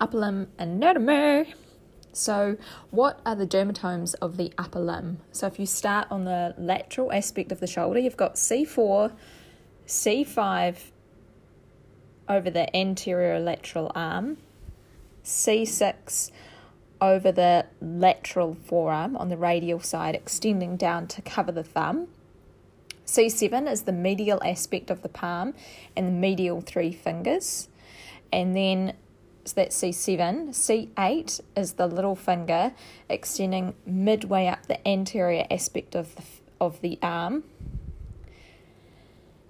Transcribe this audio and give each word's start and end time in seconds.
upper 0.00 0.18
limb 0.18 0.48
anatomy. 0.58 1.54
So, 2.12 2.56
what 2.90 3.20
are 3.26 3.36
the 3.36 3.46
dermatomes 3.46 4.14
of 4.22 4.38
the 4.38 4.52
upper 4.56 4.80
limb? 4.80 5.18
So, 5.32 5.46
if 5.46 5.58
you 5.58 5.66
start 5.66 6.08
on 6.10 6.24
the 6.24 6.54
lateral 6.56 7.12
aspect 7.12 7.52
of 7.52 7.60
the 7.60 7.66
shoulder, 7.66 7.98
you've 7.98 8.16
got 8.16 8.36
C4, 8.36 9.12
C5 9.86 10.76
over 12.28 12.50
the 12.50 12.74
anterior 12.74 13.38
lateral 13.38 13.92
arm, 13.94 14.38
C6 15.24 16.30
over 17.00 17.30
the 17.30 17.66
lateral 17.80 18.56
forearm 18.64 19.16
on 19.16 19.28
the 19.28 19.36
radial 19.36 19.80
side, 19.80 20.14
extending 20.14 20.76
down 20.76 21.06
to 21.08 21.22
cover 21.22 21.52
the 21.52 21.62
thumb. 21.62 22.08
C7 23.04 23.70
is 23.70 23.82
the 23.82 23.92
medial 23.92 24.42
aspect 24.42 24.90
of 24.90 25.02
the 25.02 25.08
palm 25.08 25.54
and 25.94 26.08
the 26.08 26.12
medial 26.12 26.60
three 26.60 26.92
fingers. 26.92 27.68
And 28.32 28.56
then 28.56 28.94
so 29.46 29.52
that's 29.54 29.80
C7. 29.80 30.48
C8 30.48 31.40
is 31.56 31.74
the 31.74 31.86
little 31.86 32.16
finger 32.16 32.72
extending 33.08 33.74
midway 33.86 34.48
up 34.48 34.66
the 34.66 34.86
anterior 34.86 35.46
aspect 35.50 35.94
of 35.94 36.16
the, 36.16 36.22
of 36.60 36.80
the 36.80 36.98
arm. 37.00 37.44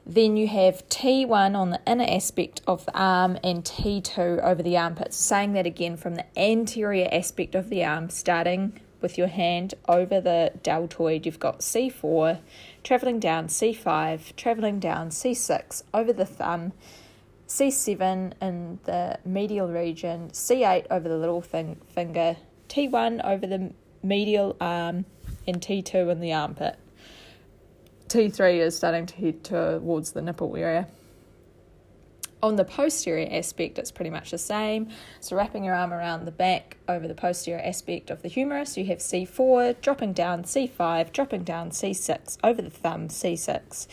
Then 0.05 0.37
you 0.37 0.48
have 0.48 0.87
T1 0.88 1.57
on 1.57 1.71
the 1.71 1.80
inner 1.87 2.05
aspect 2.05 2.61
of 2.66 2.85
the 2.85 2.97
arm 2.97 3.38
and 3.43 3.65
T2 3.65 4.45
over 4.45 4.62
the 4.62 4.77
armpits. 4.77 5.16
Saying 5.16 5.55
that 5.55 5.66
again 5.66 5.97
from 5.97 6.15
the 6.15 6.38
anterior 6.38 7.09
aspect 7.10 7.55
of 7.55 7.71
the 7.71 7.83
arm, 7.83 8.10
starting 8.10 8.79
with 9.01 9.16
your 9.16 9.29
hand 9.29 9.74
over 9.88 10.21
the 10.21 10.52
deltoid, 10.63 11.24
you've 11.24 11.41
got 11.41 11.60
C4, 11.60 12.38
travelling 12.85 13.19
down 13.19 13.49
C5, 13.49 14.37
travelling 14.37 14.79
down 14.79 15.09
C6 15.09 15.83
over 15.95 16.13
the 16.13 16.27
thumb 16.27 16.73
C7 17.49 18.33
in 18.43 18.79
the 18.85 19.19
medial 19.25 19.69
region, 19.69 20.31
C8 20.31 20.87
over 20.91 21.09
the 21.09 21.17
little 21.17 21.41
thing, 21.41 21.81
finger, 21.89 22.37
T1 22.69 23.25
over 23.25 23.47
the 23.47 23.73
medial 24.03 24.57
arm, 24.61 25.05
and 25.47 25.61
T2 25.61 26.11
in 26.11 26.21
the 26.21 26.33
armpit. 26.33 26.77
T3 28.09 28.59
is 28.59 28.77
starting 28.77 29.07
to 29.07 29.15
head 29.16 29.45
towards 29.45 30.13
the 30.13 30.23
nipple 30.23 30.57
area. 30.57 30.88
On 32.43 32.57
the 32.57 32.65
posterior 32.65 33.29
aspect, 33.30 33.79
it's 33.79 33.91
pretty 33.91 34.10
much 34.10 34.31
the 34.31 34.38
same. 34.38 34.88
So, 35.21 35.35
wrapping 35.35 35.65
your 35.65 35.75
arm 35.75 35.93
around 35.93 36.27
the 36.27 36.31
back 36.31 36.77
over 36.87 37.09
the 37.09 37.15
posterior 37.15 37.60
aspect 37.60 38.10
of 38.10 38.23
the 38.23 38.29
humerus, 38.29 38.77
you 38.77 38.85
have 38.87 38.99
C4, 38.99 39.81
dropping 39.81 40.13
down 40.13 40.45
C5, 40.45 41.13
dropping 41.13 41.45
down 41.45 41.71
C6, 41.71 42.37
over 42.45 42.60
the 42.60 42.71
thumb 42.71 43.09
C6 43.09 43.88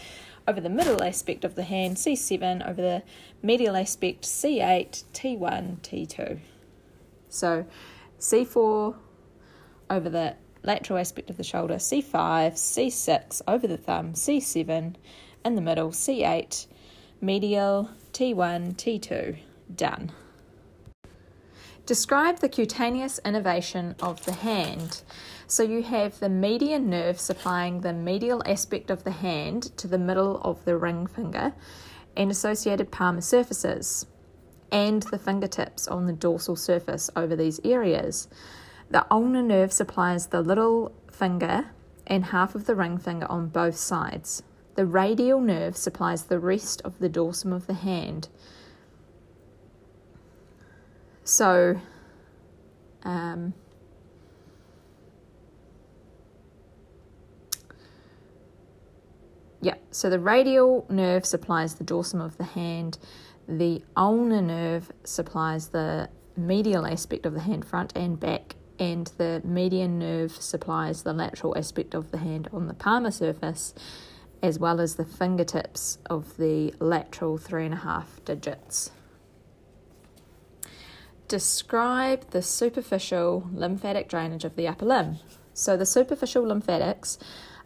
over 0.47 0.59
the 0.59 0.69
middle 0.69 1.03
aspect 1.03 1.43
of 1.45 1.55
the 1.55 1.63
hand, 1.63 1.97
C7, 1.97 2.67
over 2.67 2.81
the 2.81 3.03
medial 3.41 3.75
aspect, 3.75 4.23
C8, 4.23 5.03
T1, 5.13 5.79
T2. 5.81 6.39
So 7.29 7.65
C4 8.19 8.95
over 9.89 10.09
the 10.09 10.35
lateral 10.63 10.99
aspect 10.99 11.29
of 11.29 11.37
the 11.37 11.43
shoulder, 11.43 11.75
C5, 11.75 12.53
C6 12.53 13.41
over 13.47 13.67
the 13.67 13.77
thumb, 13.77 14.13
C7 14.13 14.95
in 15.45 15.55
the 15.55 15.61
middle, 15.61 15.89
C8, 15.89 16.67
medial, 17.21 17.89
T1, 18.13 18.75
T2. 18.75 19.37
Done. 19.75 20.11
Describe 21.85 22.39
the 22.39 22.47
cutaneous 22.47 23.19
innervation 23.25 23.95
of 24.01 24.23
the 24.23 24.31
hand. 24.31 25.01
So 25.47 25.63
you 25.63 25.83
have 25.83 26.17
the 26.17 26.29
median 26.29 26.89
nerve 26.89 27.19
supplying 27.19 27.81
the 27.81 27.91
medial 27.91 28.41
aspect 28.45 28.89
of 28.89 29.03
the 29.03 29.11
hand 29.11 29.75
to 29.77 29.89
the 29.89 29.97
middle 29.97 30.39
of 30.43 30.63
the 30.63 30.77
ring 30.77 31.07
finger 31.07 31.51
and 32.15 32.31
associated 32.31 32.89
palmar 32.89 33.19
surfaces, 33.19 34.05
and 34.71 35.03
the 35.03 35.19
fingertips 35.19 35.85
on 35.85 36.05
the 36.05 36.13
dorsal 36.13 36.55
surface 36.55 37.09
over 37.17 37.35
these 37.35 37.59
areas. 37.65 38.29
The 38.89 39.05
ulnar 39.11 39.41
nerve 39.41 39.73
supplies 39.73 40.27
the 40.27 40.41
little 40.41 40.93
finger 41.11 41.65
and 42.07 42.25
half 42.25 42.55
of 42.55 42.65
the 42.65 42.75
ring 42.75 42.97
finger 42.97 43.29
on 43.29 43.47
both 43.47 43.75
sides. 43.75 44.41
The 44.75 44.85
radial 44.85 45.41
nerve 45.41 45.75
supplies 45.75 46.23
the 46.23 46.39
rest 46.39 46.81
of 46.83 46.99
the 46.99 47.09
dorsum 47.09 47.51
of 47.51 47.67
the 47.67 47.73
hand 47.73 48.29
so, 51.23 51.79
um, 53.03 53.53
yeah, 59.61 59.75
so 59.91 60.09
the 60.09 60.19
radial 60.19 60.85
nerve 60.89 61.25
supplies 61.25 61.75
the 61.75 61.83
dorsum 61.83 62.23
of 62.23 62.37
the 62.37 62.43
hand, 62.43 62.97
the 63.47 63.81
ulnar 63.95 64.41
nerve 64.41 64.91
supplies 65.03 65.69
the 65.69 66.09
medial 66.35 66.85
aspect 66.85 67.25
of 67.25 67.33
the 67.33 67.41
hand, 67.41 67.65
front 67.65 67.95
and 67.95 68.19
back, 68.19 68.55
and 68.79 69.07
the 69.17 69.41
median 69.45 69.99
nerve 69.99 70.31
supplies 70.31 71.03
the 71.03 71.13
lateral 71.13 71.57
aspect 71.57 71.93
of 71.93 72.11
the 72.11 72.17
hand 72.17 72.49
on 72.51 72.67
the 72.67 72.73
palmar 72.73 73.11
surface, 73.11 73.73
as 74.41 74.59
well 74.59 74.81
as 74.81 74.95
the 74.95 75.05
fingertips 75.05 75.99
of 76.09 76.35
the 76.37 76.73
lateral 76.79 77.37
three 77.37 77.65
and 77.65 77.73
a 77.73 77.77
half 77.77 78.19
digits. 78.25 78.91
Describe 81.33 82.29
the 82.29 82.43
superficial 82.43 83.49
lymphatic 83.55 84.07
drainage 84.07 84.45
of 84.45 84.55
the 84.55 84.67
upper 84.67 84.85
limb. 84.85 85.17
So, 85.55 85.75
the 85.75 85.83
superficial 85.83 86.43
lymphatics 86.43 87.17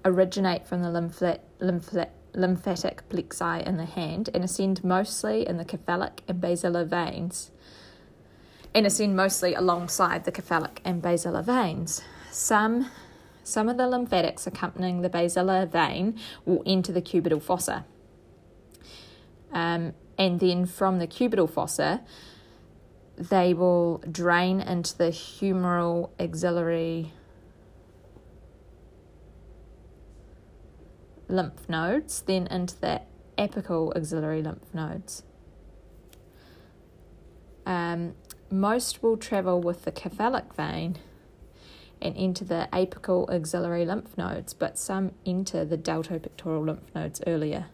originate 0.06 0.66
from 0.66 0.84
the 0.84 0.88
lymphat, 0.88 2.10
lymphatic 2.34 3.10
plexi 3.10 3.68
in 3.68 3.76
the 3.76 3.84
hand 3.84 4.30
and 4.34 4.46
ascend 4.46 4.86
mostly 4.86 5.46
in 5.46 5.58
the 5.58 5.66
cephalic 5.66 6.22
and 6.30 6.40
basilar 6.40 6.86
veins, 6.86 7.52
and 8.74 8.86
ascend 8.86 9.18
mostly 9.18 9.54
alongside 9.54 10.24
the 10.24 10.32
cephalic 10.34 10.80
and 10.86 11.02
basilar 11.02 11.42
veins. 11.42 12.02
Some 12.32 12.90
some 13.44 13.68
of 13.68 13.76
the 13.76 13.90
lymphatics 13.90 14.48
accompanying 14.48 15.02
the 15.02 15.10
basilar 15.10 15.66
vein 15.66 16.18
will 16.46 16.64
enter 16.66 16.94
the 16.94 17.02
cubital 17.02 17.42
fossa. 17.42 17.84
Um, 19.52 19.94
and 20.18 20.40
then 20.40 20.66
from 20.66 21.00
the 21.00 21.08
cubital 21.08 21.50
fossa, 21.50 22.06
they 23.18 23.54
will 23.54 23.98
drain 24.12 24.62
into 24.62 24.96
the 24.98 25.10
humeral 25.10 26.12
axillary 26.20 27.12
lymph 31.28 31.68
nodes, 31.68 32.22
then 32.22 32.48
into 32.48 32.80
the 32.80 33.02
apical 33.38 33.96
axillary 33.98 34.42
lymph 34.42 34.74
nodes. 34.74 35.24
Um, 37.66 38.14
most 38.50 39.04
will 39.04 39.18
travel 39.18 39.60
with 39.60 39.84
the 39.84 39.92
cephalic 39.92 40.54
vein 40.54 40.98
and 42.02 42.16
enter 42.16 42.46
the 42.46 42.70
apical 42.72 43.34
axillary 43.34 43.84
lymph 43.86 44.18
nodes, 44.18 44.54
but 44.54 44.78
some 44.78 45.12
enter 45.26 45.66
the 45.66 45.78
deltopectoral 45.78 46.66
lymph 46.66 46.94
nodes 46.96 47.22
earlier. 47.26 47.66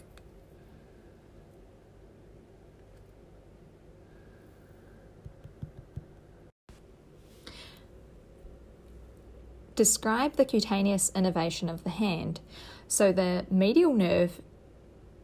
Describe 9.84 10.38
the 10.38 10.46
cutaneous 10.46 11.12
innervation 11.14 11.68
of 11.68 11.84
the 11.84 11.90
hand. 11.90 12.40
So 12.88 13.12
the 13.12 13.46
medial 13.52 13.94
nerve 13.94 14.42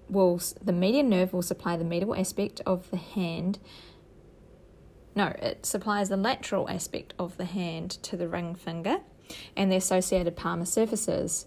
will 0.09 0.41
the 0.61 0.73
median 0.73 1.07
nerve 1.07 1.31
will 1.31 1.41
supply 1.41 1.77
the 1.77 1.85
medial 1.85 2.13
aspect 2.13 2.59
of 2.65 2.91
the 2.91 2.97
hand. 2.97 3.59
No, 5.15 5.27
it 5.27 5.65
supplies 5.65 6.09
the 6.09 6.17
lateral 6.17 6.69
aspect 6.69 7.13
of 7.17 7.37
the 7.37 7.45
hand 7.45 7.91
to 8.03 8.17
the 8.17 8.27
ring 8.27 8.53
finger 8.53 8.97
and 9.55 9.71
the 9.71 9.77
associated 9.77 10.35
palmar 10.35 10.65
surfaces 10.65 11.45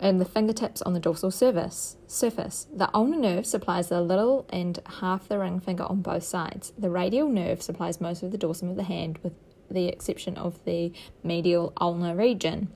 and 0.00 0.18
the 0.18 0.24
fingertips 0.24 0.80
on 0.80 0.94
the 0.94 1.00
dorsal 1.00 1.30
surface. 1.30 1.98
Surface. 2.06 2.66
The 2.74 2.88
ulnar 2.94 3.18
nerve 3.18 3.44
supplies 3.44 3.90
the 3.90 4.00
little 4.00 4.46
and 4.48 4.80
half 5.00 5.28
the 5.28 5.38
ring 5.38 5.60
finger 5.60 5.84
on 5.84 6.00
both 6.00 6.24
sides. 6.24 6.72
The 6.78 6.88
radial 6.88 7.28
nerve 7.28 7.60
supplies 7.60 8.00
most 8.00 8.22
of 8.22 8.30
the 8.30 8.38
dorsum 8.38 8.70
of 8.70 8.76
the 8.76 8.84
hand, 8.84 9.18
with 9.22 9.34
the 9.70 9.88
exception 9.88 10.36
of 10.36 10.64
the 10.64 10.92
medial 11.22 11.72
ulnar 11.80 12.14
region. 12.14 12.68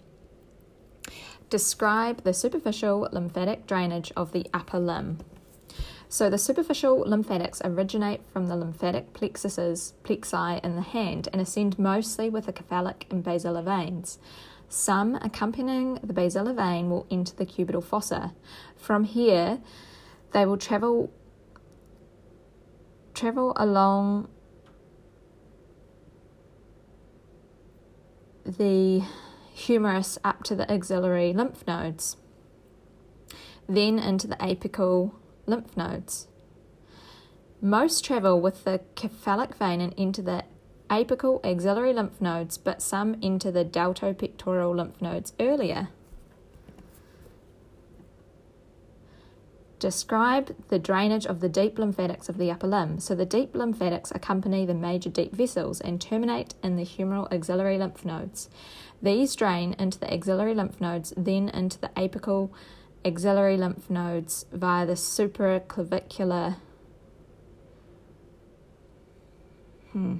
Describe 1.49 2.23
the 2.23 2.33
superficial 2.33 3.09
lymphatic 3.13 3.67
drainage 3.67 4.13
of 4.17 4.33
the 4.33 4.47
upper 4.55 4.79
limb. 4.79 5.19
So, 6.09 6.29
the 6.29 6.39
superficial 6.39 6.99
lymphatics 7.07 7.63
originate 7.65 8.21
from 8.33 8.47
the 8.47 8.57
lymphatic 8.57 9.13
plexuses, 9.13 9.93
plexi 10.03 10.59
in 10.65 10.75
the 10.75 10.83
hand, 10.83 11.29
and 11.33 11.41
ascend 11.41 11.79
mostly 11.79 12.29
with 12.29 12.47
the 12.47 12.53
cephalic 12.53 13.07
and 13.11 13.23
basilar 13.23 13.63
veins. 13.63 14.19
Some 14.69 15.15
accompanying 15.17 16.01
the 16.03 16.13
basilar 16.13 16.53
vein 16.53 16.91
will 16.91 17.07
enter 17.11 17.35
the 17.37 17.47
cubital 17.47 17.83
fossa. 17.83 18.35
From 18.77 19.05
here, 19.05 19.61
they 20.33 20.47
will 20.47 20.57
travel 20.57 21.13
travel 23.15 23.53
along 23.57 24.29
the 28.59 29.03
humerus 29.53 30.19
up 30.25 30.43
to 30.45 30.55
the 30.55 30.71
axillary 30.71 31.33
lymph 31.33 31.67
nodes, 31.67 32.17
then 33.69 33.99
into 33.99 34.27
the 34.27 34.37
apical 34.37 35.13
lymph 35.47 35.77
nodes. 35.77 36.29
Most 37.61 38.05
travel 38.05 38.41
with 38.41 38.65
the 38.65 38.81
cephalic 38.97 39.55
vein 39.55 39.81
and 39.81 39.93
into 39.95 40.23
the 40.23 40.45
apical 40.89 41.45
axillary 41.45 41.93
lymph 41.93 42.21
nodes, 42.21 42.59
but 42.59 42.83
some 42.83 43.15
into 43.23 43.53
the 43.53 43.65
deltopectoral 43.65 44.75
lymph 44.75 45.01
nodes 45.01 45.33
earlier. 45.39 45.89
Describe 49.81 50.55
the 50.69 50.79
drainage 50.79 51.25
of 51.25 51.41
the 51.41 51.49
deep 51.49 51.79
lymphatics 51.79 52.29
of 52.29 52.37
the 52.37 52.51
upper 52.51 52.67
limb. 52.67 53.01
So, 53.01 53.15
the 53.15 53.25
deep 53.25 53.55
lymphatics 53.55 54.13
accompany 54.15 54.67
the 54.67 54.75
major 54.75 55.09
deep 55.09 55.35
vessels 55.35 55.81
and 55.81 55.99
terminate 55.99 56.55
in 56.63 56.77
the 56.77 56.85
humeral 56.85 57.33
axillary 57.33 57.79
lymph 57.79 58.05
nodes. 58.05 58.51
These 59.01 59.35
drain 59.35 59.75
into 59.79 59.99
the 59.99 60.13
axillary 60.13 60.55
lymph 60.55 60.83
nodes, 60.83 61.15
then 61.17 61.49
into 61.49 61.81
the 61.81 61.89
apical 61.97 62.51
axillary 63.07 63.57
lymph 63.57 63.89
nodes 63.89 64.45
via 64.53 64.85
the 64.85 64.93
supraclavicular. 64.93 66.57
Hmm. 69.93 70.19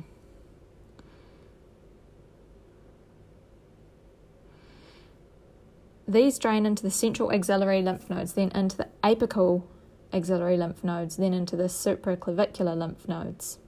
These 6.11 6.41
drain 6.41 6.67
into 6.67 6.83
the 6.83 6.91
central 6.91 7.33
axillary 7.33 7.83
lymph 7.83 8.11
nodes, 8.11 8.33
then 8.33 8.51
into 8.51 8.77
the 8.77 8.89
apical 9.05 9.63
axillary 10.13 10.57
lymph 10.57 10.83
nodes, 10.83 11.17
then 11.17 11.33
into 11.33 11.55
the 11.55 11.69
supraclavicular 11.69 12.77
lymph 12.77 13.07
nodes. 13.07 13.59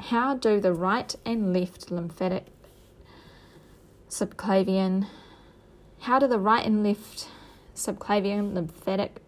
How 0.00 0.34
do 0.34 0.58
the 0.58 0.72
right 0.72 1.14
and 1.24 1.54
left 1.54 1.92
lymphatic 1.92 2.46
subclavian 4.10 5.06
how 6.00 6.18
do 6.18 6.26
the 6.26 6.38
right 6.38 6.66
and 6.66 6.84
left 6.84 7.28
subclavian 7.76 8.54
lymphatic 8.54 9.22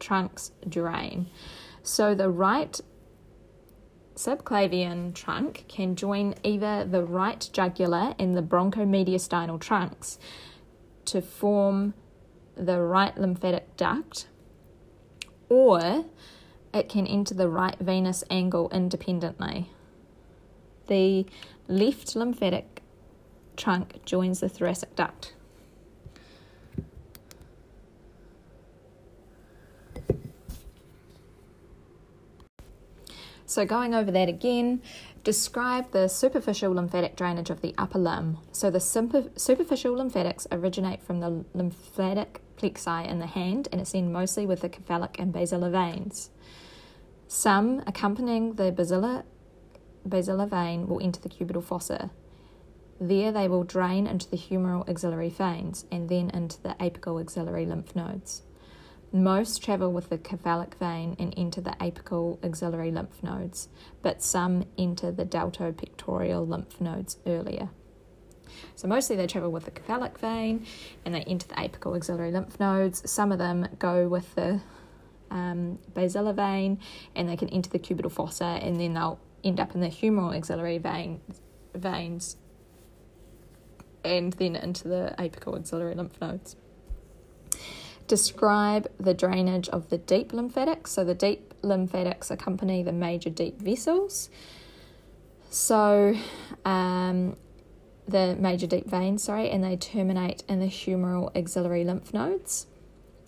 trunks 0.00 0.50
drain? 0.68 1.28
So 1.84 2.16
the 2.16 2.30
right 2.30 2.80
subclavian 4.14 5.14
trunk 5.14 5.64
can 5.68 5.96
join 5.96 6.34
either 6.42 6.84
the 6.84 7.02
right 7.02 7.48
jugular 7.52 8.14
and 8.18 8.36
the 8.36 8.42
bronchomediastinal 8.42 9.60
trunks 9.60 10.18
to 11.06 11.20
form 11.20 11.94
the 12.56 12.80
right 12.80 13.16
lymphatic 13.18 13.76
duct, 13.76 14.28
or 15.48 16.04
it 16.72 16.88
can 16.88 17.06
enter 17.06 17.34
the 17.34 17.48
right 17.48 17.78
venous 17.78 18.24
angle 18.30 18.70
independently. 18.70 19.70
The 20.86 21.26
left 21.68 22.14
lymphatic 22.14 22.82
trunk 23.56 24.04
joins 24.04 24.40
the 24.40 24.48
thoracic 24.48 24.94
duct. 24.94 25.34
So, 33.54 33.64
going 33.64 33.94
over 33.94 34.10
that 34.10 34.28
again, 34.28 34.82
describe 35.22 35.92
the 35.92 36.08
superficial 36.08 36.72
lymphatic 36.72 37.14
drainage 37.14 37.50
of 37.50 37.60
the 37.60 37.72
upper 37.78 38.00
limb. 38.00 38.38
So, 38.50 38.68
the 38.68 38.80
superficial 38.80 39.94
lymphatics 39.94 40.48
originate 40.50 41.00
from 41.00 41.20
the 41.20 41.44
lymphatic 41.54 42.40
plexi 42.56 43.08
in 43.08 43.20
the 43.20 43.28
hand 43.28 43.68
and 43.70 43.80
ascend 43.80 44.12
mostly 44.12 44.44
with 44.44 44.62
the 44.62 44.68
cephalic 44.68 45.20
and 45.20 45.32
basilar 45.32 45.70
veins. 45.70 46.30
Some 47.28 47.84
accompanying 47.86 48.54
the 48.54 48.72
basilar, 48.72 49.22
basilar 50.04 50.46
vein 50.46 50.88
will 50.88 51.00
enter 51.00 51.20
the 51.20 51.28
cubital 51.28 51.62
fossa. 51.62 52.10
There, 53.00 53.30
they 53.30 53.46
will 53.46 53.62
drain 53.62 54.08
into 54.08 54.28
the 54.28 54.36
humeral 54.36 54.88
axillary 54.88 55.30
veins 55.30 55.84
and 55.92 56.08
then 56.08 56.28
into 56.30 56.60
the 56.60 56.74
apical 56.80 57.20
axillary 57.20 57.66
lymph 57.66 57.94
nodes. 57.94 58.42
Most 59.14 59.62
travel 59.62 59.92
with 59.92 60.08
the 60.08 60.18
cephalic 60.18 60.74
vein 60.74 61.14
and 61.20 61.32
enter 61.36 61.60
the 61.60 61.76
apical 61.80 62.44
axillary 62.44 62.90
lymph 62.90 63.22
nodes, 63.22 63.68
but 64.02 64.20
some 64.24 64.64
enter 64.76 65.12
the 65.12 65.24
deltopectoral 65.24 66.48
lymph 66.48 66.80
nodes 66.80 67.18
earlier. 67.24 67.68
So 68.74 68.88
mostly 68.88 69.14
they 69.14 69.28
travel 69.28 69.52
with 69.52 69.66
the 69.66 69.70
cephalic 69.70 70.18
vein 70.18 70.66
and 71.04 71.14
they 71.14 71.20
enter 71.20 71.46
the 71.46 71.54
apical 71.54 71.96
axillary 71.96 72.32
lymph 72.32 72.58
nodes. 72.58 73.08
Some 73.08 73.30
of 73.30 73.38
them 73.38 73.68
go 73.78 74.08
with 74.08 74.34
the 74.34 74.60
um, 75.30 75.78
basilar 75.94 76.32
vein 76.32 76.80
and 77.14 77.28
they 77.28 77.36
can 77.36 77.48
enter 77.50 77.70
the 77.70 77.78
cubital 77.78 78.10
fossa 78.10 78.58
and 78.60 78.80
then 78.80 78.94
they'll 78.94 79.20
end 79.44 79.60
up 79.60 79.76
in 79.76 79.80
the 79.80 79.90
humeral 79.90 80.36
axillary 80.36 80.78
vein, 80.78 81.20
veins 81.72 82.36
and 84.04 84.32
then 84.32 84.56
into 84.56 84.88
the 84.88 85.14
apical 85.20 85.56
axillary 85.56 85.94
lymph 85.94 86.20
nodes 86.20 86.56
describe 88.06 88.88
the 88.98 89.14
drainage 89.14 89.68
of 89.68 89.90
the 89.90 89.98
deep 89.98 90.32
lymphatics. 90.32 90.92
So, 90.92 91.04
the 91.04 91.14
deep 91.14 91.54
lymphatics 91.62 92.30
accompany 92.30 92.82
the 92.82 92.92
major 92.92 93.30
deep 93.30 93.60
vessels. 93.60 94.30
So, 95.50 96.16
um, 96.64 97.36
the 98.06 98.36
major 98.38 98.66
deep 98.66 98.86
veins, 98.86 99.22
sorry, 99.22 99.50
and 99.50 99.64
they 99.64 99.76
terminate 99.76 100.42
in 100.48 100.60
the 100.60 100.66
humeral 100.66 101.34
axillary 101.36 101.84
lymph 101.84 102.12
nodes. 102.12 102.66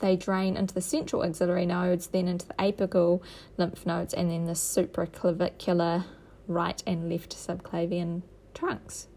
They 0.00 0.16
drain 0.16 0.56
into 0.56 0.74
the 0.74 0.82
central 0.82 1.24
axillary 1.24 1.64
nodes, 1.64 2.08
then 2.08 2.28
into 2.28 2.46
the 2.46 2.54
apical 2.54 3.22
lymph 3.56 3.86
nodes, 3.86 4.12
and 4.12 4.30
then 4.30 4.44
the 4.44 4.52
supraclavicular 4.52 6.04
right 6.46 6.82
and 6.86 7.08
left 7.08 7.34
subclavian 7.34 8.22
trunks. 8.52 9.08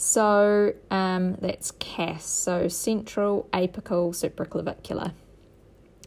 So 0.00 0.74
um, 0.92 1.34
that's 1.40 1.72
CAS, 1.72 2.24
so 2.24 2.68
central 2.68 3.48
apical 3.52 4.14
supraclavicular 4.14 5.12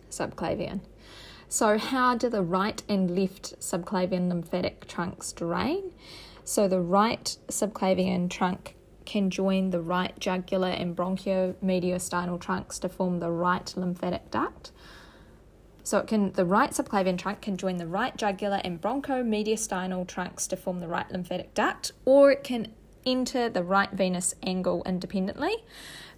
subclavian. 0.09 0.79
So, 1.49 1.77
how 1.77 2.15
do 2.15 2.29
the 2.29 2.41
right 2.41 2.81
and 2.87 3.13
left 3.13 3.59
subclavian 3.59 4.29
lymphatic 4.29 4.87
trunks 4.87 5.33
drain? 5.33 5.91
So, 6.45 6.69
the 6.69 6.79
right 6.79 7.35
subclavian 7.49 8.29
trunk 8.29 8.77
can 9.05 9.29
join 9.29 9.71
the 9.71 9.81
right 9.81 10.17
jugular 10.17 10.69
and 10.69 10.95
bronchomediastinal 10.95 12.39
trunks 12.39 12.79
to 12.79 12.87
form 12.87 13.19
the 13.19 13.29
right 13.29 13.73
lymphatic 13.75 14.31
duct. 14.31 14.71
So 15.83 15.97
it 15.97 16.07
can 16.07 16.31
the 16.31 16.45
right 16.45 16.69
subclavian 16.69 17.17
trunk 17.17 17.41
can 17.41 17.57
join 17.57 17.75
the 17.75 17.87
right 17.87 18.15
jugular 18.15 18.61
and 18.63 18.79
bronchomediastinal 18.79 20.07
trunks 20.07 20.47
to 20.47 20.55
form 20.55 20.79
the 20.79 20.87
right 20.87 21.11
lymphatic 21.11 21.53
duct, 21.53 21.91
or 22.05 22.31
it 22.31 22.45
can 22.45 22.71
enter 23.05 23.49
the 23.49 23.63
right 23.63 23.91
venous 23.91 24.35
angle 24.43 24.83
independently. 24.85 25.55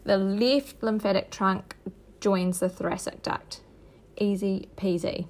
The 0.04 0.18
left 0.18 0.84
lymphatic 0.84 1.32
trunk 1.32 1.76
joins 2.20 2.60
the 2.60 2.70
thoracic 2.70 3.22
duct. 3.22 3.62
Easy 4.18 4.70
peasy. 4.76 5.28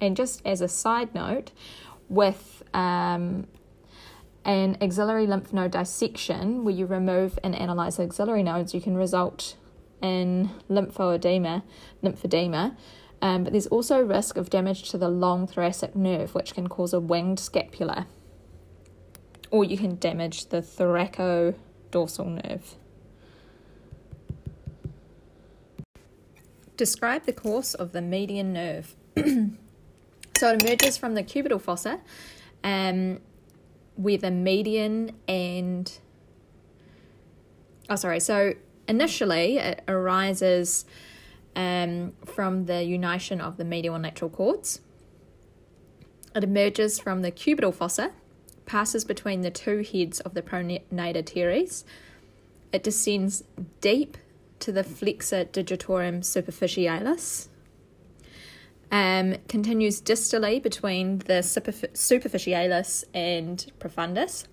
And 0.00 0.16
just 0.16 0.42
as 0.44 0.60
a 0.60 0.68
side 0.68 1.14
note, 1.14 1.52
with 2.08 2.62
um, 2.74 3.46
an 4.44 4.76
axillary 4.80 5.26
lymph 5.26 5.52
node 5.52 5.72
dissection, 5.72 6.64
where 6.64 6.74
you 6.74 6.86
remove 6.86 7.38
and 7.42 7.54
analyze 7.54 7.96
the 7.96 8.04
axillary 8.04 8.42
nodes, 8.42 8.74
you 8.74 8.80
can 8.80 8.96
result 8.96 9.56
in 10.02 10.50
lymphoedema, 10.70 11.62
lymphedema. 12.02 12.76
Um, 13.22 13.44
but 13.44 13.52
there's 13.52 13.68
also 13.68 14.00
risk 14.00 14.36
of 14.36 14.50
damage 14.50 14.90
to 14.90 14.98
the 14.98 15.08
long 15.08 15.46
thoracic 15.46 15.96
nerve, 15.96 16.34
which 16.34 16.54
can 16.54 16.68
cause 16.68 16.92
a 16.92 17.00
winged 17.00 17.40
scapula 17.40 18.06
or 19.54 19.62
you 19.62 19.78
can 19.78 19.96
damage 20.00 20.46
the 20.46 20.56
thoracodorsal 20.56 22.42
nerve. 22.42 22.74
Describe 26.76 27.24
the 27.24 27.32
course 27.32 27.72
of 27.72 27.92
the 27.92 28.02
median 28.02 28.52
nerve. 28.52 28.96
so 29.16 30.52
it 30.52 30.60
emerges 30.60 30.96
from 30.96 31.14
the 31.14 31.22
cubital 31.22 31.60
fossa, 31.60 32.00
um, 32.64 33.20
where 33.94 34.18
the 34.18 34.32
median 34.32 35.12
and 35.28 35.98
oh 37.88 37.94
sorry, 37.94 38.18
so 38.18 38.54
initially 38.88 39.58
it 39.58 39.84
arises 39.86 40.84
um, 41.54 42.12
from 42.24 42.66
the 42.66 42.82
unition 42.82 43.40
of 43.40 43.56
the 43.56 43.64
medial 43.64 43.94
and 43.94 44.02
lateral 44.02 44.32
cords. 44.32 44.80
It 46.34 46.42
emerges 46.42 46.98
from 46.98 47.22
the 47.22 47.30
cubital 47.30 47.72
fossa, 47.72 48.10
passes 48.66 49.04
between 49.04 49.42
the 49.42 49.50
two 49.50 49.82
heads 49.82 50.20
of 50.20 50.34
the 50.34 50.42
pronator 50.42 51.24
teres. 51.24 51.84
It 52.72 52.82
descends 52.82 53.44
deep 53.80 54.16
to 54.60 54.72
the 54.72 54.84
flexor 54.84 55.44
digitorum 55.44 56.20
superficialis. 56.20 57.48
Um, 58.90 59.36
continues 59.48 60.00
distally 60.00 60.62
between 60.62 61.18
the 61.18 61.42
superficialis 61.42 63.04
and 63.12 63.72
profundus, 63.80 64.46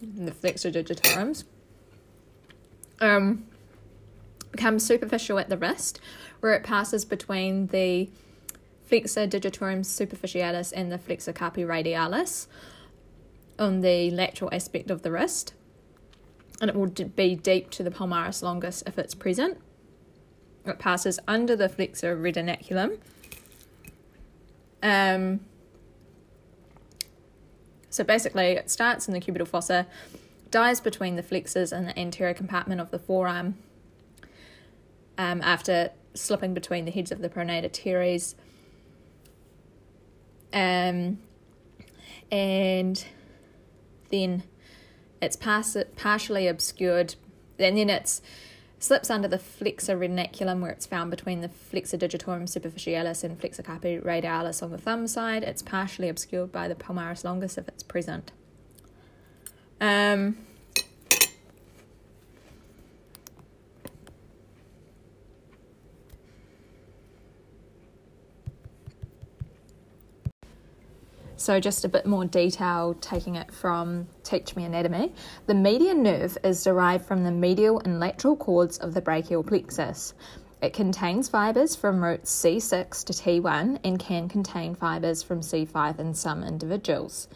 the 0.00 0.32
flexor 0.32 0.70
digitorums. 0.70 1.44
Um, 3.00 3.46
becomes 4.50 4.84
superficial 4.84 5.38
at 5.38 5.48
the 5.48 5.58
wrist, 5.58 6.00
where 6.40 6.54
it 6.54 6.64
passes 6.64 7.04
between 7.04 7.68
the 7.68 8.08
flexor 8.84 9.26
digitorum 9.26 9.80
superficialis 9.80 10.72
and 10.74 10.90
the 10.90 10.98
flexor 10.98 11.32
carpi 11.32 11.66
radialis, 11.66 12.46
on 13.58 13.80
the 13.80 14.10
lateral 14.10 14.52
aspect 14.52 14.90
of 14.90 15.02
the 15.02 15.10
wrist, 15.10 15.54
and 16.60 16.70
it 16.70 16.76
will 16.76 16.86
be 16.86 17.34
deep 17.34 17.70
to 17.70 17.82
the 17.82 17.90
palmaris 17.90 18.42
longus 18.42 18.82
if 18.86 18.98
it's 18.98 19.14
present. 19.14 19.58
It 20.64 20.78
passes 20.78 21.18
under 21.26 21.56
the 21.56 21.68
flexor 21.68 22.16
retinaculum, 22.16 22.98
um, 24.82 25.40
So 27.90 28.04
basically, 28.04 28.52
it 28.52 28.70
starts 28.70 29.08
in 29.08 29.14
the 29.14 29.20
cubital 29.20 29.48
fossa, 29.48 29.86
dies 30.50 30.80
between 30.80 31.16
the 31.16 31.22
flexors 31.22 31.72
and 31.72 31.88
the 31.88 31.98
anterior 31.98 32.34
compartment 32.34 32.80
of 32.80 32.90
the 32.90 32.98
forearm 32.98 33.56
um, 35.16 35.40
after 35.42 35.90
slipping 36.14 36.54
between 36.54 36.84
the 36.84 36.90
heads 36.90 37.10
of 37.10 37.20
the 37.20 37.28
pronator 37.28 37.72
teres. 37.72 38.34
Um, 40.52 41.18
and 42.30 43.04
then 44.10 44.42
it's 45.20 45.36
pass- 45.36 45.76
partially 45.96 46.46
obscured, 46.46 47.14
and 47.58 47.76
then 47.76 47.90
it 47.90 48.20
slips 48.78 49.10
under 49.10 49.26
the 49.26 49.38
flexor 49.38 49.98
retinaculum 49.98 50.60
where 50.60 50.70
it's 50.70 50.86
found 50.86 51.10
between 51.10 51.40
the 51.40 51.48
flexor 51.48 51.98
digitorum 51.98 52.44
superficialis 52.44 53.24
and 53.24 53.40
flexor 53.40 53.62
carpi 53.62 54.02
radialis 54.02 54.62
on 54.62 54.70
the 54.70 54.78
thumb 54.78 55.06
side. 55.06 55.42
It's 55.42 55.62
partially 55.62 56.08
obscured 56.08 56.52
by 56.52 56.68
the 56.68 56.74
palmaris 56.74 57.24
longus 57.24 57.58
if 57.58 57.66
it's 57.68 57.82
present. 57.82 58.30
Um, 59.80 60.36
So, 71.38 71.60
just 71.60 71.84
a 71.84 71.88
bit 71.88 72.04
more 72.04 72.24
detail, 72.24 72.94
taking 73.00 73.36
it 73.36 73.54
from 73.54 74.08
Teach 74.24 74.56
Me 74.56 74.64
Anatomy. 74.64 75.12
The 75.46 75.54
median 75.54 76.02
nerve 76.02 76.36
is 76.42 76.64
derived 76.64 77.06
from 77.06 77.22
the 77.22 77.30
medial 77.30 77.78
and 77.78 78.00
lateral 78.00 78.34
cords 78.34 78.76
of 78.76 78.92
the 78.92 79.00
brachial 79.00 79.44
plexus. 79.44 80.14
It 80.60 80.72
contains 80.72 81.28
fibers 81.28 81.76
from 81.76 82.02
roots 82.02 82.34
C6 82.42 83.04
to 83.04 83.12
T1 83.12 83.78
and 83.84 84.00
can 84.00 84.28
contain 84.28 84.74
fibers 84.74 85.22
from 85.22 85.40
C5 85.40 86.00
in 86.00 86.12
some 86.12 86.42
individuals. 86.42 87.28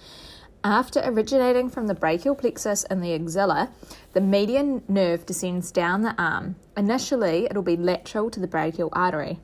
After 0.64 1.00
originating 1.04 1.70
from 1.70 1.86
the 1.86 1.94
brachial 1.94 2.34
plexus 2.34 2.82
and 2.82 3.04
the 3.04 3.14
axilla, 3.14 3.70
the 4.14 4.20
median 4.20 4.82
nerve 4.88 5.26
descends 5.26 5.70
down 5.70 6.02
the 6.02 6.20
arm. 6.20 6.56
Initially, 6.76 7.44
it'll 7.44 7.62
be 7.62 7.76
lateral 7.76 8.30
to 8.30 8.40
the 8.40 8.48
brachial 8.48 8.88
artery. 8.92 9.38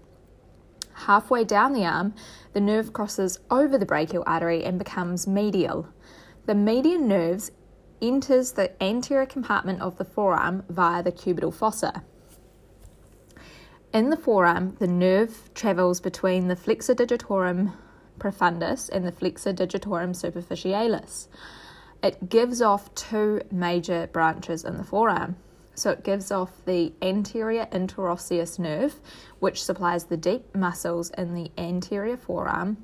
Halfway 1.07 1.45
down 1.45 1.73
the 1.73 1.85
arm, 1.85 2.14
the 2.52 2.61
nerve 2.61 2.93
crosses 2.93 3.38
over 3.50 3.78
the 3.78 3.87
brachial 3.87 4.25
artery 4.26 4.64
and 4.64 4.78
becomes 4.78 5.26
medial. 5.26 5.88
The 6.47 6.55
median 6.55 7.07
nerve 7.07 7.50
enters 8.02 8.52
the 8.52 8.83
anterior 8.83 9.26
compartment 9.26 9.81
of 9.81 9.97
the 9.97 10.05
forearm 10.05 10.64
via 10.69 11.02
the 11.02 11.12
cubital 11.12 11.55
fossa. 11.55 12.02
In 13.93 14.11
the 14.11 14.17
forearm, 14.17 14.76
the 14.81 14.87
nerve 14.88 15.50
travels 15.55 16.00
between 16.00 16.49
the 16.49 16.57
flexor 16.57 16.95
digitorum 16.95 17.75
profundus 18.19 18.90
and 18.90 19.07
the 19.07 19.12
flexor 19.12 19.52
digitorum 19.52 20.11
superficialis. 20.11 21.28
It 22.02 22.28
gives 22.28 22.61
off 22.61 22.95
two 22.95 23.40
major 23.50 24.09
branches 24.09 24.64
in 24.64 24.76
the 24.76 24.85
forearm. 24.85 25.37
So 25.78 25.92
it 25.92 26.02
gives 26.02 26.32
off 26.32 26.64
the 26.64 26.92
anterior 27.00 27.68
interosseous 27.70 28.58
nerve, 28.58 29.00
which 29.38 29.62
supplies 29.62 30.06
the 30.06 30.16
deep 30.16 30.52
muscles 30.52 31.11
in 31.11 31.35
the 31.35 31.52
anterior 31.56 32.16
forearm, 32.16 32.78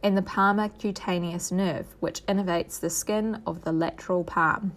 and 0.00 0.16
the 0.16 0.22
palmar 0.22 0.68
cutaneous 0.68 1.50
nerve, 1.50 1.96
which 1.98 2.24
innervates 2.26 2.78
the 2.78 2.88
skin 2.88 3.42
of 3.48 3.64
the 3.64 3.72
lateral 3.72 4.22
palm. 4.22 4.76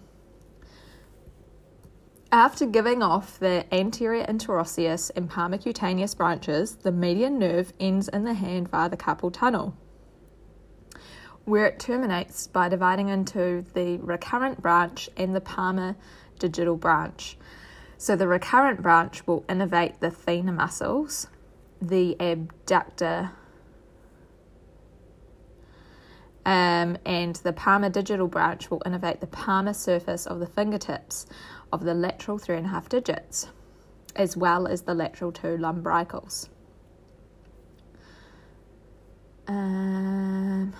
After 2.32 2.66
giving 2.66 3.04
off 3.04 3.38
the 3.38 3.72
anterior 3.72 4.24
interosseous 4.24 5.12
and 5.14 5.30
palmar 5.30 5.58
cutaneous 5.58 6.16
branches, 6.16 6.74
the 6.74 6.90
median 6.90 7.38
nerve 7.38 7.72
ends 7.78 8.08
in 8.08 8.24
the 8.24 8.34
hand 8.34 8.68
via 8.68 8.88
the 8.88 8.96
carpal 8.96 9.32
tunnel, 9.32 9.76
where 11.44 11.66
it 11.66 11.78
terminates 11.78 12.48
by 12.48 12.68
dividing 12.68 13.10
into 13.10 13.64
the 13.74 13.98
recurrent 13.98 14.60
branch 14.60 15.08
and 15.16 15.36
the 15.36 15.40
palmar 15.40 15.94
digital 16.40 16.76
branch. 16.76 17.38
So 18.04 18.16
the 18.16 18.28
recurrent 18.28 18.82
branch 18.82 19.26
will 19.26 19.44
innervate 19.48 20.00
the 20.00 20.10
thenar 20.10 20.54
muscles, 20.54 21.26
the 21.80 22.14
abductor, 22.20 23.30
um, 26.44 26.98
and 27.06 27.36
the 27.36 27.54
palmar 27.54 27.88
digital 27.88 28.28
branch 28.28 28.70
will 28.70 28.80
innervate 28.80 29.20
the 29.20 29.26
palmar 29.26 29.72
surface 29.72 30.26
of 30.26 30.38
the 30.38 30.46
fingertips 30.46 31.24
of 31.72 31.84
the 31.84 31.94
lateral 31.94 32.36
three 32.36 32.58
and 32.58 32.66
a 32.66 32.68
half 32.68 32.90
digits, 32.90 33.48
as 34.14 34.36
well 34.36 34.66
as 34.66 34.82
the 34.82 34.92
lateral 34.92 35.32
two 35.32 35.56
lumbricals. 35.56 36.50
Um, 39.48 40.74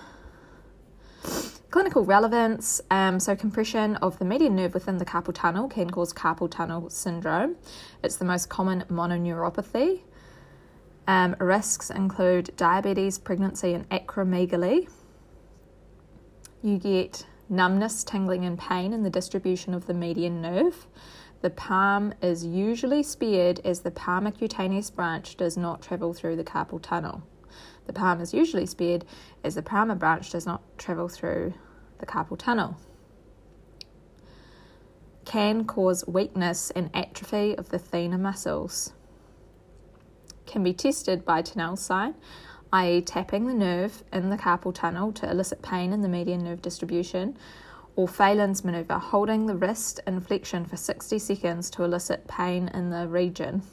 Clinical 1.75 2.05
relevance 2.05 2.79
um, 2.89 3.19
so, 3.19 3.35
compression 3.35 3.97
of 3.97 4.17
the 4.17 4.23
median 4.23 4.55
nerve 4.55 4.73
within 4.73 4.97
the 4.97 5.03
carpal 5.03 5.33
tunnel 5.33 5.67
can 5.67 5.89
cause 5.89 6.13
carpal 6.13 6.49
tunnel 6.49 6.89
syndrome. 6.89 7.57
It's 8.01 8.15
the 8.15 8.23
most 8.23 8.47
common 8.47 8.85
mononeuropathy. 8.89 9.99
Um, 11.05 11.35
risks 11.37 11.89
include 11.89 12.55
diabetes, 12.55 13.19
pregnancy, 13.19 13.73
and 13.73 13.89
acromegaly. 13.89 14.87
You 16.63 16.77
get 16.77 17.25
numbness, 17.49 18.05
tingling, 18.05 18.45
and 18.45 18.57
pain 18.57 18.93
in 18.93 19.03
the 19.03 19.09
distribution 19.09 19.73
of 19.73 19.85
the 19.85 19.93
median 19.93 20.41
nerve. 20.41 20.87
The 21.41 21.49
palm 21.49 22.13
is 22.21 22.45
usually 22.45 23.03
spared 23.03 23.59
as 23.65 23.81
the 23.81 23.91
palmar 23.91 24.31
cutaneous 24.31 24.89
branch 24.89 25.35
does 25.35 25.57
not 25.57 25.81
travel 25.81 26.13
through 26.13 26.37
the 26.37 26.45
carpal 26.45 26.81
tunnel. 26.81 27.23
The 27.87 27.93
palm 27.93 28.21
is 28.21 28.33
usually 28.33 28.65
spared 28.65 29.05
as 29.43 29.55
the 29.55 29.61
palmar 29.61 29.95
branch 29.95 30.31
does 30.31 30.45
not 30.45 30.61
travel 30.77 31.07
through 31.07 31.53
the 31.99 32.05
carpal 32.05 32.37
tunnel. 32.37 32.77
Can 35.23 35.65
cause 35.65 36.05
weakness 36.07 36.71
and 36.71 36.89
atrophy 36.93 37.57
of 37.57 37.69
the 37.69 37.79
thenar 37.79 38.19
muscles. 38.19 38.93
Can 40.45 40.63
be 40.63 40.73
tested 40.73 41.25
by 41.25 41.41
Tinel's 41.41 41.81
sign, 41.81 42.15
i.e., 42.71 43.01
tapping 43.01 43.47
the 43.47 43.53
nerve 43.53 44.03
in 44.13 44.29
the 44.29 44.37
carpal 44.37 44.73
tunnel 44.73 45.11
to 45.13 45.29
elicit 45.29 45.61
pain 45.61 45.93
in 45.93 46.01
the 46.01 46.09
median 46.09 46.43
nerve 46.43 46.61
distribution, 46.61 47.37
or 47.95 48.07
Phalen's 48.07 48.63
maneuver, 48.63 48.99
holding 48.99 49.45
the 49.45 49.55
wrist 49.55 49.99
in 50.05 50.19
flexion 50.21 50.65
for 50.65 50.77
60 50.77 51.17
seconds 51.17 51.69
to 51.71 51.83
elicit 51.83 52.27
pain 52.27 52.67
in 52.73 52.89
the 52.89 53.07
region. 53.07 53.63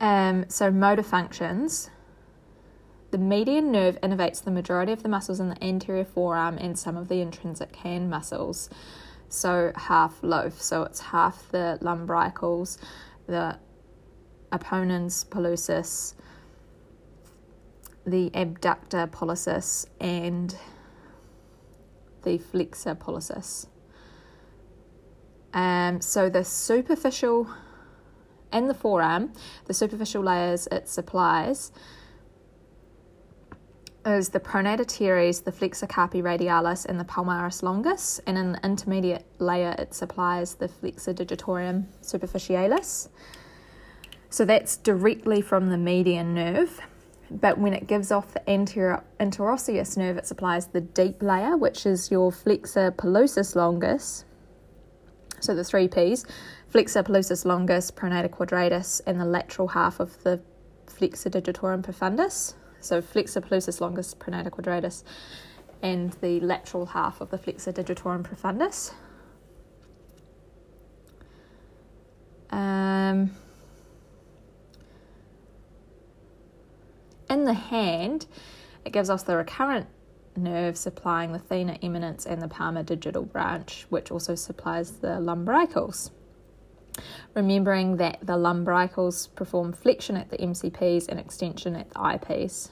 Um, 0.00 0.46
so, 0.48 0.70
motor 0.70 1.02
functions 1.02 1.90
the 3.10 3.18
median 3.18 3.72
nerve 3.72 4.00
innervates 4.02 4.42
the 4.42 4.50
majority 4.50 4.92
of 4.92 5.02
the 5.02 5.08
muscles 5.08 5.40
in 5.40 5.48
the 5.48 5.64
anterior 5.64 6.04
forearm 6.04 6.58
and 6.58 6.78
some 6.78 6.96
of 6.96 7.08
the 7.08 7.20
intrinsic 7.20 7.74
hand 7.76 8.08
muscles. 8.08 8.70
So 9.28 9.72
half 9.76 10.22
loaf, 10.22 10.60
so 10.60 10.82
it's 10.84 11.00
half 11.00 11.48
the 11.50 11.78
lumbricals, 11.82 12.78
the 13.26 13.58
opponens 14.52 15.24
pollicis, 15.24 16.14
the 18.06 18.30
abductor 18.34 19.06
pollicis, 19.06 19.86
and 20.00 20.56
the 22.22 22.38
flexor 22.38 22.94
pollicis. 22.94 23.66
Um, 25.52 26.00
so 26.00 26.28
the 26.28 26.44
superficial 26.44 27.48
in 28.52 28.66
the 28.66 28.74
forearm, 28.74 29.32
the 29.66 29.74
superficial 29.74 30.22
layers 30.22 30.66
it 30.70 30.88
supplies 30.88 31.72
is 34.06 34.30
the 34.30 34.40
pronator 34.40 34.86
teres, 34.86 35.42
the 35.42 35.52
flexor 35.52 35.86
carpi 35.86 36.22
radialis, 36.22 36.86
and 36.86 36.98
the 36.98 37.04
palmaris 37.04 37.62
longus, 37.62 38.20
and 38.26 38.38
in 38.38 38.52
the 38.52 38.64
intermediate 38.64 39.26
layer 39.38 39.74
it 39.78 39.94
supplies 39.94 40.54
the 40.54 40.68
flexor 40.68 41.12
digitorum 41.12 41.84
superficialis. 42.02 43.08
So 44.30 44.44
that's 44.44 44.76
directly 44.76 45.42
from 45.42 45.68
the 45.68 45.78
median 45.78 46.34
nerve. 46.34 46.80
But 47.30 47.58
when 47.58 47.74
it 47.74 47.86
gives 47.86 48.10
off 48.10 48.32
the 48.32 48.48
anterior 48.50 49.04
interosseous 49.20 49.96
nerve, 49.96 50.16
it 50.16 50.26
supplies 50.26 50.68
the 50.68 50.80
deep 50.80 51.22
layer, 51.22 51.56
which 51.56 51.86
is 51.86 52.10
your 52.10 52.32
flexor 52.32 52.92
pollicis 52.92 53.54
longus. 53.54 54.24
So 55.40 55.54
the 55.54 55.64
three 55.64 55.88
P's 55.88 56.26
flexor 56.70 57.02
pollicis 57.02 57.44
longus, 57.44 57.90
pronator 57.90 58.30
quadratus, 58.30 59.00
and 59.06 59.20
the 59.20 59.24
lateral 59.24 59.68
half 59.68 60.00
of 60.00 60.22
the 60.22 60.40
flexor 60.86 61.30
digitorum 61.30 61.82
profundus 61.82 62.54
so 62.80 63.00
flexor 63.00 63.40
pollicis 63.40 63.80
longus 63.80 64.14
pronator 64.14 64.50
quadratus, 64.50 65.04
and 65.82 66.12
the 66.14 66.40
lateral 66.40 66.86
half 66.86 67.20
of 67.20 67.30
the 67.30 67.38
flexor 67.38 67.72
digitorum 67.72 68.22
profundus. 68.22 68.92
Um, 72.50 73.30
in 77.28 77.44
the 77.44 77.54
hand, 77.54 78.26
it 78.84 78.92
gives 78.92 79.08
us 79.08 79.22
the 79.22 79.36
recurrent 79.36 79.86
nerve 80.36 80.76
supplying 80.76 81.32
the 81.32 81.38
thenar 81.38 81.78
eminence 81.82 82.26
and 82.26 82.40
the 82.40 82.48
palmar 82.48 82.82
digital 82.82 83.22
branch, 83.22 83.86
which 83.88 84.10
also 84.10 84.34
supplies 84.34 84.92
the 84.98 85.18
lumbricals 85.20 86.10
remembering 87.34 87.96
that 87.96 88.18
the 88.22 88.36
lumbricals 88.36 89.34
perform 89.34 89.72
flexion 89.72 90.16
at 90.16 90.30
the 90.30 90.38
MCPs 90.38 91.08
and 91.08 91.18
extension 91.18 91.76
at 91.76 91.90
the 91.90 92.14
IPs, 92.14 92.70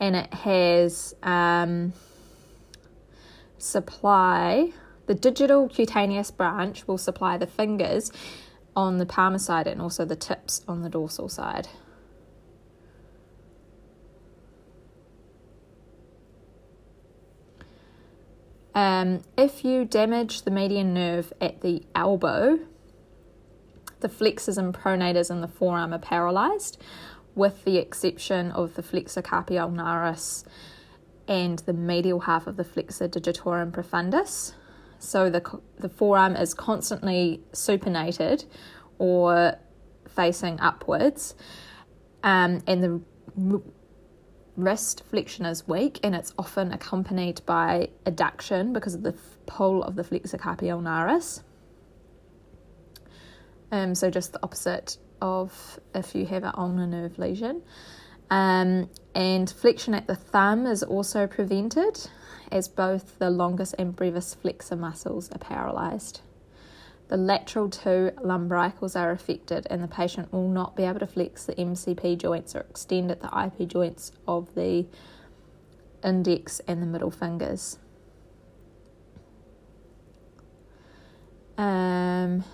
And 0.00 0.14
it 0.14 0.32
has 0.32 1.14
um, 1.22 1.92
supply, 3.58 4.72
the 5.06 5.14
digital 5.14 5.68
cutaneous 5.68 6.30
branch 6.30 6.86
will 6.86 6.98
supply 6.98 7.36
the 7.36 7.46
fingers 7.46 8.12
on 8.76 8.98
the 8.98 9.06
palmar 9.06 9.38
side 9.38 9.66
and 9.66 9.82
also 9.82 10.04
the 10.04 10.16
tips 10.16 10.62
on 10.68 10.82
the 10.82 10.88
dorsal 10.88 11.28
side. 11.28 11.68
Um, 18.78 19.22
if 19.36 19.64
you 19.64 19.84
damage 19.84 20.42
the 20.42 20.52
median 20.52 20.94
nerve 20.94 21.32
at 21.40 21.62
the 21.62 21.82
elbow, 21.96 22.60
the 23.98 24.08
flexors 24.08 24.56
and 24.56 24.72
pronators 24.72 25.32
in 25.32 25.40
the 25.40 25.48
forearm 25.48 25.92
are 25.92 25.98
paralyzed, 25.98 26.80
with 27.34 27.64
the 27.64 27.78
exception 27.78 28.52
of 28.52 28.74
the 28.74 28.82
flexor 28.84 29.20
carpi 29.20 29.56
ulnaris 29.56 30.44
and 31.26 31.58
the 31.66 31.72
medial 31.72 32.20
half 32.20 32.46
of 32.46 32.56
the 32.56 32.62
flexor 32.62 33.08
digitorum 33.08 33.72
profundus. 33.72 34.54
So 35.00 35.28
the, 35.28 35.42
the 35.80 35.88
forearm 35.88 36.36
is 36.36 36.54
constantly 36.54 37.40
supinated 37.50 38.44
or 38.98 39.56
facing 40.06 40.60
upwards, 40.60 41.34
um, 42.22 42.62
and 42.68 42.80
the 42.84 43.60
wrist 44.58 45.04
flexion 45.08 45.46
is 45.46 45.66
weak 45.68 46.00
and 46.02 46.14
it's 46.14 46.34
often 46.36 46.72
accompanied 46.72 47.40
by 47.46 47.88
adduction 48.04 48.72
because 48.72 48.94
of 48.94 49.04
the 49.04 49.14
pull 49.46 49.82
of 49.84 49.94
the 49.94 50.02
flexor 50.02 50.36
carpi 50.36 50.64
ulnaris. 50.64 51.42
Um, 53.70 53.94
so 53.94 54.10
just 54.10 54.32
the 54.32 54.42
opposite 54.42 54.98
of 55.22 55.78
if 55.94 56.14
you 56.14 56.26
have 56.26 56.42
an 56.42 56.52
ulnar 56.56 56.86
nerve 56.86 57.18
lesion. 57.18 57.62
Um, 58.30 58.90
and 59.14 59.48
flexion 59.48 59.94
at 59.94 60.06
the 60.06 60.16
thumb 60.16 60.66
is 60.66 60.82
also 60.82 61.26
prevented 61.26 62.08
as 62.50 62.68
both 62.68 63.18
the 63.18 63.30
longus 63.30 63.74
and 63.74 63.94
brevis 63.94 64.34
flexor 64.34 64.76
muscles 64.76 65.30
are 65.30 65.38
paralysed. 65.38 66.22
The 67.08 67.16
lateral 67.16 67.70
two 67.70 68.12
lumbricals 68.22 68.94
are 68.94 69.10
affected, 69.10 69.66
and 69.70 69.82
the 69.82 69.88
patient 69.88 70.30
will 70.30 70.48
not 70.48 70.76
be 70.76 70.82
able 70.82 71.00
to 71.00 71.06
flex 71.06 71.44
the 71.44 71.54
MCP 71.54 72.18
joints 72.18 72.54
or 72.54 72.60
extend 72.60 73.10
at 73.10 73.20
the 73.20 73.30
IP 73.44 73.66
joints 73.66 74.12
of 74.26 74.54
the 74.54 74.86
index 76.04 76.60
and 76.68 76.82
the 76.82 76.86
middle 76.86 77.10
fingers. 77.10 77.78
Um, 81.56 82.44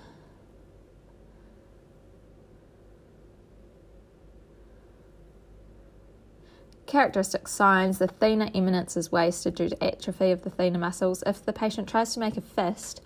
characteristic 6.87 7.49
signs 7.49 7.99
the 7.99 8.06
thenar 8.06 8.50
eminence 8.54 8.96
is 8.96 9.11
wasted 9.11 9.56
due 9.56 9.68
to 9.68 9.84
atrophy 9.84 10.30
of 10.30 10.42
the 10.42 10.50
thenar 10.50 10.78
muscles. 10.78 11.25
If 11.26 11.44
the 11.44 11.52
patient 11.52 11.88
tries 11.88 12.14
to 12.14 12.20
make 12.20 12.37
a 12.37 12.40
fist, 12.40 13.02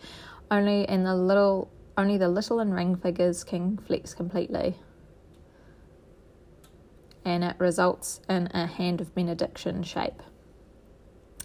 only 0.51 0.89
in 0.89 1.05
the 1.05 1.15
little 1.15 1.71
only 1.97 2.17
the 2.17 2.29
little 2.29 2.61
and 2.61 2.73
ring 2.73 2.97
fingers 2.97 3.43
can 3.43 3.77
flex 3.77 4.15
completely. 4.15 4.77
And 7.25 7.43
it 7.43 7.57
results 7.59 8.21
in 8.29 8.49
a 8.55 8.67
hand 8.67 9.01
of 9.01 9.15
benediction 9.15 9.83
shape. 9.83 10.23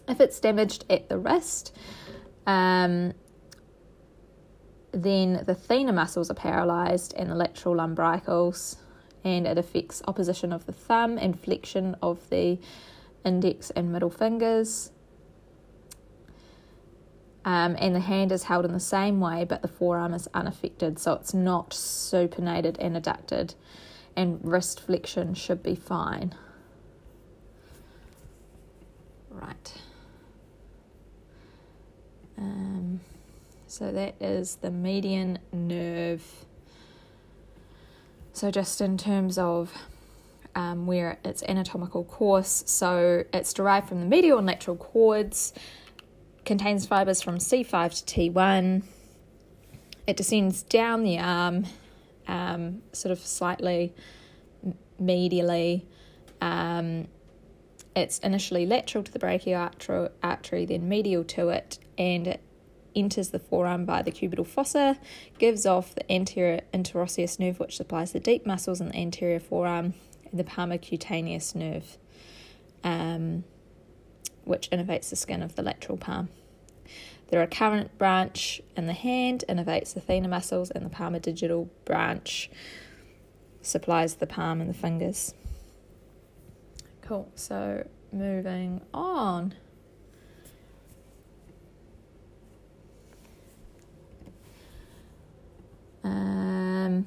If 0.07 0.22
it's 0.22 0.39
damaged 0.39 0.86
at 0.91 1.10
the 1.10 1.17
wrist, 1.17 1.75
um, 2.45 3.13
then 4.91 5.43
the 5.45 5.55
thenar 5.55 5.93
muscles 5.93 6.29
are 6.29 6.36
paralyzed 6.36 7.15
and 7.17 7.31
the 7.31 7.36
lateral 7.36 7.75
lumbricals 7.75 8.77
and 9.24 9.48
it 9.48 9.57
affects 9.57 10.03
opposition 10.07 10.53
of 10.53 10.66
the 10.66 10.72
thumb 10.72 11.18
and 11.18 11.39
flexion 11.39 11.96
of 12.01 12.29
the 12.29 12.59
index 13.25 13.72
and 13.72 13.92
middle 13.92 14.09
fingers. 14.09 14.92
Um, 17.46 17.75
and 17.77 17.94
the 17.94 18.00
hand 18.00 18.32
is 18.32 18.44
held 18.44 18.64
in 18.64 18.72
the 18.72 18.79
same 18.79 19.20
way, 19.20 19.44
but 19.44 19.62
the 19.62 19.68
forearm 19.68 20.14
is 20.14 20.29
unaffected, 20.34 20.98
so 20.98 21.14
it's 21.14 21.34
not 21.34 21.72
supinated 21.72 22.77
and 22.79 22.96
adducted, 22.96 23.56
and 24.16 24.40
wrist 24.44 24.79
flexion 24.79 25.34
should 25.34 25.62
be 25.62 25.75
fine. 25.75 26.34
Right. 29.29 29.74
Um, 32.38 33.01
so 33.68 33.92
that 33.92 34.16
is 34.22 34.56
the 34.56 34.72
median 34.72 35.40
nerve 35.51 36.46
so, 38.36 38.50
just 38.50 38.82
in 38.82 38.98
terms 38.98 39.38
of 39.38 39.72
um, 40.56 40.88
where 40.88 41.20
its 41.24 41.44
anatomical 41.44 42.03
course, 42.03 42.64
so 42.66 43.24
it's 43.32 43.53
derived 43.53 43.88
from 43.88 44.00
the 44.00 44.08
medial 44.08 44.40
and 44.40 44.48
lateral 44.48 44.75
cords, 44.75 45.53
contains 46.46 46.86
fibers 46.86 47.22
from 47.22 47.38
C5 47.38 48.06
to 48.06 48.32
T1. 48.32 48.84
It 50.06 50.18
descends 50.18 50.64
down 50.64 51.03
the 51.03 51.20
arm, 51.20 51.66
um, 52.27 52.82
sort 52.92 53.12
of 53.12 53.20
slightly 53.20 53.94
medially. 55.01 55.84
Um, 56.42 57.08
it's 57.96 58.20
initially 58.20 58.66
lateral 58.66 59.03
to 59.03 59.12
the 59.12 59.20
brachial 59.20 59.70
artery, 60.22 60.66
then 60.66 60.90
medial 60.90 61.24
to 61.25 61.50
it, 61.50 61.79
and 61.98 62.27
it 62.27 62.42
enters 62.96 63.29
the 63.29 63.40
forearm 63.40 63.86
by 63.86 64.01
the 64.01 64.12
cubital 64.12 64.46
fossa, 64.46 64.98
gives 65.38 65.66
off 65.66 65.96
the 65.96 66.12
anterior 66.12 66.62
interosseous 66.74 67.40
nerve, 67.40 67.60
which 67.60 67.77
supplies 67.77 68.12
the 68.12 68.20
deep 68.20 68.46
muscles 68.46 68.82
in 68.82 68.90
the 68.90 68.96
anterior 68.96 69.40
forearm, 69.40 69.94
and 70.29 70.40
the 70.40 70.44
palmar 70.44 70.77
cutaneous 70.77 71.56
nerve, 71.56 71.98
um, 72.84 73.44
which 74.44 74.70
innervates 74.70 75.10
the 75.10 75.16
skin 75.16 75.42
of 75.42 75.56
the 75.56 75.62
lateral 75.62 75.98
palm. 75.98 76.29
The 77.29 77.40
recurrent 77.40 77.98
branch 77.98 78.62
in 78.77 78.86
the 78.86 78.94
hand 78.94 79.44
innervates 79.50 79.94
the 79.94 80.01
thenar 80.01 80.29
muscles, 80.29 80.70
and 80.70 80.86
the 80.86 80.90
palmar 80.90 81.20
digital 81.20 81.70
branch 81.86 82.50
supplies 83.62 84.16
the 84.16 84.27
palm 84.27 84.62
and 84.62 84.70
the 84.70 84.74
fingers. 84.74 85.34
Cool, 87.01 87.32
so 87.36 87.88
moving 88.12 88.82
on. 88.94 89.56
Um, 96.03 97.06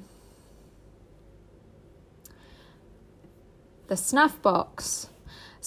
the 3.87 3.95
snuff 3.95 4.41
box. 4.41 5.09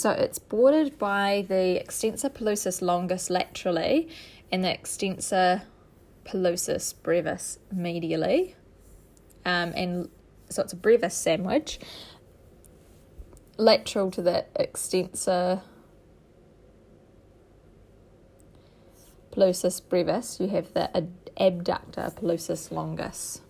So 0.01 0.13
it's 0.13 0.39
bordered 0.39 0.99
by 0.99 1.45
the 1.47 1.79
extensor 1.79 2.31
pollicis 2.31 2.81
longus 2.81 3.29
laterally 3.29 4.09
and 4.51 4.65
the 4.65 4.73
extensor 4.73 5.65
pollicis 6.25 6.95
brevis 7.03 7.59
medially. 7.71 8.55
Um, 9.45 9.75
and 9.77 10.09
so 10.49 10.63
it's 10.63 10.73
a 10.73 10.77
brevis 10.77 11.15
sandwich. 11.15 11.81
Lateral 13.59 14.11
to 14.13 14.23
the 14.23 14.47
extensor 14.59 15.61
pollicis 19.33 19.87
brevis, 19.87 20.41
you 20.41 20.49
have 20.49 20.73
the 20.73 20.89
abductor 21.37 22.11
pollicis 22.17 22.73
longus. 22.73 23.43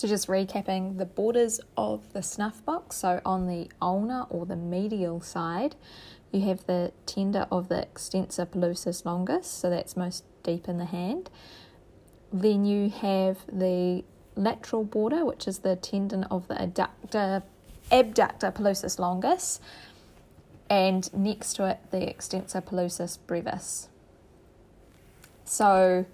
So, 0.00 0.08
just 0.08 0.28
recapping 0.28 0.96
the 0.96 1.04
borders 1.04 1.60
of 1.76 2.10
the 2.14 2.22
snuff 2.22 2.64
box. 2.64 2.96
So, 2.96 3.20
on 3.22 3.46
the 3.46 3.68
ulnar 3.82 4.24
or 4.30 4.46
the 4.46 4.56
medial 4.56 5.20
side, 5.20 5.76
you 6.32 6.40
have 6.48 6.64
the 6.64 6.92
tender 7.04 7.46
of 7.52 7.68
the 7.68 7.82
extensor 7.82 8.46
pollicis 8.46 9.04
longus, 9.04 9.46
so 9.46 9.68
that's 9.68 9.98
most 9.98 10.24
deep 10.42 10.68
in 10.68 10.78
the 10.78 10.86
hand. 10.86 11.28
Then 12.32 12.64
you 12.64 12.88
have 12.88 13.40
the 13.52 14.02
lateral 14.36 14.84
border, 14.84 15.26
which 15.26 15.46
is 15.46 15.58
the 15.58 15.76
tendon 15.76 16.24
of 16.24 16.48
the 16.48 16.54
adductor, 16.54 17.42
abductor 17.92 18.50
pollicis 18.52 18.98
longus, 18.98 19.60
and 20.70 21.12
next 21.12 21.52
to 21.56 21.68
it 21.68 21.78
the 21.90 22.08
extensor 22.08 22.62
pollicis 22.62 23.18
brevis. 23.26 23.90
So 25.44 26.06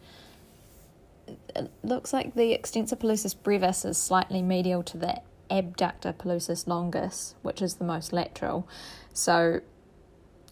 it 1.26 1.70
looks 1.82 2.12
like 2.12 2.34
the 2.34 2.52
extensor 2.52 2.96
pollicis 2.96 3.34
brevis 3.34 3.84
is 3.84 3.98
slightly 3.98 4.42
medial 4.42 4.82
to 4.84 4.96
the 4.96 5.20
abductor 5.50 6.12
pollicis 6.12 6.66
longus, 6.66 7.34
which 7.42 7.62
is 7.62 7.74
the 7.74 7.84
most 7.84 8.12
lateral. 8.12 8.68
So 9.12 9.60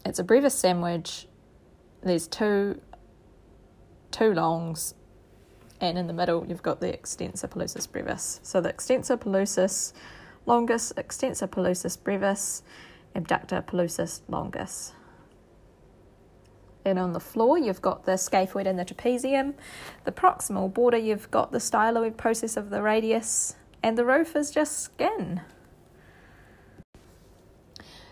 it's 0.05 0.19
a 0.19 0.23
brevis 0.23 0.55
sandwich. 0.55 1.27
There's 2.01 2.27
two 2.27 2.81
two 4.11 4.33
longs, 4.33 4.93
and 5.81 5.97
in 5.97 6.07
the 6.07 6.13
middle 6.13 6.45
you've 6.47 6.63
got 6.63 6.79
the 6.79 6.93
extensor 6.93 7.47
pollicis 7.47 7.91
brevis. 7.91 8.39
So 8.43 8.61
the 8.61 8.69
extensor 8.69 9.17
pollicis 9.17 9.93
longus, 10.45 10.93
extensor 10.95 11.47
pollicis 11.47 12.01
brevis, 12.01 12.63
abductor 13.15 13.61
pollicis 13.61 14.21
longus. 14.27 14.93
And 16.85 16.99
on 16.99 17.13
the 17.13 17.19
floor, 17.19 17.57
you've 17.57 17.81
got 17.81 18.05
the 18.05 18.11
scaphoid 18.11 18.67
and 18.67 18.77
the 18.77 18.85
trapezium. 18.85 19.55
The 20.03 20.11
proximal 20.11 20.71
border, 20.71 20.97
you've 20.97 21.31
got 21.31 21.51
the 21.51 21.57
styloid 21.57 22.15
process 22.15 22.55
of 22.55 22.69
the 22.69 22.83
radius, 22.83 23.55
and 23.81 23.97
the 23.97 24.05
roof 24.05 24.35
is 24.35 24.51
just 24.51 24.79
skin. 24.79 25.41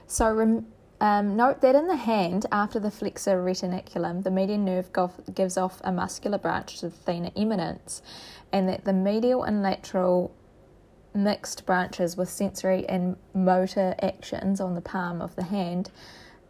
So 0.08 0.64
um, 1.00 1.36
note 1.36 1.62
that 1.62 1.76
in 1.76 1.88
the 1.88 1.96
hand, 1.96 2.48
after 2.52 2.80
the 2.80 2.92
flexor 2.92 3.44
retinaculum, 3.44 4.24
the 4.24 4.32
median 4.32 4.66
nerve 4.66 4.90
gives 5.34 5.58
off 5.58 5.80
a 5.84 5.92
muscular 5.92 6.38
branch 6.40 6.80
to 6.80 6.90
the 6.90 6.96
thenar 6.96 7.32
eminence, 7.36 8.02
and 8.52 8.68
that 8.70 8.86
the 8.86 8.94
medial 8.94 9.44
and 9.44 9.62
lateral 9.62 10.34
mixed 11.14 11.66
branches 11.66 12.18
with 12.18 12.30
sensory 12.30 12.88
and 12.90 13.18
motor 13.36 13.94
actions 14.02 14.60
on 14.60 14.74
the 14.74 14.82
palm 14.82 15.22
of 15.22 15.36
the 15.36 15.44
hand 15.44 15.92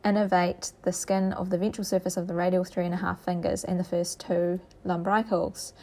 innervate 0.04 0.74
the 0.84 0.92
skin 0.92 1.34
of 1.34 1.50
the 1.50 1.58
ventral 1.58 1.86
surface 1.86 2.18
of 2.18 2.28
the 2.28 2.34
radial 2.34 2.64
three 2.64 2.86
and 2.86 2.94
a 2.94 2.98
half 2.98 3.24
fingers 3.24 3.64
and 3.64 3.80
the 3.80 3.84
first 3.84 4.20
two 4.20 4.60
lumbricals. 4.86 5.74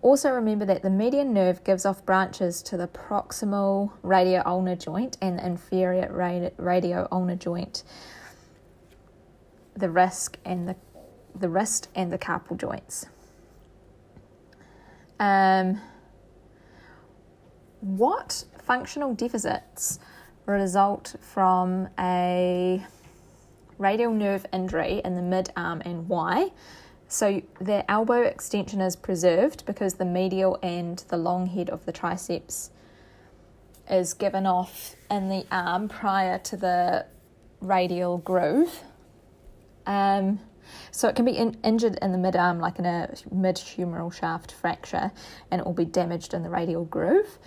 Also, 0.00 0.30
remember 0.30 0.64
that 0.64 0.82
the 0.82 0.90
median 0.90 1.32
nerve 1.32 1.64
gives 1.64 1.84
off 1.84 2.04
branches 2.06 2.62
to 2.62 2.76
the 2.76 2.86
proximal 2.86 3.90
radio-ulnar 4.02 4.76
joint 4.76 5.18
and 5.20 5.38
the 5.38 5.46
inferior 5.46 6.52
radio-ulnar 6.56 7.34
joint, 7.34 7.82
the 9.76 9.90
wrist 9.90 10.38
and 10.44 10.68
the 10.68 10.76
the 11.34 11.48
wrist 11.48 11.88
and 11.94 12.12
the 12.12 12.18
carpal 12.18 12.56
joints. 12.56 13.06
Um, 15.20 15.80
what 17.80 18.44
functional 18.62 19.14
deficits 19.14 19.98
result 20.46 21.16
from 21.20 21.88
a 21.98 22.84
radial 23.78 24.12
nerve 24.12 24.44
injury 24.52 25.00
in 25.04 25.14
the 25.14 25.22
mid 25.22 25.50
arm 25.56 25.82
and 25.84 26.08
why? 26.08 26.50
So 27.08 27.42
the 27.58 27.90
elbow 27.90 28.22
extension 28.22 28.80
is 28.80 28.94
preserved 28.94 29.64
because 29.64 29.94
the 29.94 30.04
medial 30.04 30.58
and 30.62 30.98
the 31.08 31.16
long 31.16 31.46
head 31.46 31.70
of 31.70 31.86
the 31.86 31.92
triceps 31.92 32.70
is 33.88 34.12
given 34.12 34.44
off 34.44 34.94
in 35.10 35.28
the 35.28 35.46
arm 35.50 35.88
prior 35.88 36.38
to 36.38 36.56
the 36.56 37.06
radial 37.60 38.18
groove. 38.18 38.82
Um, 39.86 40.40
so 40.90 41.08
it 41.08 41.16
can 41.16 41.24
be 41.24 41.32
in, 41.32 41.56
injured 41.64 41.98
in 42.02 42.12
the 42.12 42.18
mid 42.18 42.36
arm, 42.36 42.58
like 42.60 42.78
in 42.78 42.84
a 42.84 43.14
mid 43.32 43.56
humeral 43.56 44.12
shaft 44.12 44.52
fracture, 44.52 45.10
and 45.50 45.60
it 45.60 45.64
will 45.64 45.72
be 45.72 45.86
damaged 45.86 46.34
in 46.34 46.42
the 46.42 46.50
radial 46.50 46.84
groove. 46.84 47.38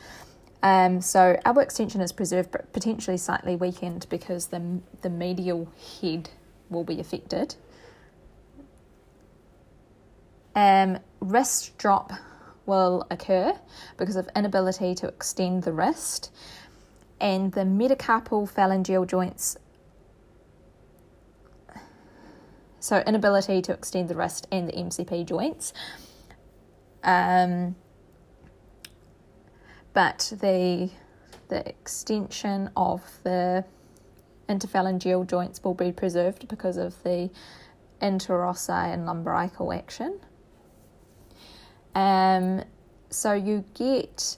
Um, 0.64 1.02
so 1.02 1.40
elbow 1.44 1.62
extension 1.62 2.02
is 2.02 2.12
preserved, 2.12 2.52
but 2.52 2.72
potentially 2.72 3.18
slightly 3.18 3.56
weakened 3.56 4.06
because 4.10 4.48
the 4.48 4.80
the 5.02 5.10
medial 5.10 5.72
head 6.02 6.30
will 6.70 6.84
be 6.84 7.00
affected. 7.00 7.56
Um, 10.56 11.00
wrist 11.20 11.78
drop 11.78 12.12
will 12.66 13.08
occur 13.10 13.54
because 13.98 14.16
of 14.16 14.30
inability 14.36 14.94
to 14.96 15.08
extend 15.08 15.64
the 15.64 15.72
wrist, 15.72 16.32
and 17.20 17.52
the 17.54 17.62
metacarpal 17.62 18.52
phalangeal 18.52 19.08
joints. 19.08 19.58
So, 22.80 23.04
inability 23.06 23.62
to 23.64 23.74
extend 23.74 24.10
the 24.10 24.16
wrist 24.16 24.48
and 24.52 24.68
the 24.68 24.74
MCP 24.74 25.26
joints. 25.26 25.72
Um, 27.04 27.76
but 29.94 30.34
the 30.42 30.90
the 31.50 31.68
extension 31.68 32.70
of 32.78 33.02
the 33.24 33.66
interphalangeal 34.48 35.28
joints 35.28 35.62
will 35.64 35.74
be 35.74 35.92
preserved 35.92 36.48
because 36.48 36.78
of 36.78 37.02
the 37.04 37.30
interossei 38.02 38.94
and 38.94 39.06
lumbrical 39.06 39.74
action. 39.74 40.20
Um, 41.94 42.64
so 43.10 43.34
you 43.34 43.66
get 43.74 44.38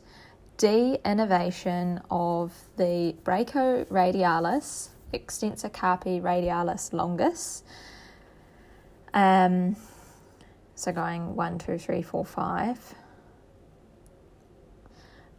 de-innervation 0.58 2.02
of 2.10 2.52
the 2.78 3.16
brachioradialis, 3.24 4.90
extensor 5.14 5.70
carpi 5.70 6.22
radialis 6.22 6.94
longus. 6.94 7.64
Um, 9.14 9.76
so 10.74 10.92
going 10.92 11.36
one, 11.36 11.60
two, 11.60 11.78
three, 11.78 12.02
four, 12.02 12.26
five. 12.26 12.96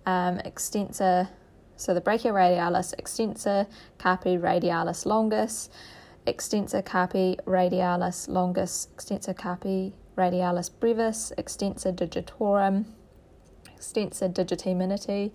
Um, 0.07 0.39
extensor, 0.41 1.31
so 1.77 1.95
the 1.95 2.01
brachioradialis, 2.01 2.93
extensor 2.99 3.67
carpi 3.99 4.39
radialis 4.39 5.07
longus, 5.07 5.71
extensor 6.27 6.83
carpi 6.83 7.43
radialis 7.47 8.29
longus, 8.29 8.89
extensor 8.93 9.33
carpi 9.33 9.93
radialis 10.17 10.71
brevis, 10.79 11.33
extensor 11.39 11.91
digitorum, 11.91 12.85
extensor 13.75 14.29
digiti 14.29 14.77
minimi, 14.77 15.33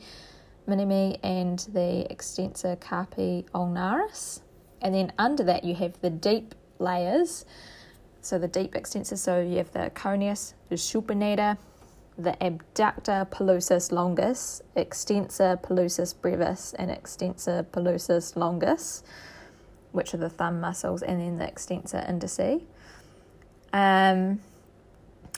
minimi, 0.67 1.19
and 1.23 1.59
the 1.73 2.05
extensor 2.11 2.75
carpi 2.75 3.43
ulnaris. 3.55 4.41
And 4.81 4.93
then 4.93 5.11
under 5.17 5.43
that, 5.45 5.63
you 5.63 5.73
have 5.75 5.99
the 6.01 6.11
deep 6.11 6.53
layers. 6.77 7.45
So 8.21 8.37
the 8.37 8.47
deep 8.47 8.75
extensor, 8.75 9.17
so 9.17 9.41
you 9.41 9.57
have 9.57 9.71
the 9.71 9.89
anconeus, 9.89 10.53
the 10.69 10.75
supinator, 10.75 11.57
the 12.19 12.35
abductor 12.45 13.25
pollicis 13.31 13.91
longus, 13.93 14.61
extensor 14.75 15.57
pollicis 15.63 16.13
brevis, 16.13 16.73
and 16.77 16.91
extensor 16.91 17.65
pollicis 17.71 18.35
longus, 18.35 19.03
which 19.93 20.13
are 20.13 20.17
the 20.17 20.29
thumb 20.29 20.59
muscles, 20.59 21.01
and 21.01 21.21
then 21.21 21.37
the 21.37 21.47
extensor 21.47 22.05
indici. 22.07 22.63
Um, 23.71 24.41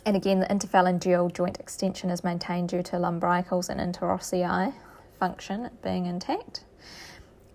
and 0.06 0.16
again, 0.16 0.40
the 0.40 0.48
interphalangeal 0.48 1.34
joint 1.34 1.60
extension 1.60 2.10
is 2.10 2.24
maintained 2.24 2.70
due 2.70 2.82
to 2.82 2.96
lumbricals 2.96 3.70
and 3.70 3.80
interossei 3.80 4.74
function 5.20 5.70
being 5.84 6.08
intact. 6.08 6.64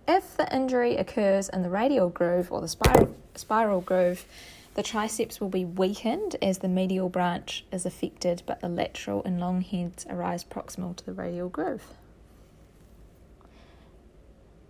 If 0.07 0.37
the 0.37 0.55
injury 0.55 0.97
occurs 0.97 1.49
in 1.49 1.63
the 1.63 1.69
radial 1.69 2.11
groove 2.11 2.53
or 2.53 2.61
the 2.61 2.69
spiral, 2.69 3.13
spiral 3.35 3.81
groove, 3.81 4.25
the 4.77 4.83
triceps 4.83 5.41
will 5.41 5.49
be 5.49 5.65
weakened 5.65 6.37
as 6.43 6.59
the 6.59 6.69
medial 6.69 7.09
branch 7.09 7.65
is 7.73 7.87
affected, 7.87 8.43
but 8.45 8.61
the 8.61 8.69
lateral 8.69 9.23
and 9.25 9.41
long 9.41 9.63
heads 9.63 10.05
arise 10.11 10.45
proximal 10.45 10.95
to 10.95 11.07
the 11.07 11.15
radial 11.15 11.49
groove. 11.49 11.83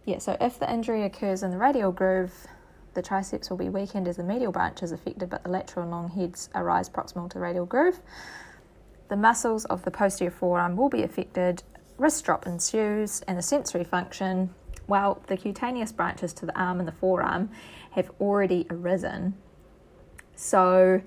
Yeah, 0.04 0.18
so 0.18 0.36
if 0.40 0.60
the 0.60 0.72
injury 0.72 1.02
occurs 1.02 1.42
in 1.42 1.50
the 1.50 1.58
radial 1.58 1.90
groove, 1.90 2.46
the 2.94 3.02
triceps 3.02 3.50
will 3.50 3.56
be 3.56 3.68
weakened 3.68 4.06
as 4.06 4.16
the 4.16 4.22
medial 4.22 4.52
branch 4.52 4.80
is 4.80 4.92
affected, 4.92 5.28
but 5.28 5.42
the 5.42 5.50
lateral 5.50 5.82
and 5.82 5.90
long 5.90 6.08
heads 6.08 6.50
arise 6.54 6.88
proximal 6.88 7.28
to 7.30 7.34
the 7.34 7.40
radial 7.40 7.66
groove. 7.66 7.98
The 9.08 9.16
muscles 9.16 9.64
of 9.64 9.82
the 9.82 9.90
posterior 9.90 10.30
forearm 10.30 10.76
will 10.76 10.88
be 10.88 11.02
affected, 11.02 11.64
wrist 11.98 12.24
drop 12.24 12.46
ensues, 12.46 13.22
and 13.22 13.36
the 13.36 13.42
sensory 13.42 13.82
function, 13.82 14.54
while 14.86 15.20
the 15.26 15.36
cutaneous 15.36 15.90
branches 15.90 16.32
to 16.34 16.46
the 16.46 16.56
arm 16.56 16.78
and 16.78 16.86
the 16.86 16.92
forearm 16.92 17.50
have 17.90 18.12
already 18.20 18.68
arisen. 18.70 19.34
So 20.36 21.02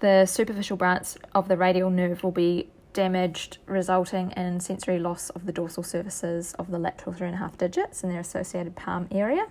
the 0.00 0.26
superficial 0.26 0.76
branch 0.76 1.16
of 1.34 1.48
the 1.48 1.56
radial 1.56 1.90
nerve 1.90 2.22
will 2.22 2.32
be 2.32 2.68
damaged, 2.92 3.58
resulting 3.66 4.32
in 4.32 4.60
sensory 4.60 4.98
loss 4.98 5.30
of 5.30 5.46
the 5.46 5.52
dorsal 5.52 5.82
surfaces 5.82 6.52
of 6.54 6.70
the 6.70 6.78
lateral 6.78 7.14
three 7.14 7.28
and 7.28 7.34
a 7.36 7.38
half 7.38 7.56
digits 7.56 8.02
and 8.02 8.12
their 8.12 8.20
associated 8.20 8.76
palm 8.76 9.08
area. 9.10 9.46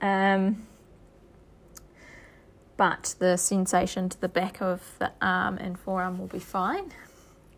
Um, 0.00 0.66
but 2.76 3.14
the 3.20 3.36
sensation 3.36 4.08
to 4.08 4.20
the 4.20 4.28
back 4.28 4.60
of 4.60 4.96
the 4.98 5.12
arm 5.22 5.58
and 5.58 5.78
forearm 5.78 6.18
will 6.18 6.26
be 6.26 6.40
fine. 6.40 6.92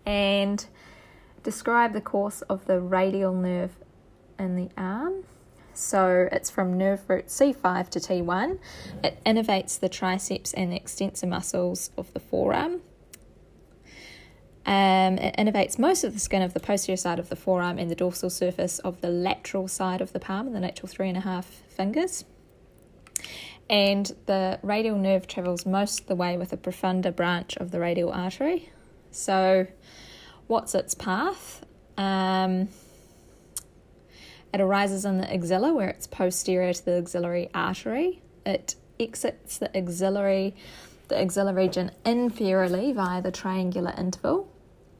And 0.04 0.64
describe 1.42 1.92
the 1.92 2.00
course 2.00 2.42
of 2.42 2.66
the 2.66 2.80
radial 2.80 3.32
nerve 3.32 3.76
in 4.38 4.56
the 4.56 4.68
arm. 4.76 5.24
So 5.76 6.28
it's 6.32 6.50
from 6.50 6.76
nerve 6.76 7.02
root 7.08 7.26
C5 7.26 7.88
to 7.90 8.00
T1. 8.00 8.58
It 9.04 9.18
innervates 9.24 9.78
the 9.78 9.88
triceps 9.88 10.52
and 10.54 10.72
the 10.72 10.76
extensor 10.76 11.26
muscles 11.26 11.90
of 11.96 12.12
the 12.12 12.20
forearm. 12.20 12.80
Um, 14.64 15.18
it 15.18 15.36
innervates 15.36 15.78
most 15.78 16.02
of 16.02 16.12
the 16.12 16.18
skin 16.18 16.42
of 16.42 16.52
the 16.52 16.60
posterior 16.60 16.96
side 16.96 17.20
of 17.20 17.28
the 17.28 17.36
forearm 17.36 17.78
and 17.78 17.88
the 17.88 17.94
dorsal 17.94 18.30
surface 18.30 18.80
of 18.80 19.00
the 19.00 19.08
lateral 19.08 19.68
side 19.68 20.00
of 20.00 20.12
the 20.12 20.18
palm 20.18 20.52
the 20.52 20.58
lateral 20.58 20.88
three 20.88 21.08
and 21.08 21.16
a 21.16 21.20
half 21.20 21.46
fingers 21.46 22.24
and 23.68 24.14
the 24.26 24.58
radial 24.62 24.96
nerve 24.96 25.26
travels 25.26 25.66
most 25.66 26.00
of 26.00 26.06
the 26.06 26.14
way 26.14 26.36
with 26.36 26.52
a 26.52 26.56
profunda 26.56 27.14
branch 27.14 27.56
of 27.56 27.70
the 27.70 27.80
radial 27.80 28.12
artery. 28.12 28.70
So, 29.10 29.66
what's 30.46 30.74
its 30.74 30.94
path? 30.94 31.64
Um, 31.96 32.68
it 34.56 34.62
arises 34.62 35.04
in 35.04 35.18
the 35.18 35.30
axilla 35.30 35.74
where 35.74 35.90
it's 35.90 36.06
posterior 36.06 36.72
to 36.72 36.82
the 36.82 36.96
axillary 36.96 37.50
artery. 37.52 38.22
It 38.46 38.74
exits 38.98 39.58
the 39.58 39.76
axillary, 39.76 40.54
the 41.08 41.20
axilla 41.20 41.52
region 41.52 41.90
inferiorly 42.06 42.94
via 42.94 43.20
the 43.20 43.30
triangular 43.30 43.92
interval 43.98 44.50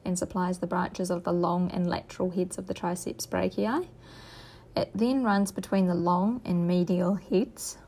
and 0.05 0.15
supplies 0.15 0.59
the 0.59 0.67
branches 0.67 1.09
of 1.09 1.23
the 1.23 1.33
long 1.33 1.71
and 1.71 1.89
lateral 1.89 2.29
heads 2.29 2.59
of 2.59 2.67
the 2.67 2.75
triceps 2.75 3.25
brachii. 3.25 3.87
It 4.75 4.91
then 4.93 5.23
runs 5.23 5.51
between 5.51 5.87
the 5.87 5.95
long 5.95 6.39
and 6.45 6.67
medial 6.67 7.15
heads 7.15 7.79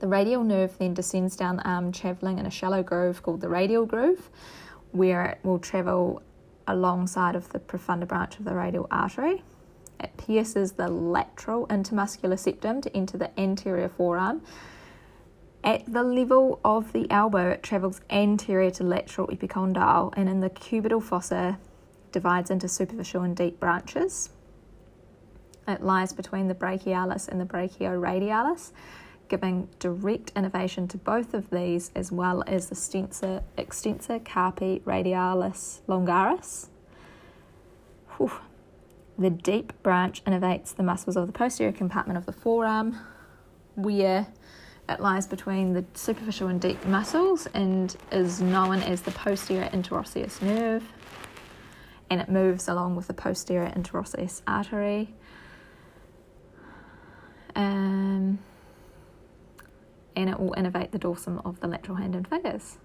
The 0.00 0.08
radial 0.08 0.42
nerve 0.42 0.76
then 0.78 0.92
descends 0.92 1.36
down 1.36 1.58
the 1.58 1.68
arm, 1.68 1.92
travelling 1.92 2.40
in 2.40 2.46
a 2.46 2.50
shallow 2.50 2.82
groove 2.82 3.22
called 3.22 3.42
the 3.42 3.48
radial 3.48 3.86
groove, 3.86 4.28
where 4.90 5.24
it 5.24 5.38
will 5.44 5.60
travel 5.60 6.20
alongside 6.66 7.36
of 7.36 7.48
the 7.52 7.60
profunda 7.60 8.08
branch 8.08 8.40
of 8.40 8.44
the 8.44 8.54
radial 8.54 8.88
artery. 8.90 9.44
It 10.00 10.16
pierces 10.16 10.72
the 10.72 10.88
lateral 10.88 11.66
intermuscular 11.68 12.38
septum 12.38 12.80
to 12.82 12.96
enter 12.96 13.16
the 13.18 13.38
anterior 13.38 13.88
forearm. 13.88 14.42
At 15.64 15.92
the 15.92 16.02
level 16.02 16.60
of 16.64 16.92
the 16.92 17.10
elbow, 17.10 17.50
it 17.50 17.62
travels 17.62 18.00
anterior 18.10 18.70
to 18.72 18.84
lateral 18.84 19.28
epicondyle, 19.28 20.12
and 20.16 20.28
in 20.28 20.40
the 20.40 20.50
cubital 20.50 21.02
fossa, 21.02 21.58
divides 22.12 22.50
into 22.50 22.68
superficial 22.68 23.22
and 23.22 23.36
deep 23.36 23.58
branches. 23.58 24.30
It 25.66 25.82
lies 25.82 26.12
between 26.12 26.46
the 26.48 26.54
brachialis 26.54 27.26
and 27.28 27.40
the 27.40 27.44
brachioradialis, 27.44 28.70
giving 29.28 29.68
direct 29.80 30.30
innervation 30.36 30.86
to 30.88 30.98
both 30.98 31.34
of 31.34 31.50
these 31.50 31.90
as 31.96 32.12
well 32.12 32.44
as 32.46 32.68
the 32.68 32.76
extensor, 32.76 33.42
extensor 33.58 34.20
carpi 34.20 34.80
radialis 34.82 35.80
longaris. 35.88 36.68
Whew. 38.16 38.30
The 39.18 39.30
deep 39.30 39.72
branch 39.82 40.22
innervates 40.24 40.74
the 40.74 40.82
muscles 40.82 41.16
of 41.16 41.26
the 41.26 41.32
posterior 41.32 41.72
compartment 41.72 42.18
of 42.18 42.26
the 42.26 42.32
forearm, 42.32 42.98
where 43.74 44.26
it 44.88 45.00
lies 45.00 45.26
between 45.26 45.72
the 45.72 45.84
superficial 45.94 46.48
and 46.48 46.60
deep 46.60 46.84
muscles 46.84 47.46
and 47.54 47.96
is 48.12 48.40
known 48.40 48.82
as 48.82 49.02
the 49.02 49.10
posterior 49.10 49.68
interosseous 49.72 50.42
nerve. 50.42 50.84
And 52.10 52.20
it 52.20 52.28
moves 52.28 52.68
along 52.68 52.94
with 52.94 53.08
the 53.08 53.14
posterior 53.14 53.72
interosseous 53.74 54.42
artery. 54.46 55.14
Um, 57.56 58.38
and 60.14 60.30
it 60.30 60.38
will 60.38 60.52
innervate 60.52 60.90
the 60.90 60.98
dorsum 60.98 61.44
of 61.44 61.58
the 61.60 61.66
lateral 61.66 61.96
hand 61.96 62.14
and 62.14 62.28
fingers. 62.28 62.78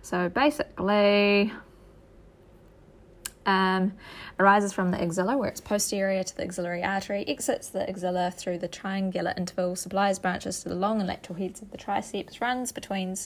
So 0.00 0.28
basically, 0.28 1.52
um, 3.46 3.92
arises 4.38 4.72
from 4.72 4.90
the 4.90 5.02
axilla, 5.02 5.36
where 5.36 5.48
it's 5.48 5.60
posterior 5.60 6.22
to 6.22 6.36
the 6.36 6.44
axillary 6.44 6.82
artery, 6.82 7.24
exits 7.26 7.68
the 7.68 7.88
axilla 7.88 8.30
through 8.30 8.58
the 8.58 8.68
triangular 8.68 9.34
interval, 9.36 9.76
supplies 9.76 10.18
branches 10.18 10.62
to 10.62 10.68
the 10.68 10.74
long 10.74 11.00
and 11.00 11.08
lateral 11.08 11.38
heads 11.38 11.62
of 11.62 11.70
the 11.70 11.78
triceps, 11.78 12.40
runs 12.40 12.72
between, 12.72 13.16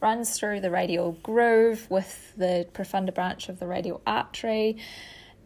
runs 0.00 0.38
through 0.38 0.60
the 0.60 0.70
radial 0.70 1.12
groove 1.22 1.86
with 1.90 2.32
the 2.36 2.66
profunda 2.72 3.14
branch 3.14 3.48
of 3.48 3.58
the 3.58 3.66
radial 3.66 4.00
artery. 4.06 4.76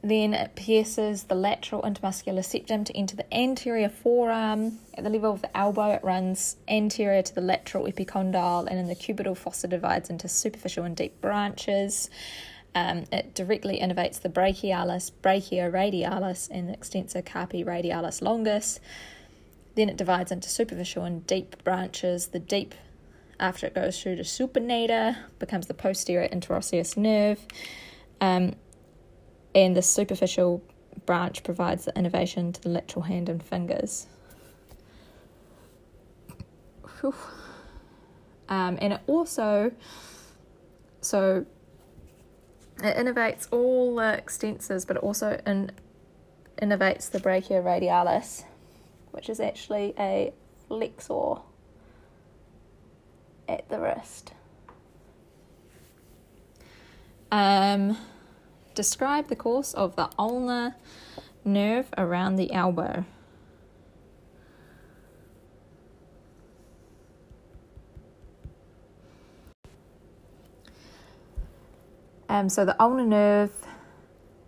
Then 0.05 0.35
it 0.35 0.57
pierces 0.57 1.25
the 1.25 1.37
lateral 1.37 1.83
intermuscular 1.83 2.45
septum 2.45 2.83
to 2.85 2.97
enter 2.97 3.15
the 3.15 3.33
anterior 3.33 3.89
forearm. 3.89 4.81
At 4.95 5.05
the 5.05 5.11
level 5.11 5.31
of 5.31 5.43
the 5.43 5.57
elbow, 5.57 5.93
it 5.93 6.03
runs 6.03 6.57
anterior 6.67 7.23
to 7.23 7.35
the 7.35 7.41
lateral 7.41 7.87
epicondyle, 7.87 8.67
and 8.67 8.81
in 8.81 8.89
the 8.89 8.97
cubital 8.97 9.37
fossa 9.37 9.69
divides 9.69 10.11
into 10.11 10.29
superficial 10.29 10.85
and 10.85 10.97
deep 10.97 11.21
branches. 11.21 12.11
Um, 12.75 13.05
it 13.13 13.35
directly 13.35 13.79
innervates 13.81 14.21
the 14.21 14.29
brachialis, 14.29 15.13
brachioradialis, 15.23 16.49
and 16.51 16.69
the 16.69 16.73
extensor 16.73 17.23
carpi 17.23 17.65
radialis 17.65 18.23
longus. 18.23 18.81
Then 19.75 19.89
it 19.89 19.97
divides 19.97 20.33
into 20.33 20.49
superficial 20.49 21.05
and 21.05 21.27
deep 21.27 21.63
branches. 21.65 22.29
The 22.29 22.39
deep, 22.39 22.75
after 23.39 23.67
it 23.67 23.75
goes 23.75 24.01
through 24.01 24.17
the 24.17 24.23
supinator, 24.23 25.17
becomes 25.39 25.67
the 25.67 25.75
posterior 25.75 26.29
interosseous 26.29 26.97
nerve. 26.97 27.47
Um, 28.21 28.55
and 29.55 29.77
the 29.77 29.83
superficial 29.83 30.63
branch 31.05 31.43
provides 31.43 31.85
the 31.85 31.93
innervation 31.97 32.53
to 32.53 32.61
the 32.61 32.69
lateral 32.69 33.03
hand 33.03 33.29
and 33.29 33.43
fingers. 33.43 34.07
Um, 38.49 38.79
and 38.81 38.93
it 38.95 39.01
also, 39.07 39.73
so 41.01 41.47
it 42.85 42.97
innervates 42.97 43.47
all 43.51 43.97
the 43.97 44.21
extensors, 44.25 44.87
but 44.87 44.97
it 44.97 45.03
also 45.03 45.41
in, 45.47 45.71
innervates 46.61 47.11
the 47.11 47.21
brachioradialis, 47.21 48.45
which 49.11 49.29
is 49.29 49.41
actually 49.41 49.95
a 49.99 50.33
flexor 50.69 51.37
at 53.49 53.69
the 53.69 53.79
wrist. 53.79 54.33
Um, 57.31 57.97
describe 58.75 59.29
the 59.29 59.37
course 59.37 59.73
of 59.75 59.97
the 59.97 60.11
ulnar 60.19 60.75
nerve 61.45 61.89
around 61.97 62.37
the 62.37 62.53
elbow. 62.53 63.05
Um, 72.33 72.49
so 72.49 72.65
the 72.65 72.75
ulnar 72.83 73.05
nerve 73.05 73.53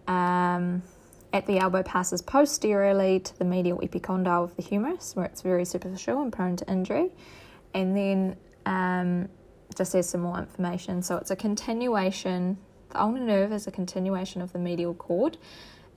um, 0.08 0.82
at 1.34 1.44
the 1.46 1.58
elbow 1.58 1.82
passes 1.82 2.22
posteriorly 2.22 3.20
to 3.20 3.38
the 3.38 3.44
medial 3.44 3.78
epicondyle 3.80 4.42
of 4.42 4.56
the 4.56 4.62
humerus, 4.62 5.14
where 5.14 5.26
it's 5.26 5.42
very 5.42 5.66
superficial 5.66 6.22
and 6.22 6.32
prone 6.32 6.56
to 6.56 6.66
injury. 6.66 7.10
And 7.74 7.94
then 7.94 8.36
um, 8.64 9.28
just 9.76 9.94
as 9.94 10.08
some 10.08 10.22
more 10.22 10.38
information, 10.38 11.02
so 11.02 11.18
it's 11.18 11.30
a 11.30 11.36
continuation. 11.36 12.56
The 12.88 13.02
ulnar 13.02 13.20
nerve 13.20 13.52
is 13.52 13.66
a 13.66 13.70
continuation 13.70 14.40
of 14.40 14.54
the 14.54 14.58
medial 14.58 14.94
cord. 14.94 15.36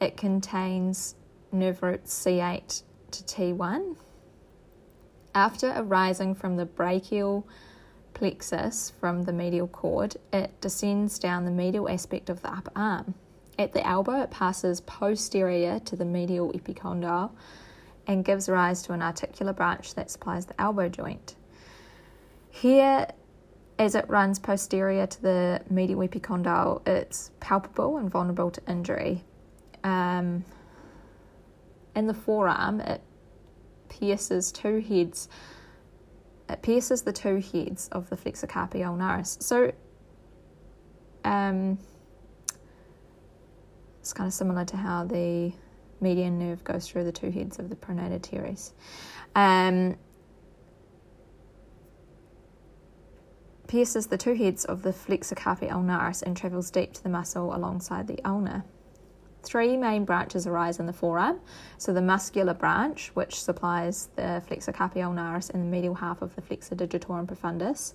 It 0.02 0.17
contains 0.17 1.15
nerve 1.54 1.82
roots 1.82 2.13
C8 2.13 2.84
to 3.12 3.23
T1. 3.23 3.95
After 5.34 5.71
arising 5.73 6.36
from 6.36 6.58
the 6.58 6.65
brachial 6.65 7.47
plexus 8.17 8.91
from 8.99 9.23
the 9.23 9.32
medial 9.32 9.67
cord, 9.67 10.17
it 10.34 10.60
descends 10.60 11.19
down 11.19 11.45
the 11.45 11.51
medial 11.51 11.88
aspect 11.88 12.32
of 12.32 12.41
the 12.41 12.51
upper 12.51 12.71
arm. 12.75 13.13
At 13.60 13.73
the 13.73 13.86
elbow, 13.86 14.21
it 14.23 14.32
passes 14.32 14.82
posterior 14.82 15.80
to 15.82 15.95
the 15.95 16.06
medial 16.06 16.51
epicondyle 16.53 17.32
and 18.08 18.25
gives 18.25 18.49
rise 18.49 18.82
to 18.84 18.93
an 18.93 19.03
articular 19.03 19.53
branch 19.53 19.93
that 19.93 20.10
supplies 20.10 20.47
the 20.47 20.60
elbow 20.60 20.89
joint. 20.89 21.36
Here, 22.49 23.08
as 23.77 23.93
it 23.93 24.10
runs 24.10 24.39
posterior 24.39 25.06
to 25.06 25.21
the 25.21 25.62
medial 25.69 25.99
epicondyle, 25.99 26.88
it's 26.88 27.30
palpable 27.39 27.97
and 27.97 28.10
vulnerable 28.10 28.49
to 28.49 28.62
injury. 28.67 29.23
Um, 29.84 30.43
in 31.95 32.08
the 32.08 32.15
forearm, 32.15 32.82
it 32.82 33.01
pierces 33.89 34.51
two 34.51 34.80
heads 34.80 35.30
it 36.50 36.62
pierces 36.62 37.02
the 37.02 37.14
two 37.14 37.42
heads 37.42 37.90
of 37.92 38.10
the 38.10 38.18
flexor 38.18 38.48
carpi 38.48 38.82
ulnaris. 38.82 39.42
So 39.42 39.72
um, 41.26 41.78
it's 44.00 44.14
kind 44.14 44.28
of 44.28 44.34
similar 44.34 44.64
to 44.66 44.78
how 44.78 45.04
the 45.04 45.52
median 46.00 46.40
nerve 46.40 46.64
goes 46.64 46.88
through 46.88 47.04
the 47.04 47.12
two 47.12 47.32
heads 47.32 47.60
of 47.60 47.70
the 47.70 47.76
pronator 47.76 48.22
teres. 48.22 48.74
Um, 49.36 49.98
pierces 53.68 54.08
the 54.08 54.18
two 54.18 54.34
heads 54.34 54.64
of 54.64 54.82
the 54.82 54.94
flexor 54.94 55.36
carpi 55.36 55.70
ulnaris 55.70 56.24
and 56.24 56.38
travels 56.38 56.72
deep 56.72 56.94
to 56.94 57.04
the 57.04 57.10
muscle 57.10 57.54
alongside 57.54 58.08
the 58.08 58.20
ulna. 58.24 58.64
Three 59.48 59.78
main 59.78 60.04
branches 60.04 60.46
arise 60.46 60.78
in 60.78 60.88
the 60.88 60.94
forearm. 60.94 61.40
So 61.78 61.94
the 61.94 62.02
muscular 62.02 62.54
branch, 62.54 63.12
which 63.14 63.42
supplies 63.42 64.10
the 64.18 64.44
flexor 64.46 64.74
carpi 64.74 64.98
ulnaris 64.98 65.50
and 65.50 65.64
the 65.64 65.68
medial 65.68 65.94
half 65.96 66.22
of 66.22 66.36
the 66.36 66.42
flexor 66.42 66.76
digitorum 66.76 67.28
profundus. 67.28 67.94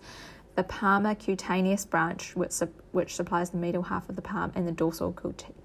The 0.57 0.63
palmar 0.63 1.15
cutaneous 1.15 1.85
branch, 1.85 2.35
which, 2.35 2.55
which 2.93 3.15
supplies 3.17 3.51
the 3.51 3.59
medial 3.59 3.83
half 3.83 4.09
of 4.09 4.17
the 4.17 4.23
palm, 4.23 4.51
and 4.55 4.67
the 4.67 4.73
dorsal 4.73 5.13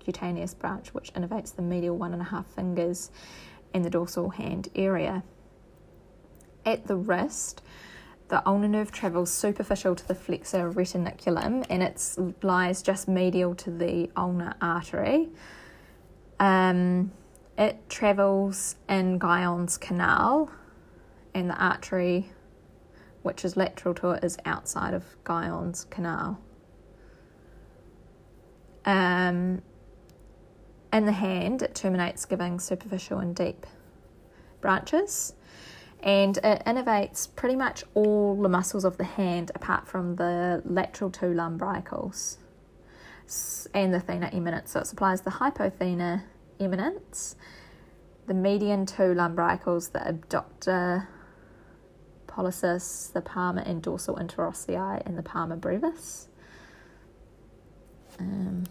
cutaneous 0.04 0.54
branch, 0.54 0.94
which 0.94 1.14
innervates 1.14 1.56
the 1.56 1.62
medial 1.62 1.96
one 1.96 2.12
and 2.12 2.22
a 2.22 2.26
half 2.26 2.48
fingers 2.48 3.10
and 3.74 3.86
the 3.86 3.90
dorsal 3.90 4.32
hand 4.32 4.68
area. 4.76 5.24
At 6.66 6.88
the 6.88 6.98
wrist, 6.98 7.62
the 8.28 8.46
ulnar 8.46 8.68
nerve 8.68 8.92
travels 8.92 9.32
superficial 9.32 9.96
to 9.96 10.06
the 10.06 10.16
flexor 10.16 10.70
retinaculum 10.70 11.66
and 11.70 11.82
it 11.82 12.44
lies 12.44 12.82
just 12.82 13.08
medial 13.08 13.56
to 13.56 13.72
the 13.72 14.12
ulnar 14.18 14.54
artery. 14.62 15.30
Um, 16.40 17.12
it 17.58 17.90
travels 17.90 18.76
in 18.88 19.18
Guyon's 19.18 19.78
canal, 19.78 20.52
and 21.34 21.50
the 21.50 21.56
artery, 21.56 22.30
which 23.24 23.44
is 23.44 23.58
lateral 23.58 23.96
to 23.96 24.12
it, 24.12 24.24
is 24.24 24.38
outside 24.46 24.94
of 24.94 25.04
Guyon's 25.24 25.86
canal. 25.86 26.40
Um, 28.86 29.62
in 30.94 31.06
the 31.06 31.12
hand, 31.12 31.62
it 31.62 31.76
terminates 31.76 32.26
giving 32.26 32.60
superficial 32.60 33.20
and 33.20 33.36
deep 33.36 33.66
branches, 34.62 35.34
and 36.02 36.38
it 36.38 36.62
innervates 36.66 37.28
pretty 37.36 37.56
much 37.56 37.84
all 37.96 38.40
the 38.40 38.50
muscles 38.50 38.86
of 38.86 38.98
the 38.98 39.04
hand 39.04 39.52
apart 39.56 39.88
from 39.88 40.16
the 40.16 40.62
lateral 40.64 41.10
two 41.10 41.28
lumbricals 41.28 42.38
and 43.74 43.94
the 43.94 44.00
thenar 44.00 44.34
eminence. 44.34 44.72
So 44.72 44.80
it 44.80 44.88
supplies 44.88 45.22
the 45.22 45.32
hypothenar 45.32 46.24
eminence, 46.60 47.36
the 48.26 48.34
median 48.34 48.86
two 48.86 49.14
lumbricals, 49.14 49.92
the 49.92 50.08
abductor 50.08 51.08
pollicis, 52.28 53.12
the 53.14 53.22
palmar 53.22 53.64
and 53.66 53.82
dorsal 53.82 54.16
interossei, 54.16 55.06
and 55.06 55.18
the 55.18 55.24
palmar 55.24 55.56
brevis. 55.56 56.28
Um, 58.20 58.64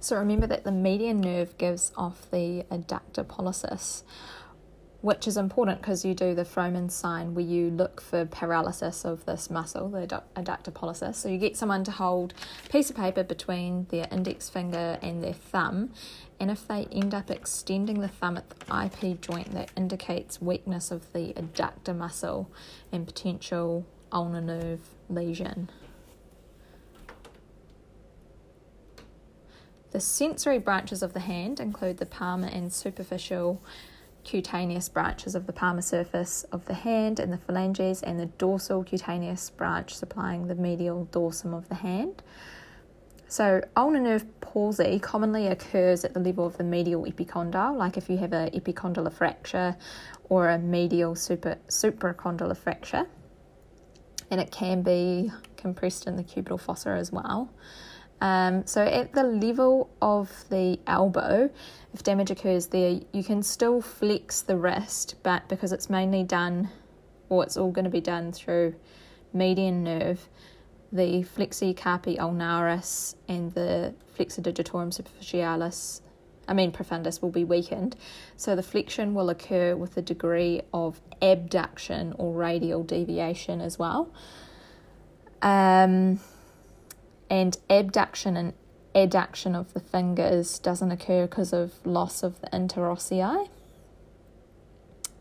so 0.00 0.16
remember 0.16 0.46
that 0.46 0.64
the 0.64 0.72
median 0.72 1.20
nerve 1.20 1.56
gives 1.58 1.92
off 1.96 2.30
the 2.30 2.64
adductor 2.70 3.24
pollicis, 3.24 4.02
which 5.04 5.28
is 5.28 5.36
important 5.36 5.82
because 5.82 6.02
you 6.02 6.14
do 6.14 6.34
the 6.34 6.46
Froment 6.46 6.90
sign 6.90 7.34
where 7.34 7.44
you 7.44 7.68
look 7.68 8.00
for 8.00 8.24
paralysis 8.24 9.04
of 9.04 9.22
this 9.26 9.50
muscle, 9.50 9.90
the 9.90 10.06
adductor 10.34 10.72
pollicis. 10.72 11.16
So 11.16 11.28
you 11.28 11.36
get 11.36 11.58
someone 11.58 11.84
to 11.84 11.90
hold 11.90 12.32
a 12.64 12.68
piece 12.70 12.88
of 12.88 12.96
paper 12.96 13.22
between 13.22 13.84
their 13.90 14.08
index 14.10 14.48
finger 14.48 14.98
and 15.02 15.22
their 15.22 15.34
thumb, 15.34 15.92
and 16.40 16.50
if 16.50 16.66
they 16.66 16.88
end 16.90 17.12
up 17.12 17.30
extending 17.30 18.00
the 18.00 18.08
thumb 18.08 18.38
at 18.38 18.48
the 18.48 18.82
IP 18.82 19.20
joint, 19.20 19.52
that 19.52 19.70
indicates 19.76 20.40
weakness 20.40 20.90
of 20.90 21.12
the 21.12 21.34
adductor 21.34 21.94
muscle 21.94 22.50
and 22.90 23.06
potential 23.06 23.84
ulnar 24.10 24.40
nerve 24.40 24.88
lesion. 25.10 25.68
The 29.90 30.00
sensory 30.00 30.58
branches 30.58 31.02
of 31.02 31.12
the 31.12 31.20
hand 31.20 31.60
include 31.60 31.98
the 31.98 32.06
palmar 32.06 32.48
and 32.48 32.72
superficial 32.72 33.60
cutaneous 34.24 34.88
branches 34.88 35.34
of 35.34 35.46
the 35.46 35.52
palmar 35.52 35.82
surface 35.82 36.44
of 36.52 36.64
the 36.66 36.74
hand 36.74 37.20
and 37.20 37.32
the 37.32 37.38
phalanges, 37.38 38.02
and 38.02 38.18
the 38.18 38.26
dorsal 38.26 38.82
cutaneous 38.82 39.50
branch 39.50 39.94
supplying 39.94 40.48
the 40.48 40.54
medial 40.54 41.08
dorsum 41.12 41.56
of 41.56 41.68
the 41.68 41.76
hand. 41.76 42.22
So, 43.28 43.62
ulnar 43.76 44.00
nerve 44.00 44.40
palsy 44.40 44.98
commonly 44.98 45.48
occurs 45.48 46.04
at 46.04 46.14
the 46.14 46.20
level 46.20 46.46
of 46.46 46.56
the 46.56 46.64
medial 46.64 47.04
epicondyle, 47.04 47.76
like 47.76 47.96
if 47.96 48.08
you 48.08 48.16
have 48.18 48.32
an 48.32 48.50
epicondylar 48.50 49.12
fracture 49.12 49.76
or 50.28 50.48
a 50.48 50.58
medial 50.58 51.14
super, 51.14 51.58
supracondylar 51.68 52.56
fracture, 52.56 53.06
and 54.30 54.40
it 54.40 54.50
can 54.50 54.82
be 54.82 55.32
compressed 55.56 56.06
in 56.06 56.16
the 56.16 56.22
cubital 56.22 56.60
fossa 56.60 56.90
as 56.90 57.10
well. 57.10 57.50
Um, 58.24 58.66
so 58.66 58.82
at 58.82 59.12
the 59.12 59.22
level 59.22 59.90
of 60.00 60.48
the 60.48 60.80
elbow, 60.86 61.50
if 61.92 62.02
damage 62.02 62.30
occurs 62.30 62.68
there, 62.68 63.00
you 63.12 63.22
can 63.22 63.42
still 63.42 63.82
flex 63.82 64.40
the 64.40 64.56
wrist, 64.56 65.16
but 65.22 65.46
because 65.50 65.72
it's 65.72 65.90
mainly 65.90 66.22
done, 66.22 66.70
or 67.28 67.44
it's 67.44 67.58
all 67.58 67.70
going 67.70 67.84
to 67.84 67.90
be 67.90 68.00
done 68.00 68.32
through 68.32 68.76
median 69.34 69.84
nerve, 69.84 70.26
the 70.90 71.22
flexi 71.36 71.74
carpi 71.74 72.16
ulnaris 72.16 73.14
and 73.28 73.52
the 73.52 73.94
flexor 74.14 74.40
digitorum 74.40 74.88
superficialis, 74.88 76.00
I 76.48 76.54
mean 76.54 76.72
profundus, 76.72 77.20
will 77.20 77.30
be 77.30 77.44
weakened. 77.44 77.94
So 78.38 78.56
the 78.56 78.62
flexion 78.62 79.12
will 79.12 79.28
occur 79.28 79.76
with 79.76 79.98
a 79.98 80.02
degree 80.02 80.62
of 80.72 80.98
abduction 81.20 82.14
or 82.16 82.32
radial 82.32 82.84
deviation 82.84 83.60
as 83.60 83.78
well. 83.78 84.10
Um, 85.42 86.20
and 87.30 87.56
abduction 87.70 88.36
and 88.36 88.52
adduction 88.94 89.58
of 89.58 89.72
the 89.74 89.80
fingers 89.80 90.58
doesn't 90.58 90.90
occur 90.90 91.26
because 91.26 91.52
of 91.52 91.84
loss 91.84 92.22
of 92.22 92.40
the 92.40 92.46
interossei. 92.48 93.48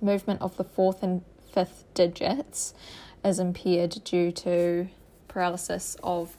Movement 0.02 0.42
of 0.42 0.58
the 0.58 0.64
fourth 0.64 1.02
and 1.02 1.24
fifth 1.52 1.86
digits 1.94 2.74
is 3.24 3.40
impaired 3.40 4.02
due 4.04 4.32
to 4.32 4.88
paralysis 5.28 5.96
of 6.04 6.36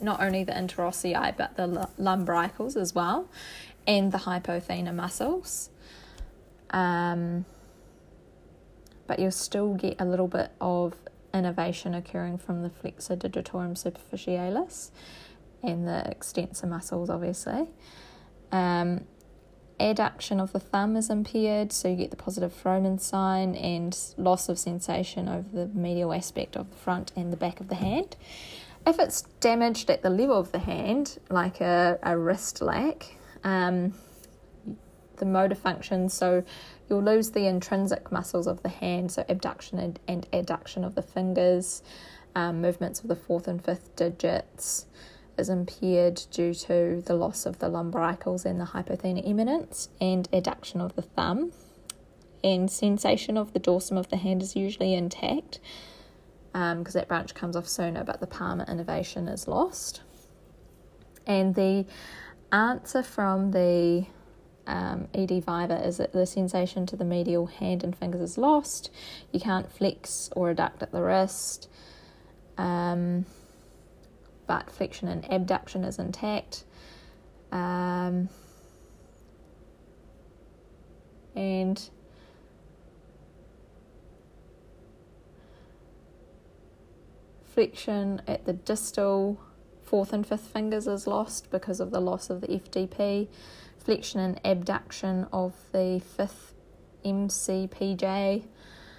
not 0.00 0.20
only 0.20 0.44
the 0.44 0.52
interossei 0.52 1.36
but 1.36 1.56
the 1.56 1.88
lumbricals 1.98 2.76
as 2.76 2.94
well 2.94 3.28
and 3.86 4.12
the 4.12 4.18
hypothenar 4.18 4.94
muscles. 4.94 5.70
Um, 6.70 7.46
but 9.06 9.18
you'll 9.18 9.30
still 9.30 9.74
get 9.74 10.00
a 10.00 10.04
little 10.04 10.28
bit 10.28 10.50
of 10.60 10.94
innervation 11.36 11.94
occurring 11.94 12.38
from 12.38 12.62
the 12.62 12.70
flexor 12.70 13.16
digitorum 13.16 13.74
superficialis 13.74 14.90
and 15.62 15.86
the 15.86 16.08
extensor 16.10 16.66
muscles, 16.66 17.10
obviously. 17.10 17.68
Um, 18.52 19.04
adduction 19.78 20.40
of 20.40 20.52
the 20.52 20.60
thumb 20.60 20.96
is 20.96 21.10
impaired, 21.10 21.72
so 21.72 21.88
you 21.88 21.96
get 21.96 22.10
the 22.10 22.16
positive 22.16 22.52
Froment 22.52 23.00
sign 23.00 23.54
and 23.54 23.96
loss 24.16 24.48
of 24.48 24.58
sensation 24.58 25.28
over 25.28 25.48
the 25.52 25.66
medial 25.68 26.12
aspect 26.12 26.56
of 26.56 26.70
the 26.70 26.76
front 26.76 27.12
and 27.16 27.32
the 27.32 27.36
back 27.36 27.60
of 27.60 27.68
the 27.68 27.74
hand. 27.74 28.16
If 28.86 28.98
it's 28.98 29.22
damaged 29.40 29.90
at 29.90 30.02
the 30.02 30.10
level 30.10 30.38
of 30.38 30.52
the 30.52 30.60
hand, 30.60 31.18
like 31.28 31.60
a, 31.60 31.98
a 32.02 32.16
wrist 32.16 32.62
lac, 32.62 33.16
um, 33.42 33.94
the 35.16 35.24
motor 35.24 35.56
function, 35.56 36.08
so 36.08 36.44
You'll 36.88 37.02
lose 37.02 37.30
the 37.30 37.46
intrinsic 37.46 38.12
muscles 38.12 38.46
of 38.46 38.62
the 38.62 38.68
hand, 38.68 39.12
so 39.12 39.24
abduction 39.28 39.78
and, 39.78 39.98
and 40.06 40.30
adduction 40.30 40.84
of 40.84 40.94
the 40.94 41.02
fingers, 41.02 41.82
um, 42.34 42.60
movements 42.60 43.00
of 43.00 43.08
the 43.08 43.16
fourth 43.16 43.48
and 43.48 43.64
fifth 43.64 43.96
digits 43.96 44.86
is 45.38 45.48
impaired 45.48 46.22
due 46.30 46.54
to 46.54 47.02
the 47.04 47.14
loss 47.14 47.46
of 47.46 47.58
the 47.58 47.68
lumbricals 47.68 48.44
and 48.44 48.60
the 48.60 48.66
hypothenar 48.66 49.28
eminence 49.28 49.88
and 50.00 50.30
adduction 50.30 50.80
of 50.80 50.94
the 50.96 51.02
thumb. 51.02 51.52
And 52.44 52.70
sensation 52.70 53.36
of 53.36 53.52
the 53.52 53.60
dorsum 53.60 53.98
of 53.98 54.08
the 54.08 54.16
hand 54.16 54.42
is 54.42 54.54
usually 54.54 54.94
intact 54.94 55.58
because 56.52 56.94
um, 56.94 57.00
that 57.00 57.08
branch 57.08 57.34
comes 57.34 57.56
off 57.56 57.68
sooner, 57.68 58.04
but 58.04 58.20
the 58.20 58.26
palmar 58.26 58.64
innervation 58.68 59.28
is 59.28 59.48
lost. 59.48 60.02
And 61.26 61.54
the 61.54 61.86
answer 62.52 63.02
from 63.02 63.50
the 63.50 64.06
um, 64.66 65.08
ED 65.14 65.30
Viva 65.30 65.80
is 65.84 65.98
that 65.98 66.12
the 66.12 66.26
sensation 66.26 66.86
to 66.86 66.96
the 66.96 67.04
medial 67.04 67.46
hand 67.46 67.84
and 67.84 67.96
fingers 67.96 68.20
is 68.20 68.38
lost. 68.38 68.90
You 69.32 69.40
can't 69.40 69.70
flex 69.70 70.30
or 70.34 70.52
adduct 70.52 70.82
at 70.82 70.92
the 70.92 71.02
wrist, 71.02 71.68
um, 72.58 73.26
but 74.46 74.70
flexion 74.70 75.08
and 75.08 75.24
abduction 75.30 75.84
is 75.84 75.98
intact. 75.98 76.64
Um, 77.52 78.28
and 81.34 81.88
flexion 87.44 88.20
at 88.26 88.44
the 88.44 88.52
distal 88.52 89.40
fourth 89.82 90.12
and 90.12 90.26
fifth 90.26 90.48
fingers 90.48 90.86
is 90.86 91.06
lost 91.06 91.50
because 91.50 91.78
of 91.78 91.90
the 91.90 92.00
loss 92.00 92.28
of 92.28 92.40
the 92.40 92.48
FDP 92.48 93.28
flexion 93.86 94.18
and 94.18 94.40
abduction 94.44 95.28
of 95.32 95.54
the 95.72 96.02
fifth 96.16 96.54
MCPJ 97.04 98.42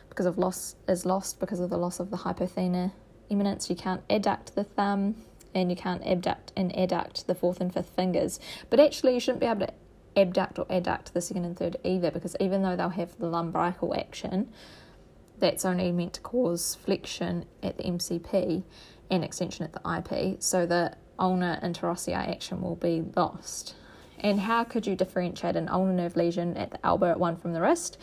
because 0.07 0.25
of 0.25 0.37
loss 0.37 0.77
is 0.87 1.05
lost 1.05 1.41
because 1.41 1.59
of 1.59 1.69
the 1.69 1.77
loss 1.77 1.99
of 1.99 2.09
the 2.09 2.15
hypothenar 2.15 2.93
eminence. 3.29 3.69
You 3.69 3.75
can't 3.75 4.07
adduct 4.07 4.55
the 4.55 4.63
thumb 4.63 5.15
and 5.53 5.69
you 5.69 5.75
can't 5.75 6.01
abduct 6.07 6.53
and 6.55 6.71
adduct 6.73 7.25
the 7.25 7.35
fourth 7.35 7.59
and 7.59 7.73
fifth 7.73 7.89
fingers. 7.89 8.39
But 8.69 8.79
actually, 8.79 9.13
you 9.13 9.19
shouldn't 9.19 9.41
be 9.41 9.45
able 9.45 9.67
to 9.67 9.73
abduct 10.15 10.57
or 10.57 10.65
adduct 10.67 11.11
the 11.11 11.19
second 11.19 11.43
and 11.43 11.57
third 11.57 11.75
either 11.83 12.09
because 12.09 12.37
even 12.39 12.63
though 12.63 12.77
they'll 12.77 12.89
have 12.89 13.19
the 13.19 13.27
lumbrical 13.27 13.93
action, 13.93 14.47
that's 15.37 15.65
only 15.65 15.91
meant 15.91 16.13
to 16.13 16.21
cause 16.21 16.75
flexion 16.75 17.43
at 17.61 17.77
the 17.77 17.83
MCP 17.83 18.63
and 19.11 19.23
extension 19.25 19.65
at 19.65 19.73
the 19.73 19.97
IP, 19.97 20.41
so 20.41 20.65
the 20.65 20.95
ulnar 21.19 21.59
interossei 21.61 22.15
action 22.15 22.61
will 22.61 22.77
be 22.77 23.03
lost. 23.17 23.75
And 24.19 24.39
how 24.39 24.63
could 24.63 24.87
you 24.87 24.95
differentiate 24.95 25.55
an 25.55 25.69
ulnar 25.69 25.93
nerve 25.93 26.15
lesion 26.15 26.57
at 26.57 26.71
the 26.71 26.85
elbow 26.85 27.11
at 27.11 27.19
one 27.19 27.35
from 27.35 27.53
the 27.53 27.61
wrist? 27.61 27.97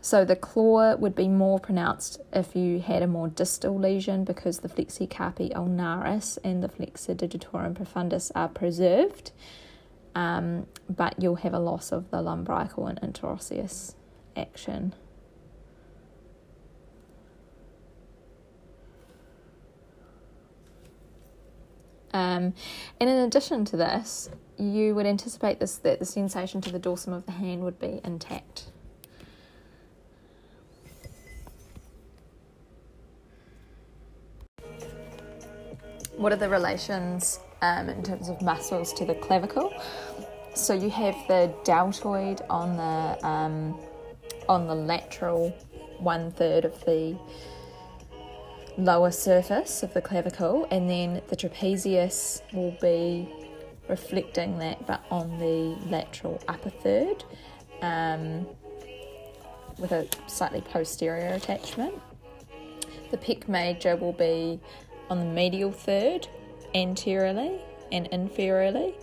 So 0.00 0.24
the 0.24 0.36
claw 0.36 0.94
would 0.96 1.14
be 1.14 1.28
more 1.28 1.58
pronounced 1.58 2.20
if 2.32 2.54
you 2.54 2.78
had 2.80 3.02
a 3.02 3.06
more 3.06 3.28
distal 3.28 3.76
lesion 3.76 4.24
because 4.24 4.60
the 4.60 4.68
flexi 4.68 5.08
carpi 5.08 5.52
ulnaris 5.52 6.38
and 6.44 6.62
the 6.62 6.68
flexor 6.68 7.14
digitorum 7.14 7.74
profundus 7.74 8.30
are 8.34 8.48
preserved, 8.48 9.32
um, 10.14 10.66
but 10.88 11.20
you'll 11.20 11.36
have 11.36 11.52
a 11.52 11.58
loss 11.58 11.90
of 11.90 12.10
the 12.10 12.22
lumbrical 12.22 12.86
and 12.86 13.00
interosseous 13.00 13.94
action. 14.36 14.94
Um, 22.12 22.54
and 23.00 23.10
in 23.10 23.18
addition 23.18 23.64
to 23.66 23.76
this, 23.76 24.30
you 24.58 24.94
would 24.94 25.06
anticipate 25.06 25.60
this 25.60 25.76
that 25.76 25.98
the 25.98 26.04
sensation 26.04 26.60
to 26.62 26.72
the 26.72 26.80
dorsum 26.80 27.12
of 27.14 27.26
the 27.26 27.32
hand 27.32 27.62
would 27.62 27.78
be 27.78 28.00
intact. 28.04 28.64
What 36.16 36.32
are 36.32 36.36
the 36.36 36.48
relations 36.48 37.38
um, 37.62 37.88
in 37.88 38.02
terms 38.02 38.28
of 38.28 38.42
muscles 38.42 38.92
to 38.94 39.04
the 39.04 39.14
clavicle? 39.14 39.72
So 40.54 40.74
you 40.74 40.90
have 40.90 41.14
the 41.28 41.54
deltoid 41.62 42.42
on 42.50 42.76
the 42.76 43.26
um, 43.26 43.78
on 44.48 44.66
the 44.66 44.74
lateral 44.74 45.50
one 45.98 46.32
third 46.32 46.64
of 46.64 46.84
the 46.84 47.16
lower 48.76 49.12
surface 49.12 49.82
of 49.84 49.94
the 49.94 50.00
clavicle, 50.00 50.66
and 50.72 50.90
then 50.90 51.22
the 51.28 51.36
trapezius 51.36 52.42
will 52.52 52.76
be 52.80 53.28
reflecting 53.88 54.58
that, 54.58 54.86
but 54.86 55.04
on 55.10 55.38
the 55.38 55.76
lateral 55.88 56.40
upper 56.48 56.70
third 56.70 57.24
um, 57.82 58.46
with 59.78 59.92
a 59.92 60.08
slightly 60.26 60.60
posterior 60.60 61.34
attachment. 61.34 61.94
The 63.10 63.16
pec 63.16 63.48
major 63.48 63.96
will 63.96 64.12
be 64.12 64.60
on 65.08 65.18
the 65.18 65.24
medial 65.24 65.72
third 65.72 66.28
anteriorly 66.74 67.60
and 67.90 68.10
inferiorly. 68.10 68.94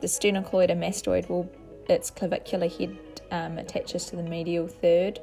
The 0.00 0.06
sternocleidomastoid 0.06 0.78
mastoid 0.78 1.28
will, 1.28 1.50
its 1.88 2.10
clavicular 2.10 2.68
head 2.68 2.96
um, 3.30 3.58
attaches 3.58 4.06
to 4.06 4.16
the 4.16 4.22
medial 4.22 4.68
third 4.68 5.20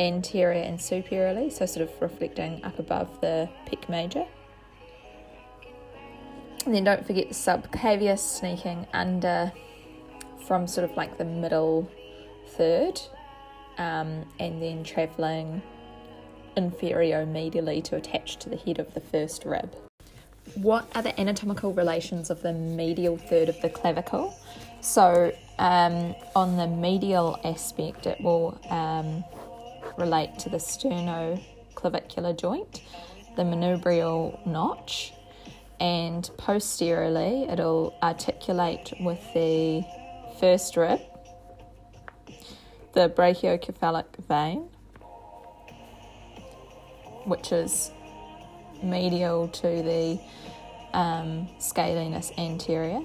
anterior 0.00 0.62
and 0.62 0.80
superiorly, 0.80 1.50
so 1.50 1.66
sort 1.66 1.88
of 1.88 2.00
reflecting 2.00 2.64
up 2.64 2.78
above 2.78 3.20
the 3.20 3.48
pec 3.66 3.88
major. 3.88 4.26
And 6.66 6.74
then 6.74 6.84
don't 6.84 7.06
forget 7.06 7.28
the 7.28 7.34
subclavius 7.34 8.18
sneaking 8.18 8.86
under 8.92 9.52
from 10.46 10.66
sort 10.66 10.90
of 10.90 10.96
like 10.96 11.18
the 11.18 11.24
middle 11.24 11.90
third 12.48 13.00
um, 13.78 14.26
and 14.38 14.60
then 14.60 14.82
travelling 14.82 15.62
inferior-medially 16.56 17.82
to 17.84 17.96
attach 17.96 18.36
to 18.38 18.50
the 18.50 18.56
head 18.56 18.78
of 18.78 18.92
the 18.94 19.00
first 19.00 19.44
rib. 19.44 19.74
What 20.54 20.90
are 20.94 21.02
the 21.02 21.18
anatomical 21.20 21.72
relations 21.72 22.30
of 22.30 22.42
the 22.42 22.52
medial 22.52 23.16
third 23.16 23.48
of 23.48 23.60
the 23.60 23.68
clavicle? 23.68 24.34
So, 24.80 25.32
um, 25.58 26.14
on 26.34 26.56
the 26.56 26.66
medial 26.66 27.38
aspect, 27.44 28.06
it 28.06 28.20
will 28.20 28.60
um, 28.70 29.24
relate 29.96 30.38
to 30.40 30.48
the 30.48 30.56
sternoclavicular 30.56 32.36
joint, 32.36 32.82
the 33.36 33.42
manubrial 33.42 34.44
notch, 34.46 35.12
and 35.80 36.28
posteriorly, 36.36 37.44
it'll 37.48 37.96
articulate 38.02 38.92
with 39.00 39.20
the 39.34 39.84
first 40.40 40.76
rib, 40.76 41.00
the 42.94 43.08
brachiocephalic 43.08 44.06
vein, 44.28 44.68
which 47.26 47.52
is 47.52 47.92
medial 48.82 49.48
to 49.48 49.82
the 49.82 50.20
um, 50.94 51.48
scalenus 51.58 52.36
anterior, 52.38 53.00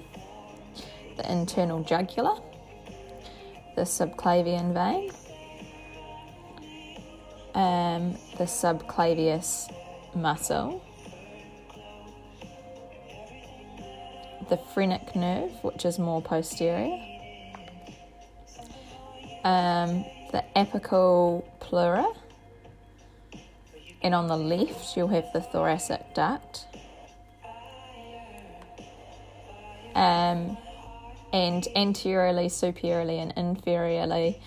the 1.16 1.30
internal 1.30 1.82
jugular, 1.82 2.36
the 3.76 3.82
subclavian 3.82 4.72
vein, 4.72 5.10
um, 7.54 8.12
the 8.38 8.44
subclavius 8.44 9.72
muscle, 10.14 10.82
the 14.48 14.56
phrenic 14.56 15.14
nerve, 15.14 15.52
which 15.62 15.84
is 15.84 15.98
more 15.98 16.22
posterior, 16.22 16.92
um, 19.44 20.04
the 20.32 20.44
apical 20.56 21.44
pleura, 21.60 22.06
and 24.02 24.14
on 24.14 24.26
the 24.28 24.36
left 24.36 24.96
you'll 24.96 25.08
have 25.08 25.26
the 25.32 25.40
thoracic 25.40 26.14
duct. 26.14 26.66
Um, 29.94 30.58
and 31.32 31.66
anteriorly, 31.76 32.48
superiorly, 32.48 33.18
and 33.18 33.34
inferiorly, 33.36 34.40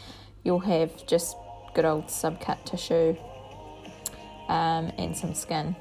you'll 0.43 0.59
have 0.59 1.05
just 1.07 1.35
good 1.73 1.85
old 1.85 2.07
subcut 2.07 2.63
tissue 2.65 3.15
um, 4.47 4.91
and 4.97 5.15
some 5.15 5.33
skin. 5.33 5.75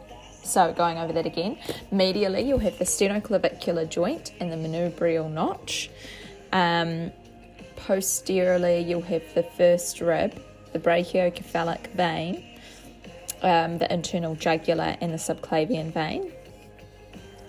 So, 0.47 0.73
going 0.73 0.97
over 0.97 1.13
that 1.13 1.27
again, 1.27 1.59
medially, 1.93 2.47
you'll 2.47 2.61
have 2.61 2.79
the 2.79 2.85
sternoclavicular 2.85 3.89
joint 3.89 4.33
and 4.39 4.53
the 4.53 4.57
manubrial 4.57 5.31
notch. 5.31 5.91
Um, 6.53 7.11
posteriorly, 7.75 8.81
you'll 8.81 9.03
have 9.03 9.23
the 9.35 9.43
first 9.43 10.01
rib, 10.01 10.41
the 10.73 10.79
brachiocephalic 10.79 11.89
vein, 11.95 12.45
um, 13.43 13.79
the 13.79 13.93
internal 13.93 14.37
jugular, 14.37 14.97
and 15.01 15.13
the 15.13 15.19
subclavian 15.19 15.93
vein. 15.93 16.33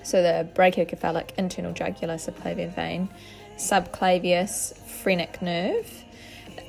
So 0.04 0.24
the 0.24 0.50
brachiocephalic, 0.56 1.36
internal 1.38 1.74
jugular, 1.74 2.16
subclavian 2.16 2.74
vein, 2.74 3.10
subclavius, 3.58 4.76
phrenic 4.76 5.40
nerve, 5.42 6.04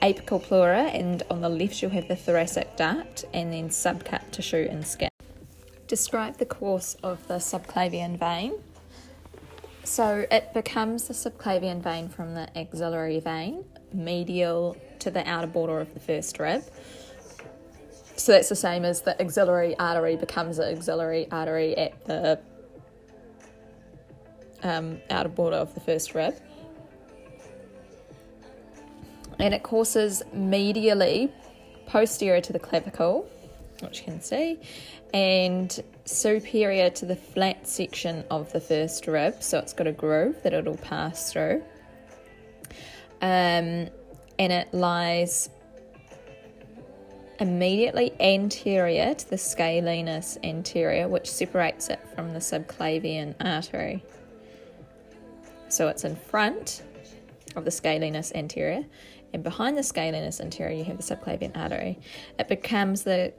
apical 0.03 0.43
pleura, 0.43 0.83
and 0.83 1.23
on 1.31 1.41
the 1.41 1.49
left 1.49 1.81
you'll 1.81 1.91
have 1.93 2.07
the 2.07 2.17
thoracic 2.17 2.77
duct, 2.77 3.25
and 3.33 3.51
then 3.51 3.71
subcut 3.71 4.31
tissue 4.31 4.69
and 4.71 4.87
skin. 4.87 5.09
Describe 5.89 6.37
the 6.37 6.47
course 6.47 6.97
of 7.03 7.27
the 7.29 7.35
subclavian 7.35 8.19
vein. 8.19 8.53
So 9.85 10.27
it 10.31 10.53
becomes 10.53 11.09
the 11.09 11.15
subclavian 11.15 11.81
vein 11.81 12.11
from 12.11 12.35
the 12.35 12.47
axillary 12.57 13.21
vein, 13.21 13.65
medial 13.93 14.77
to 14.99 15.11
the 15.11 15.27
outer 15.27 15.47
border 15.47 15.81
of 15.81 15.95
the 15.95 16.01
first 16.01 16.39
rib. 16.39 16.63
So 18.17 18.33
that's 18.33 18.51
the 18.51 18.57
same 18.57 18.85
as 18.85 19.01
the 19.01 19.19
axillary 19.21 19.79
artery 19.79 20.17
becomes 20.17 20.59
the 20.59 20.71
axillary 20.71 21.27
artery 21.31 21.75
at 21.79 22.05
the 22.05 22.39
um, 24.63 25.01
outer 25.09 25.31
border 25.31 25.57
of 25.57 25.73
the 25.73 25.81
first 25.81 26.15
rib. 26.15 26.35
And 29.39 29.55
it 29.55 29.63
courses 29.63 30.23
medially 30.35 31.31
posterior 31.87 32.43
to 32.43 32.53
the 32.53 32.59
clavicle, 32.59 33.27
which 33.81 33.99
you 33.99 34.05
can 34.05 34.21
see, 34.21 34.59
and 35.15 35.83
superior 36.05 36.91
to 36.91 37.07
the 37.07 37.17
flat 37.17 37.67
section 37.67 38.25
of 38.31 38.53
the 38.53 38.61
first 38.61 39.07
rib. 39.07 39.43
So 39.43 39.59
it's 39.59 39.73
got 39.73 39.87
a 39.87 39.93
groove 39.93 40.43
that 40.43 40.53
it'll 40.53 40.77
pass 40.77 41.33
through. 41.33 41.63
Um, 43.21 43.89
and 44.39 44.53
it 44.53 44.73
lies 44.73 45.51
immediately 47.41 48.13
anterior 48.21 49.15
to 49.15 49.31
the 49.31 49.37
scalenus 49.37 50.39
anterior, 50.43 51.09
which 51.09 51.31
separates 51.31 51.89
it 51.89 52.01
from 52.15 52.33
the 52.33 52.41
subclavian 52.41 53.35
artery. 53.41 54.05
So 55.69 55.89
it's 55.89 56.05
in 56.05 56.17
front 56.17 56.83
of 57.57 57.65
the 57.65 57.71
scalenus 57.71 58.33
anterior, 58.35 58.85
and 59.33 59.43
behind 59.43 59.77
the 59.77 59.83
scalenus 59.83 60.41
anterior, 60.41 60.77
you 60.77 60.85
have 60.85 60.97
the 60.97 61.03
subclavian 61.03 61.57
artery. 61.57 61.99
It 62.39 62.49
becomes 62.49 63.03
the 63.03 63.33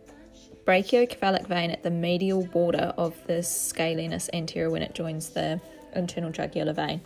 brachiocephalic 0.69 1.47
vein 1.47 1.71
at 1.71 1.81
the 1.81 1.89
medial 1.89 2.45
border 2.45 2.93
of 2.95 3.15
the 3.25 3.41
scalenus 3.41 4.29
anterior 4.33 4.69
when 4.69 4.83
it 4.83 4.93
joins 4.93 5.31
the 5.31 5.59
internal 5.95 6.29
jugular 6.29 6.73
vein. 6.73 7.01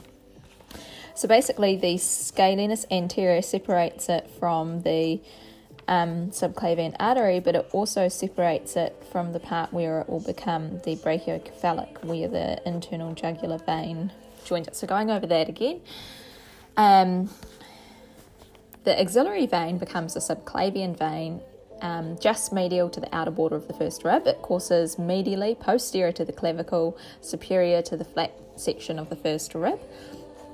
So 1.16 1.30
basically, 1.30 1.78
the 1.78 1.96
scalenus 1.96 2.86
anterior 2.92 3.42
separates 3.42 4.10
it 4.10 4.30
from 4.38 4.82
the 4.82 5.22
um, 5.88 6.32
subclavian 6.32 6.94
artery, 7.00 7.40
but 7.40 7.56
it 7.56 7.70
also 7.72 8.10
separates 8.10 8.76
it 8.76 9.02
from 9.14 9.32
the 9.32 9.40
part 9.40 9.72
where 9.72 10.02
it 10.02 10.10
will 10.10 10.20
become 10.20 10.80
the 10.80 10.98
brachiocephalic, 10.98 12.04
where 12.04 12.28
the 12.28 12.68
internal 12.68 13.14
jugular 13.14 13.60
vein 13.60 14.12
joins 14.44 14.68
it. 14.68 14.76
So 14.76 14.88
going 14.88 15.10
over 15.10 15.26
that 15.28 15.48
again, 15.48 15.80
um, 16.76 17.30
the 18.84 19.00
axillary 19.00 19.46
vein 19.46 19.78
becomes 19.78 20.16
the 20.16 20.20
subclavian 20.20 20.98
vein 20.98 21.40
um, 21.84 22.18
just 22.18 22.54
medial 22.54 22.90
to 22.90 23.00
the 23.00 23.14
outer 23.14 23.30
border 23.30 23.58
of 23.58 23.68
the 23.68 23.74
first 23.74 24.04
rib. 24.04 24.26
It 24.26 24.42
courses 24.42 24.96
medially, 24.96 25.60
posterior 25.60 26.14
to 26.14 26.26
the 26.26 26.32
clavicle, 26.32 26.98
superior 27.22 27.82
to 27.84 27.98
the 27.98 28.06
flat 28.06 28.34
section 28.56 28.98
of 28.98 29.10
the 29.10 29.18
first 29.18 29.54
rib. 29.54 29.80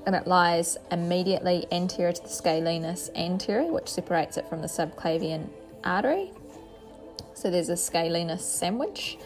And 0.06 0.16
it 0.16 0.26
lies 0.26 0.76
immediately 0.90 1.66
anterior 1.70 2.12
to 2.12 2.22
the 2.22 2.28
scalenus 2.28 3.10
anterior, 3.14 3.70
which 3.70 3.88
separates 3.88 4.36
it 4.36 4.48
from 4.48 4.60
the 4.60 4.66
subclavian 4.66 5.48
artery. 5.84 6.32
So 7.34 7.48
there's 7.50 7.68
a 7.68 7.74
scalenus 7.74 8.40
sandwich 8.40 9.16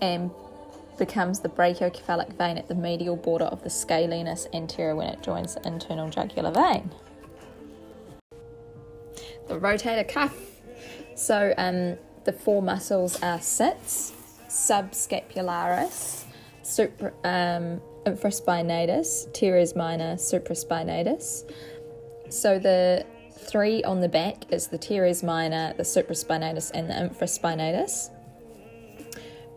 and 0.00 0.30
becomes 0.98 1.40
the 1.40 1.48
brachiocephalic 1.48 2.36
vein 2.36 2.58
at 2.58 2.68
the 2.68 2.74
medial 2.74 3.16
border 3.16 3.46
of 3.46 3.64
the 3.64 3.70
scalenus 3.70 4.46
anterior 4.52 4.94
when 4.94 5.08
it 5.08 5.22
joins 5.22 5.54
the 5.54 5.66
internal 5.66 6.08
jugular 6.10 6.52
vein. 6.52 6.92
The 9.48 9.58
rotator 9.58 10.06
cuff 10.06 10.49
so 11.20 11.52
um, 11.58 11.98
the 12.24 12.32
four 12.32 12.62
muscles 12.62 13.22
are 13.22 13.40
sits, 13.42 14.14
subscapularis, 14.48 16.24
supra, 16.62 17.12
um, 17.24 17.80
infraspinatus, 18.06 19.30
teres 19.34 19.76
minor, 19.76 20.14
supraspinatus. 20.14 21.44
So 22.30 22.58
the 22.58 23.04
three 23.32 23.84
on 23.84 24.00
the 24.00 24.08
back 24.08 24.50
is 24.50 24.68
the 24.68 24.78
teres 24.78 25.22
minor, 25.22 25.74
the 25.76 25.82
supraspinatus, 25.82 26.70
and 26.72 26.88
the 26.88 26.94
infraspinatus. 26.94 28.08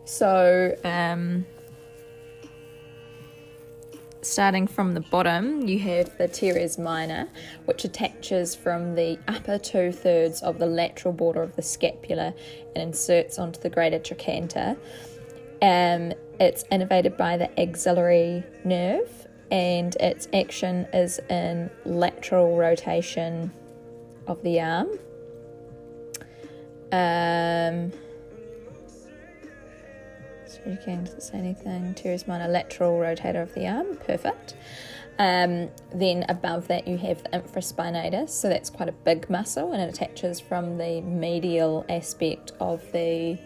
So 0.04 0.76
um, 0.84 1.46
starting 4.24 4.66
from 4.66 4.94
the 4.94 5.00
bottom, 5.00 5.66
you 5.66 5.78
have 5.80 6.16
the 6.18 6.28
teres 6.28 6.78
minor, 6.78 7.28
which 7.66 7.84
attaches 7.84 8.54
from 8.54 8.94
the 8.94 9.18
upper 9.28 9.58
two 9.58 9.92
thirds 9.92 10.42
of 10.42 10.58
the 10.58 10.66
lateral 10.66 11.12
border 11.12 11.42
of 11.42 11.54
the 11.56 11.62
scapula 11.62 12.34
and 12.74 12.88
inserts 12.88 13.38
onto 13.38 13.60
the 13.60 13.70
greater 13.70 13.98
trochanter. 13.98 14.76
Um, 15.62 16.12
it's 16.40 16.64
innervated 16.64 17.16
by 17.16 17.36
the 17.36 17.60
axillary 17.60 18.42
nerve 18.64 19.26
and 19.50 19.94
its 19.96 20.26
action 20.32 20.86
is 20.92 21.20
in 21.30 21.70
lateral 21.84 22.56
rotation 22.56 23.52
of 24.26 24.42
the 24.42 24.60
arm. 24.60 24.88
Um, 26.90 27.92
does 30.64 31.14
it 31.14 31.22
say 31.22 31.38
anything? 31.38 31.94
Teres 31.94 32.26
minor 32.26 32.48
lateral 32.48 32.98
rotator 32.98 33.42
of 33.42 33.54
the 33.54 33.66
arm, 33.66 33.96
perfect. 34.06 34.54
Um, 35.18 35.70
then 35.94 36.24
above 36.28 36.66
that, 36.68 36.88
you 36.88 36.96
have 36.98 37.22
the 37.22 37.28
infraspinatus, 37.28 38.30
so 38.30 38.48
that's 38.48 38.70
quite 38.70 38.88
a 38.88 38.92
big 38.92 39.30
muscle 39.30 39.72
and 39.72 39.80
it 39.80 39.88
attaches 39.94 40.40
from 40.40 40.76
the 40.78 41.00
medial 41.02 41.86
aspect 41.88 42.52
of 42.58 42.82
the 42.92 43.38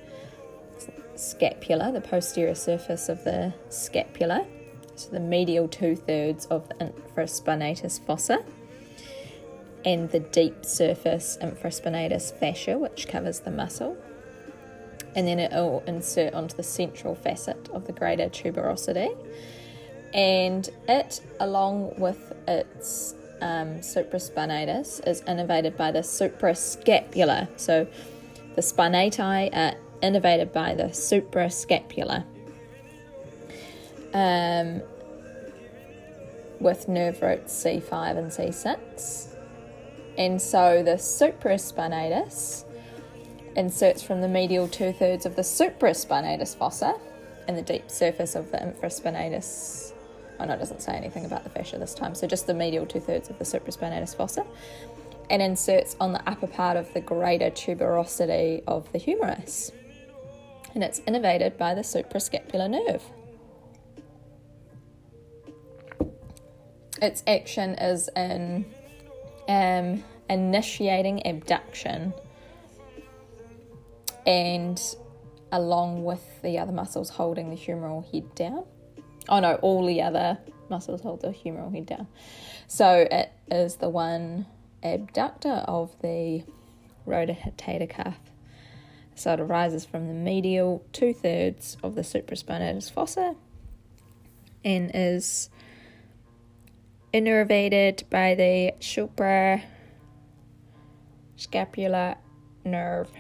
scapula, 1.15 1.93
the 1.93 2.01
posterior 2.01 2.55
surface 2.55 3.09
of 3.09 3.23
the 3.25 3.53
scapula, 3.69 4.47
so 4.95 5.11
the 5.11 5.21
medial 5.21 5.69
two 5.69 5.95
thirds 5.95 6.47
of 6.47 6.69
the 6.69 6.75
infraspinatus 6.77 8.01
fossa, 8.07 8.43
and 9.85 10.11
the 10.11 10.21
deep 10.21 10.65
surface 10.65 11.39
infraspinatus 11.41 12.33
fascia, 12.39 12.79
which 12.79 13.09
covers 13.09 13.41
the 13.41 13.51
muscle. 13.51 13.97
And 15.19 15.27
then 15.27 15.41
it 15.41 15.51
will 15.51 15.83
insert 15.89 16.33
onto 16.33 16.57
the 16.57 16.63
central 16.63 17.17
facet 17.17 17.69
of 17.71 17.89
the 17.89 17.93
greater 17.93 18.29
tuberosity 18.29 19.17
and 20.15 20.69
it, 20.89 21.21
along 21.41 21.95
with 21.99 22.33
its 22.47 23.15
um, 23.41 23.81
supraspinatus, 23.81 25.07
is 25.07 25.23
innervated 25.23 25.77
by 25.77 25.91
the 25.91 26.01
suprascapula. 26.01 27.49
So 27.57 27.87
the 28.55 28.63
spinati 28.63 29.51
are 29.53 29.75
innervated 30.03 30.53
by 30.53 30.75
the 30.75 30.85
suprascapula. 30.85 32.25
Um, 34.15 34.83
with 36.61 36.89
nerve 36.89 37.21
roots 37.21 37.65
C5 37.65 38.17
and 38.17 38.31
C6. 38.31 39.35
And 40.17 40.41
so 40.41 40.83
the 40.83 40.93
supraspinatus 40.93 42.65
inserts 43.57 44.03
from 44.03 44.21
the 44.21 44.29
medial 44.29 44.69
two 44.69 44.93
thirds 44.93 45.27
of 45.27 45.37
the 45.37 45.43
supraspinatus 45.43 46.57
fossa 46.57 46.99
and 47.47 47.57
the 47.57 47.63
deep 47.63 47.91
surface 47.91 48.35
of 48.35 48.51
the 48.51 48.59
infraspinatus 48.59 49.93
Oh 50.41 50.45
no, 50.45 50.55
it 50.55 50.59
doesn't 50.59 50.83
say 50.83 50.93
anything 50.93 51.25
about 51.25 51.45
the 51.45 51.51
fascia 51.51 51.79
this 51.79 51.95
time. 51.95 52.15
So 52.15 52.27
just 52.27 52.47
the 52.47 52.55
medial 52.55 52.87
two 52.87 53.01
thirds 53.01 53.29
of 53.29 53.39
the 53.39 53.45
supraspinatus 53.45 54.15
fossa, 54.15 54.47
and 55.31 55.43
inserts 55.43 55.97
on 56.01 56.13
the 56.13 56.29
upper 56.29 56.47
part 56.47 56.77
of 56.77 56.93
the 56.95 57.01
greater 57.01 57.51
tuberosity 57.51 58.63
of 58.67 58.91
the 58.93 58.99
humerus, 58.99 59.73
and 60.75 60.85
it's 60.85 61.01
innervated 61.01 61.59
by 61.59 61.75
the 61.75 61.83
suprascapular 61.83 62.71
nerve. 62.71 63.03
Its 67.01 67.23
action 67.27 67.75
is 67.75 68.09
in 68.17 68.65
um, 69.49 70.05
initiating 70.29 71.27
abduction 71.27 72.13
and 74.29 74.81
along 75.51 76.05
with 76.05 76.23
the 76.43 76.59
other 76.59 76.71
muscles 76.71 77.09
holding 77.09 77.49
the 77.49 77.57
humeral 77.57 78.05
head 78.13 78.35
down. 78.35 78.63
Oh 79.29 79.41
no, 79.41 79.55
all 79.55 79.87
the 79.87 80.03
other 80.03 80.37
muscles 80.69 81.01
hold 81.01 81.23
the 81.23 81.29
humeral 81.29 81.75
head 81.75 81.87
down. 81.87 82.07
So 82.67 83.09
it 83.11 83.33
is 83.51 83.77
the 83.77 83.89
one 83.89 84.45
abductor 84.83 85.65
of 85.67 85.97
the 86.03 86.45
rotator 87.07 87.89
cuff. 87.89 88.19
So 89.15 89.33
it 89.33 89.41
arises 89.41 89.87
from 89.87 90.09
the 90.09 90.15
medial 90.15 90.85
two 90.93 91.15
thirds 91.15 91.79
of 91.83 91.95
the 91.95 92.03
supraspinatus 92.03 92.93
fossa 92.93 93.35
and 94.63 94.91
is 94.93 95.49
innervated 97.15 98.03
by 98.11 98.35
the 98.35 98.75
suprascapular 98.81 99.63
nerve 102.65 103.11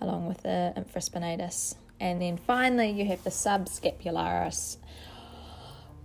along 0.00 0.26
with 0.26 0.42
the 0.42 0.72
infraspinatus. 0.76 1.74
And 2.00 2.22
then 2.22 2.38
finally, 2.38 2.90
you 2.90 3.04
have 3.06 3.22
the 3.24 3.30
subscapularis, 3.30 4.78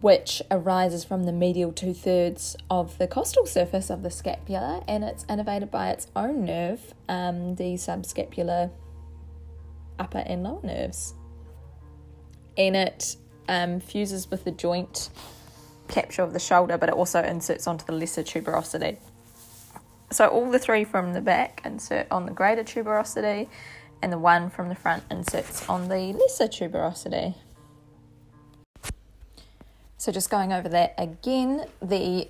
which 0.01 0.41
arises 0.51 1.05
from 1.05 1.23
the 1.23 1.31
medial 1.31 1.71
two 1.71 1.93
thirds 1.93 2.57
of 2.69 2.97
the 2.97 3.07
costal 3.07 3.45
surface 3.45 3.89
of 3.89 4.03
the 4.03 4.11
scapula, 4.11 4.83
and 4.87 5.03
it's 5.03 5.23
innervated 5.25 5.71
by 5.71 5.89
its 5.89 6.07
own 6.15 6.45
nerve, 6.45 6.93
um, 7.07 7.55
the 7.55 7.75
subscapular 7.75 8.71
upper 9.97 10.19
and 10.19 10.43
lower 10.43 10.61
nerves. 10.63 11.13
And 12.57 12.75
it 12.75 13.15
um, 13.47 13.79
fuses 13.79 14.29
with 14.29 14.43
the 14.43 14.51
joint 14.51 15.09
capsule 15.87 16.25
of 16.25 16.33
the 16.33 16.39
shoulder, 16.39 16.77
but 16.77 16.89
it 16.89 16.95
also 16.95 17.21
inserts 17.23 17.67
onto 17.67 17.85
the 17.85 17.93
lesser 17.93 18.23
tuberosity. 18.23 18.97
So 20.11 20.27
all 20.27 20.49
the 20.51 20.59
three 20.59 20.83
from 20.83 21.13
the 21.13 21.21
back 21.21 21.61
insert 21.65 22.07
on 22.11 22.25
the 22.25 22.31
greater 22.31 22.63
tuberosity, 22.63 23.47
and 24.05 24.13
the 24.13 24.19
one 24.19 24.51
from 24.51 24.69
the 24.69 24.75
front 24.75 25.01
inserts 25.09 25.67
on 25.67 25.87
the 25.87 26.13
lesser 26.13 26.47
tuberosity. 26.47 27.33
So 29.97 30.11
just 30.11 30.29
going 30.29 30.53
over 30.53 30.69
that 30.69 30.93
again, 30.95 31.65
the 31.81 32.27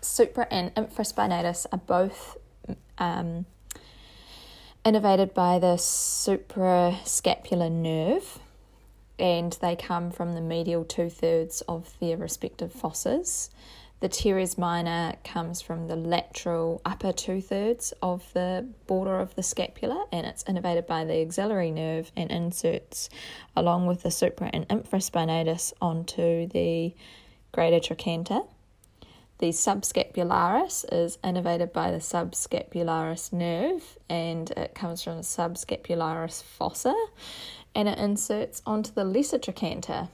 supra 0.00 0.46
and 0.48 0.72
infraspinatus 0.76 1.66
are 1.72 1.78
both 1.78 2.36
um, 2.98 3.46
innervated 4.84 5.34
by 5.34 5.58
the 5.58 5.74
suprascapular 5.74 7.68
nerve 7.68 8.38
and 9.18 9.58
they 9.60 9.74
come 9.74 10.12
from 10.12 10.34
the 10.34 10.40
medial 10.40 10.84
two 10.84 11.10
thirds 11.10 11.62
of 11.62 11.98
their 11.98 12.16
respective 12.16 12.72
fossas. 12.72 13.50
The 14.00 14.08
teres 14.08 14.56
minor 14.56 15.16
comes 15.24 15.60
from 15.60 15.86
the 15.86 15.94
lateral 15.96 16.80
upper 16.86 17.12
two 17.12 17.42
thirds 17.42 17.92
of 18.00 18.32
the 18.32 18.66
border 18.86 19.20
of 19.20 19.34
the 19.34 19.42
scapula 19.42 20.06
and 20.10 20.26
it's 20.26 20.42
innervated 20.44 20.86
by 20.86 21.04
the 21.04 21.20
axillary 21.20 21.70
nerve 21.70 22.10
and 22.16 22.30
inserts 22.30 23.10
along 23.54 23.86
with 23.86 24.02
the 24.02 24.10
supra 24.10 24.48
and 24.54 24.66
infraspinatus 24.68 25.74
onto 25.82 26.46
the 26.46 26.94
greater 27.52 27.78
trochanter. 27.78 28.40
The 29.36 29.50
subscapularis 29.50 30.86
is 30.90 31.18
innervated 31.18 31.74
by 31.74 31.90
the 31.90 31.98
subscapularis 31.98 33.34
nerve 33.34 33.98
and 34.08 34.50
it 34.52 34.74
comes 34.74 35.02
from 35.02 35.18
the 35.18 35.22
subscapularis 35.22 36.42
fossa 36.42 36.94
and 37.74 37.86
it 37.86 37.98
inserts 37.98 38.62
onto 38.64 38.92
the 38.92 39.04
lesser 39.04 39.38
trochanter 39.38 40.08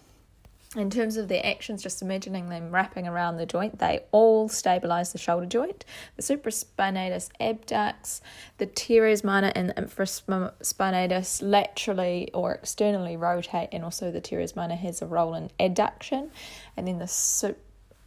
in 0.81 0.91
terms 0.91 1.16
of 1.16 1.29
their 1.29 1.45
actions, 1.45 1.83
just 1.83 2.03
imagining 2.03 2.49
them 2.49 2.70
wrapping 2.70 3.07
around 3.07 3.37
the 3.37 3.47
joint, 3.47 3.79
they 3.79 4.01
all 4.12 4.49
stabilize 4.49 5.12
the 5.12 5.18
shoulder 5.18 5.47
joint. 5.47 5.85
The 6.16 6.22
supraspinatus 6.22 7.31
abducts, 7.41 8.20
the 8.59 8.66
teres 8.66 9.24
minor 9.24 9.53
and 9.55 9.70
the 9.70 9.74
infraspinatus 9.74 11.43
laterally 11.43 12.31
or 12.33 12.55
externally 12.55 13.16
rotate, 13.16 13.68
and 13.72 13.85
also 13.85 14.11
the 14.11 14.20
teres 14.20 14.57
minor 14.57 14.77
has 14.77 15.01
a 15.03 15.07
role 15.07 15.35
in 15.35 15.51
adduction, 15.59 16.31
and 16.77 16.87
then 16.87 16.99
the 16.99 17.07
sup 17.07 17.57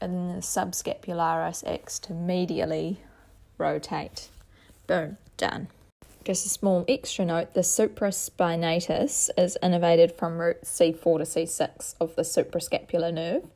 and 0.02 0.36
the 0.36 0.42
subscapularis 0.42 1.64
acts 1.68 2.00
to 2.00 2.14
medially 2.14 2.98
rotate. 3.58 4.30
Boom, 4.88 5.18
done. 5.36 5.68
Just 6.26 6.46
a 6.46 6.50
small 6.50 6.86
extra 6.88 7.26
note 7.26 7.54
the 7.54 7.62
supraspinatus 7.62 9.30
is 9.38 9.58
innervated 9.64 10.16
from 10.16 10.38
root 10.38 10.62
C4 10.64 11.02
to 11.20 11.24
C6 11.24 11.96
of 12.00 12.16
the 12.16 12.24
suprascapular 12.24 13.14
nerve, 13.14 13.48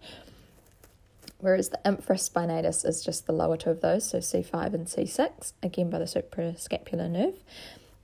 whereas 1.40 1.70
the 1.70 1.80
infraspinatus 1.86 2.86
is 2.86 3.04
just 3.04 3.28
the 3.28 3.34
lower 3.34 3.58
two 3.58 3.70
of 3.70 3.82
those, 3.82 4.10
so 4.10 4.20
C5 4.20 4.74
and 4.74 4.88
C6, 4.88 5.54
again 5.62 5.90
by 5.90 6.00
the 6.00 6.06
suprascapular 6.06 7.10
nerve. 7.10 7.36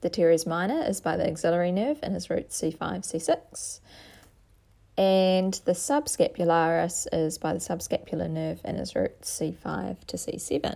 The 0.02 0.10
teres 0.10 0.46
minor 0.46 0.84
is 0.84 1.02
by 1.02 1.18
the 1.18 1.28
axillary 1.28 1.72
nerve 1.72 2.00
and 2.04 2.16
is 2.16 2.30
root 2.30 2.50
C5, 2.50 2.78
C6. 2.78 3.80
And 4.98 5.54
the 5.66 5.72
subscapularis 5.72 7.08
is 7.14 7.38
by 7.38 7.54
the 7.54 7.60
subscapular 7.60 8.30
nerve 8.30 8.60
and 8.66 8.78
is 8.80 8.96
root 8.96 9.22
C5 9.22 10.06
to 10.08 10.18
C7. 10.18 10.76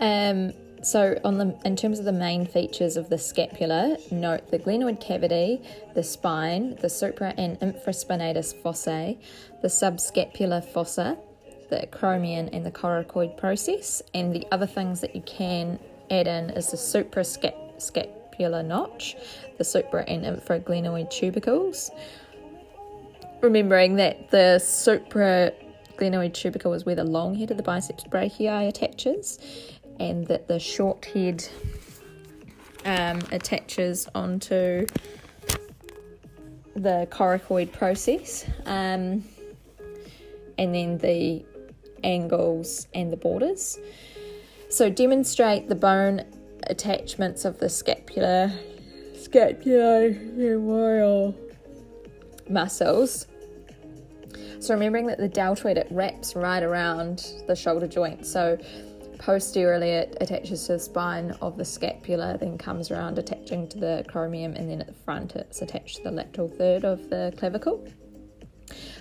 Um, 0.00 0.52
so, 0.82 1.18
on 1.24 1.38
the 1.38 1.56
in 1.64 1.76
terms 1.76 2.00
of 2.00 2.04
the 2.04 2.12
main 2.12 2.44
features 2.44 2.96
of 2.96 3.08
the 3.08 3.18
scapula, 3.18 3.96
note 4.10 4.50
the 4.50 4.58
glenoid 4.58 5.00
cavity, 5.00 5.62
the 5.94 6.02
spine, 6.02 6.76
the 6.80 6.90
supra 6.90 7.32
and 7.38 7.58
infraspinatus 7.60 8.52
fossae, 8.62 9.16
the 9.62 9.68
subscapular 9.68 10.64
fossa, 10.64 11.16
the 11.70 11.86
acromion 11.86 12.48
and 12.52 12.66
the 12.66 12.70
coracoid 12.72 13.36
process, 13.36 14.02
and 14.12 14.34
the 14.34 14.44
other 14.50 14.66
things 14.66 15.00
that 15.00 15.14
you 15.14 15.22
can 15.22 15.78
add 16.10 16.26
in 16.26 16.50
is 16.50 16.72
the 16.72 16.76
suprascapular 16.76 18.64
notch, 18.64 19.16
the 19.58 19.64
supra 19.64 20.02
and 20.08 20.24
infraglenoid 20.24 21.08
tubercles. 21.10 21.92
Remembering 23.40 23.96
that 23.96 24.30
the 24.32 24.58
supraglenoid 24.60 26.34
tubercle 26.34 26.72
is 26.74 26.84
where 26.84 26.96
the 26.96 27.04
long 27.04 27.36
head 27.36 27.52
of 27.52 27.56
the 27.56 27.62
biceps 27.62 28.02
brachii 28.04 28.68
attaches, 28.68 29.38
and 30.00 30.26
that 30.26 30.48
the 30.48 30.58
short 30.58 31.04
head 31.04 31.46
um, 32.84 33.20
attaches 33.30 34.08
onto 34.14 34.86
the 36.74 37.06
coracoid 37.10 37.72
process, 37.72 38.46
um, 38.66 39.24
and 40.58 40.74
then 40.74 40.98
the 40.98 41.44
angles 42.02 42.88
and 42.94 43.12
the 43.12 43.16
borders. 43.16 43.78
So 44.68 44.90
demonstrate 44.90 45.68
the 45.68 45.74
bone 45.74 46.24
attachments 46.68 47.44
of 47.44 47.58
the 47.58 47.68
scapula, 47.68 48.56
scapulohumeral 49.14 51.34
muscles. 52.48 53.26
So 54.60 54.74
remembering 54.74 55.06
that 55.06 55.18
the 55.18 55.28
deltoid 55.28 55.76
it 55.76 55.88
wraps 55.90 56.36
right 56.36 56.62
around 56.62 57.42
the 57.46 57.56
shoulder 57.56 57.86
joint. 57.86 58.24
So 58.24 58.56
posteriorly 59.22 59.90
it 59.90 60.16
attaches 60.20 60.66
to 60.66 60.72
the 60.72 60.78
spine 60.80 61.30
of 61.40 61.56
the 61.56 61.64
scapula, 61.64 62.36
then 62.38 62.58
comes 62.58 62.90
around 62.90 63.18
attaching 63.18 63.68
to 63.68 63.78
the 63.78 64.04
acromion, 64.04 64.58
and 64.58 64.68
then 64.68 64.80
at 64.80 64.88
the 64.88 64.92
front 64.92 65.36
it's 65.36 65.62
attached 65.62 65.98
to 65.98 66.02
the 66.02 66.10
lateral 66.10 66.48
third 66.48 66.84
of 66.84 67.08
the 67.08 67.32
clavicle. 67.36 67.86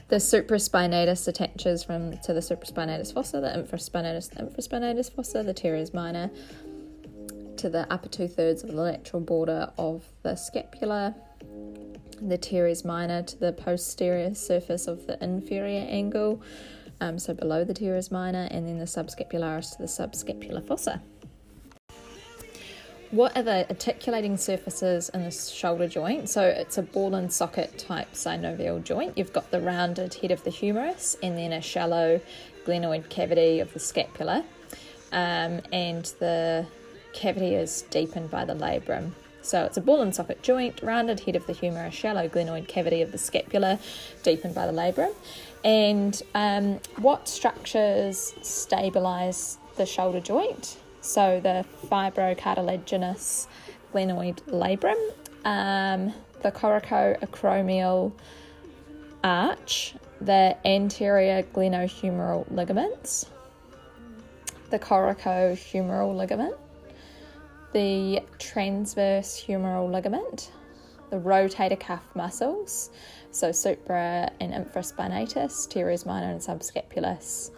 The 0.10 0.18
supraspinatus 0.18 1.28
attaches 1.28 1.84
from 1.84 2.18
to 2.20 2.34
the 2.34 2.40
supraspinatus 2.40 3.14
fossa, 3.14 3.42
the 3.42 3.48
infraspinatus, 3.48 4.30
the 4.30 4.44
infraspinatus 4.44 5.12
fossa, 5.12 5.42
the 5.42 5.54
teres 5.54 5.92
minor 5.92 6.30
to 7.58 7.70
the 7.70 7.92
upper 7.92 8.10
two 8.10 8.28
thirds 8.28 8.64
of 8.64 8.72
the 8.72 8.82
lateral 8.82 9.22
border 9.22 9.72
of 9.80 10.04
the 10.22 10.36
scapula, 10.36 11.16
the 12.22 12.38
teres 12.38 12.86
minor 12.86 13.24
to 13.24 13.40
the 13.40 13.54
posterior 13.54 14.36
surface 14.36 14.88
of 14.88 15.08
the 15.08 15.22
inferior 15.24 15.88
angle, 15.90 16.44
um, 17.02 17.20
so 17.20 17.34
below 17.34 17.66
the 17.66 17.74
teres 17.74 18.12
minor, 18.12 18.48
and 18.52 18.68
then 18.68 18.78
the 18.80 18.86
subscapularis 18.86 19.74
to 19.74 19.78
the 19.80 19.88
subscapular 19.88 20.66
fossa. 20.66 21.02
What 23.12 23.36
are 23.36 23.44
the 23.44 23.68
articulating 23.70 24.38
surfaces 24.38 25.10
in 25.10 25.26
the 25.26 25.32
shoulder 25.32 25.90
joint? 25.90 26.30
So 26.30 26.44
it's 26.44 26.78
a 26.78 26.82
ball 26.82 27.16
and 27.16 27.32
socket 27.32 27.78
type 27.78 28.14
synovial 28.14 28.82
joint. 28.82 29.18
You've 29.18 29.34
got 29.34 29.52
the 29.52 29.60
rounded 29.60 30.14
head 30.14 30.32
of 30.32 30.46
the 30.46 30.50
humerus 30.50 31.18
and 31.22 31.38
then 31.38 31.52
a 31.52 31.60
shallow 31.60 32.22
glenoid 32.66 33.10
cavity 33.10 33.60
of 33.60 33.74
the 33.74 33.80
scapula. 33.80 34.46
Um, 35.12 35.60
and 35.74 36.06
the 36.20 36.66
cavity 37.12 37.56
is 37.56 37.82
deepened 37.90 38.32
by 38.32 38.46
the 38.46 38.54
labrum. 38.54 39.12
So 39.42 39.66
it's 39.66 39.76
a 39.76 39.82
ball 39.82 40.02
and 40.02 40.16
socket 40.16 40.42
joint, 40.42 40.80
rounded 40.82 41.20
head 41.20 41.36
of 41.36 41.46
the 41.48 41.54
humerus, 41.54 41.94
shallow 41.94 42.30
glenoid 42.30 42.70
cavity 42.70 43.02
of 43.02 43.12
the 43.12 43.18
scapula, 43.18 43.80
deepened 44.24 44.56
by 44.56 44.68
the 44.68 44.74
labrum. 44.74 45.14
And 45.64 46.22
um, 46.34 46.80
what 46.98 47.28
structures 47.28 48.34
stabilize 48.42 49.58
the 49.76 49.86
shoulder 49.86 50.20
joint? 50.20 50.78
So 51.02 51.40
the 51.40 51.66
fibrocartilaginous 51.88 53.48
glenoid 53.94 54.42
labrum, 54.48 54.98
um, 55.46 56.14
the 56.42 56.52
coracoacromial 56.52 58.12
arch, 59.24 59.96
the 60.20 60.56
anterior 60.66 61.44
glenohumeral 61.44 62.50
ligaments, 62.52 63.28
the 64.70 64.80
coracohumeral 64.80 66.16
ligament, 66.16 66.56
the 67.74 68.22
transverse 68.40 69.44
humeral 69.48 69.90
ligament, 69.92 70.52
the 71.12 71.18
rotator 71.18 71.80
cuff 71.80 72.04
muscles, 72.16 72.90
so 73.30 73.52
supra 73.52 74.32
and 74.40 74.54
infraspinatus, 74.54 75.70
teres 75.70 76.06
minor 76.06 76.32
and 76.32 76.40
subscapularis. 76.40 77.52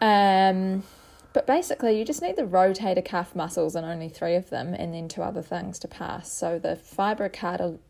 Um, 0.00 0.84
but 1.32 1.46
basically, 1.48 1.98
you 1.98 2.04
just 2.04 2.22
need 2.22 2.36
the 2.36 2.42
rotator 2.42 3.04
cuff 3.04 3.34
muscles 3.34 3.74
and 3.74 3.84
only 3.84 4.08
three 4.08 4.36
of 4.36 4.50
them, 4.50 4.74
and 4.74 4.94
then 4.94 5.08
two 5.08 5.22
other 5.22 5.42
things 5.42 5.80
to 5.80 5.88
pass. 5.88 6.30
So 6.30 6.60
the 6.60 6.76
fibrocartilaginous 6.76 7.80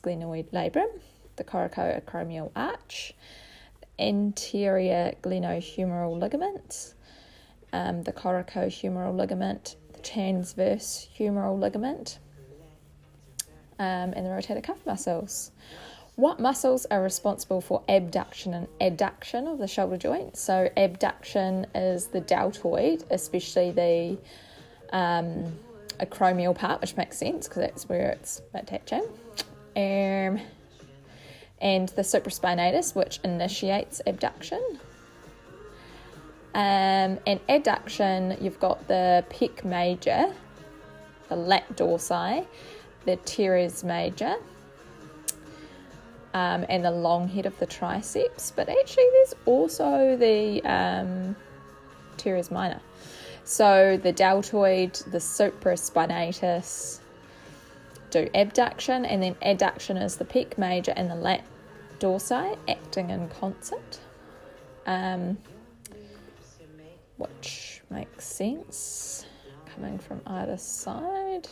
glenoid 0.00 0.50
labrum, 0.52 1.00
the 1.36 1.44
coracoacromial 1.44 2.52
arch, 2.54 3.14
anterior 3.98 5.14
glenohumeral 5.22 6.18
ligament, 6.18 6.94
um, 7.72 8.02
the 8.02 8.12
coracohumeral 8.12 9.16
ligament, 9.16 9.76
the 9.92 10.00
transverse 10.00 11.08
humeral 11.18 11.58
ligament, 11.58 12.18
um, 13.78 14.12
and 14.14 14.26
the 14.26 14.30
rotator 14.30 14.62
cuff 14.62 14.78
muscles. 14.86 15.50
What 16.16 16.38
muscles 16.38 16.86
are 16.92 17.02
responsible 17.02 17.60
for 17.60 17.82
abduction 17.88 18.54
and 18.54 18.68
adduction 18.80 19.52
of 19.52 19.58
the 19.58 19.66
shoulder 19.66 19.96
joint? 19.96 20.36
So, 20.36 20.70
abduction 20.76 21.66
is 21.74 22.06
the 22.06 22.20
deltoid, 22.20 23.02
especially 23.10 23.72
the 23.72 24.18
um, 24.96 25.58
acromial 25.98 26.54
part, 26.54 26.80
which 26.80 26.96
makes 26.96 27.18
sense 27.18 27.48
because 27.48 27.62
that's 27.62 27.88
where 27.88 28.10
it's 28.10 28.42
attaching. 28.54 29.04
Um, 29.76 30.40
and 31.60 31.88
the 31.90 32.02
supraspinatus, 32.02 32.94
which 32.94 33.18
initiates 33.24 34.00
abduction. 34.06 34.62
Um, 36.54 37.18
and 37.26 37.40
adduction, 37.48 38.40
you've 38.40 38.60
got 38.60 38.86
the 38.86 39.24
pec 39.30 39.64
major, 39.64 40.32
the 41.28 41.34
lat 41.36 41.64
dorsi, 41.74 42.46
the 43.04 43.16
teres 43.16 43.84
major, 43.84 44.36
um, 46.34 46.66
and 46.68 46.84
the 46.84 46.90
long 46.90 47.28
head 47.28 47.46
of 47.46 47.56
the 47.58 47.66
triceps, 47.66 48.52
but 48.54 48.68
actually 48.68 49.08
there's 49.12 49.34
also 49.46 50.16
the 50.16 50.62
um, 50.64 51.36
teres 52.16 52.50
minor. 52.50 52.80
So 53.44 53.98
the 54.02 54.12
deltoid, 54.12 54.94
the 55.10 55.18
supraspinatus 55.18 57.00
do 58.10 58.28
abduction, 58.34 59.04
and 59.04 59.22
then 59.22 59.34
adduction 59.36 60.02
is 60.02 60.16
the 60.16 60.24
pec 60.24 60.58
major 60.58 60.92
and 60.96 61.10
the 61.10 61.14
lat 61.14 61.44
dorsi 62.00 62.56
acting 62.68 63.10
in 63.10 63.28
concert, 63.28 64.00
um, 64.86 65.38
which 67.16 67.82
makes 67.90 68.24
sense 68.24 69.26
coming 69.74 69.98
from 69.98 70.20
either 70.26 70.56
side. 70.56 71.48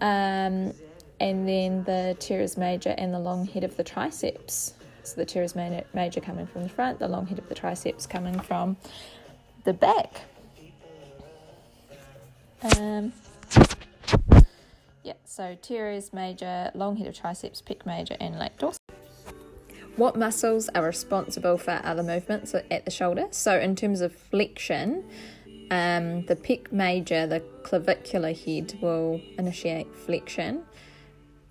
Um, 0.00 0.72
and 1.20 1.48
then 1.48 1.84
the 1.84 2.16
teres 2.18 2.56
major 2.56 2.94
and 2.98 3.14
the 3.14 3.18
long 3.18 3.46
head 3.46 3.64
of 3.64 3.76
the 3.76 3.84
triceps. 3.84 4.74
So 5.04 5.16
the 5.16 5.24
teres 5.24 5.54
major 5.54 6.20
coming 6.20 6.46
from 6.46 6.62
the 6.62 6.68
front, 6.68 6.98
the 6.98 7.08
long 7.08 7.26
head 7.26 7.38
of 7.38 7.48
the 7.48 7.54
triceps 7.54 8.06
coming 8.06 8.38
from 8.40 8.76
the 9.64 9.72
back. 9.72 10.22
Um, 12.78 13.12
yeah, 15.02 15.12
so 15.24 15.56
teres 15.60 16.12
major, 16.12 16.70
long 16.74 16.96
head 16.96 17.06
of 17.06 17.14
triceps, 17.14 17.60
pec 17.60 17.84
major, 17.84 18.16
and 18.18 18.38
lat 18.38 18.56
dorsal. 18.56 18.78
What 19.96 20.16
muscles 20.16 20.68
are 20.70 20.82
responsible 20.82 21.56
for 21.58 21.80
other 21.84 22.02
movements 22.02 22.54
at 22.54 22.84
the 22.84 22.90
shoulder? 22.90 23.26
So, 23.30 23.58
in 23.58 23.76
terms 23.76 24.00
of 24.00 24.14
flexion, 24.14 25.04
um, 25.70 26.24
the 26.26 26.36
pec 26.36 26.72
major, 26.72 27.26
the 27.26 27.40
clavicular 27.62 28.32
head, 28.32 28.78
will 28.80 29.20
initiate 29.38 29.94
flexion 29.94 30.64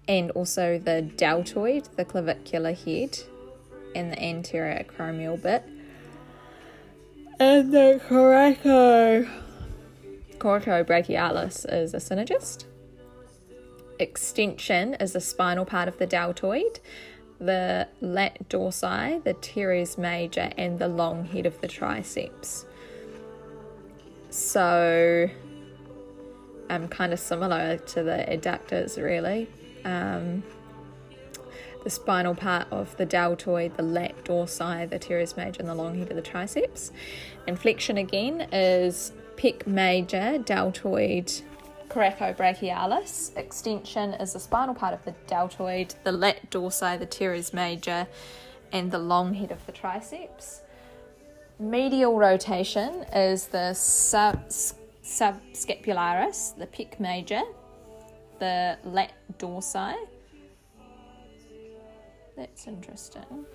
and 0.08 0.32
also 0.32 0.78
the 0.78 1.02
deltoid, 1.02 1.88
the 1.96 2.06
clavicular 2.06 2.74
head, 2.74 3.18
and 3.96 4.12
the 4.12 4.22
anterior 4.22 4.84
acromial 4.84 5.42
bit. 5.42 5.64
And 7.40 7.74
the 7.74 8.02
coraco 8.08 9.30
coracobrachialis 10.38 11.66
is 11.72 11.94
a 11.94 11.98
synergist. 11.98 12.66
Extension 14.00 14.96
is 14.96 15.14
the 15.14 15.22
spinal 15.22 15.66
part 15.66 15.88
of 15.88 15.98
the 15.98 16.06
deltoid, 16.06 16.80
the 17.40 17.88
lat 18.02 18.50
dorsi, 18.50 19.24
the 19.24 19.34
teres 19.36 19.98
major, 19.98 20.52
and 20.58 20.80
the 20.80 20.88
long 20.88 21.26
head 21.26 21.46
of 21.46 21.60
the 21.62 21.68
triceps. 21.68 22.66
So, 24.34 25.30
um, 26.68 26.88
kind 26.88 27.14
of 27.14 27.20
similar 27.20 27.78
to 27.78 28.02
the 28.02 28.26
adductors, 28.28 28.98
really 28.98 29.48
um, 29.86 30.42
the 31.84 31.92
spinal 31.92 32.34
part 32.34 32.66
of 32.72 32.98
the 32.98 33.06
deltoid, 33.06 33.78
the 33.78 33.84
lat 33.84 34.16
dorsi, 34.24 34.90
the 34.90 34.98
teres 34.98 35.38
major, 35.38 35.60
and 35.60 35.70
the 35.70 35.76
long 35.76 36.00
head 36.00 36.10
of 36.10 36.16
the 36.16 36.24
triceps. 36.24 36.92
And 37.48 37.60
flexion 37.60 38.00
again 38.00 38.48
is 38.52 39.12
pec 39.36 39.68
major, 39.68 40.40
deltoid, 40.40 41.32
coracobrachialis. 41.90 43.38
Extension 43.38 44.16
is 44.16 44.34
the 44.34 44.40
spinal 44.40 44.74
part 44.74 44.96
of 44.96 45.06
the 45.06 45.14
deltoid, 45.28 45.94
the 46.04 46.12
lat 46.12 46.50
dorsi, 46.50 46.98
the 46.98 47.06
teres 47.06 47.54
major, 47.54 48.08
and 48.72 48.92
the 48.92 48.98
long 48.98 49.36
head 49.36 49.52
of 49.52 49.64
the 49.68 49.72
triceps. 49.72 50.63
Medial 51.60 52.18
rotation 52.18 53.06
is 53.14 53.46
the 53.48 53.74
sub, 53.74 54.50
subscapularis, 54.50 56.58
the 56.58 56.66
pec 56.66 57.00
major, 57.00 57.42
the 58.40 58.80
lat 58.84 59.14
dorsi. 59.38 59.94
That's 62.36 62.66
interesting. 62.68 63.46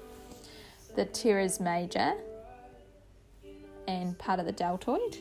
The 0.94 1.06
teres 1.06 1.58
major 1.58 2.14
and 3.88 4.16
part 4.16 4.38
of 4.38 4.46
the 4.46 4.52
deltoid. 4.52 5.18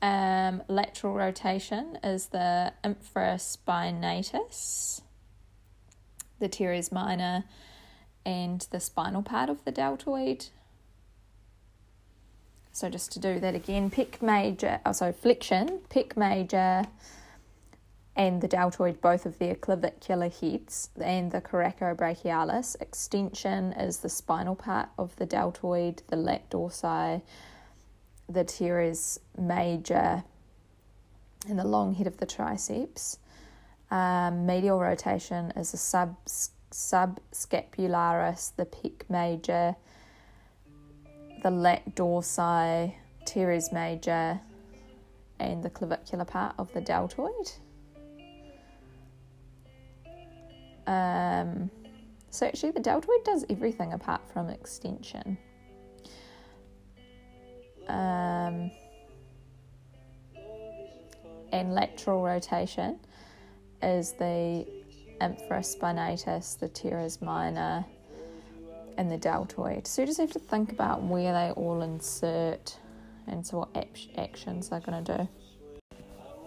Um, 0.00 0.64
lateral 0.66 1.14
rotation 1.14 1.96
is 2.02 2.26
the 2.26 2.72
infraspinatus, 2.82 5.02
the 6.40 6.48
teres 6.48 6.90
minor, 6.90 7.44
and 8.24 8.66
the 8.70 8.80
spinal 8.80 9.22
part 9.22 9.48
of 9.48 9.64
the 9.64 9.72
deltoid. 9.72 10.46
So 12.72 12.88
just 12.88 13.12
to 13.12 13.18
do 13.18 13.38
that 13.40 13.54
again, 13.54 13.90
pec 13.90 14.22
major, 14.22 14.80
oh 14.86 14.92
sorry, 14.92 15.12
flexion, 15.12 15.80
pick 15.90 16.16
major, 16.16 16.84
and 18.16 18.40
the 18.40 18.48
deltoid, 18.48 19.00
both 19.00 19.26
of 19.26 19.38
their 19.38 19.54
clavicular 19.54 20.28
heads, 20.28 20.90
and 21.00 21.32
the 21.32 21.40
coracobrachialis. 21.40 22.80
Extension 22.80 23.72
is 23.72 23.98
the 23.98 24.08
spinal 24.08 24.54
part 24.54 24.88
of 24.98 25.16
the 25.16 25.26
deltoid, 25.26 26.02
the 26.08 26.16
lat 26.16 26.48
dorsi, 26.50 27.22
the 28.28 28.44
teres 28.44 29.20
major, 29.38 30.24
and 31.48 31.58
the 31.58 31.66
long 31.66 31.94
head 31.94 32.06
of 32.06 32.18
the 32.18 32.26
triceps. 32.26 33.18
Um, 33.90 34.46
medial 34.46 34.78
rotation 34.80 35.52
is 35.56 35.72
the 35.72 35.78
sub 35.78 36.16
subscapularis, 36.72 38.56
the 38.56 38.66
pec 38.66 39.02
major, 39.08 39.76
the 41.42 41.50
lat 41.50 41.94
dorsi, 41.94 42.94
teres 43.24 43.72
major, 43.72 44.40
and 45.38 45.62
the 45.62 45.70
clavicular 45.70 46.24
part 46.24 46.54
of 46.58 46.72
the 46.72 46.80
deltoid. 46.80 47.50
Um, 50.86 51.70
so 52.30 52.46
actually, 52.46 52.72
the 52.72 52.80
deltoid 52.80 53.24
does 53.24 53.44
everything 53.50 53.92
apart 53.92 54.22
from 54.32 54.48
extension. 54.48 55.38
Um, 57.88 58.70
and 61.52 61.74
lateral 61.74 62.22
rotation 62.22 62.98
is 63.82 64.12
the 64.12 64.66
infraspinatus, 65.22 66.58
the 66.58 66.68
teres 66.68 67.22
minor, 67.22 67.84
and 68.98 69.10
the 69.10 69.16
deltoid. 69.16 69.86
So 69.86 70.02
you 70.02 70.06
just 70.06 70.20
have 70.20 70.32
to 70.32 70.38
think 70.38 70.72
about 70.72 71.02
where 71.02 71.32
they 71.32 71.50
all 71.52 71.82
insert 71.82 72.76
and 73.26 73.46
so 73.46 73.58
what 73.58 73.86
actions 74.18 74.68
they're 74.68 74.80
going 74.80 75.04
to 75.04 75.16
do. 75.16 75.28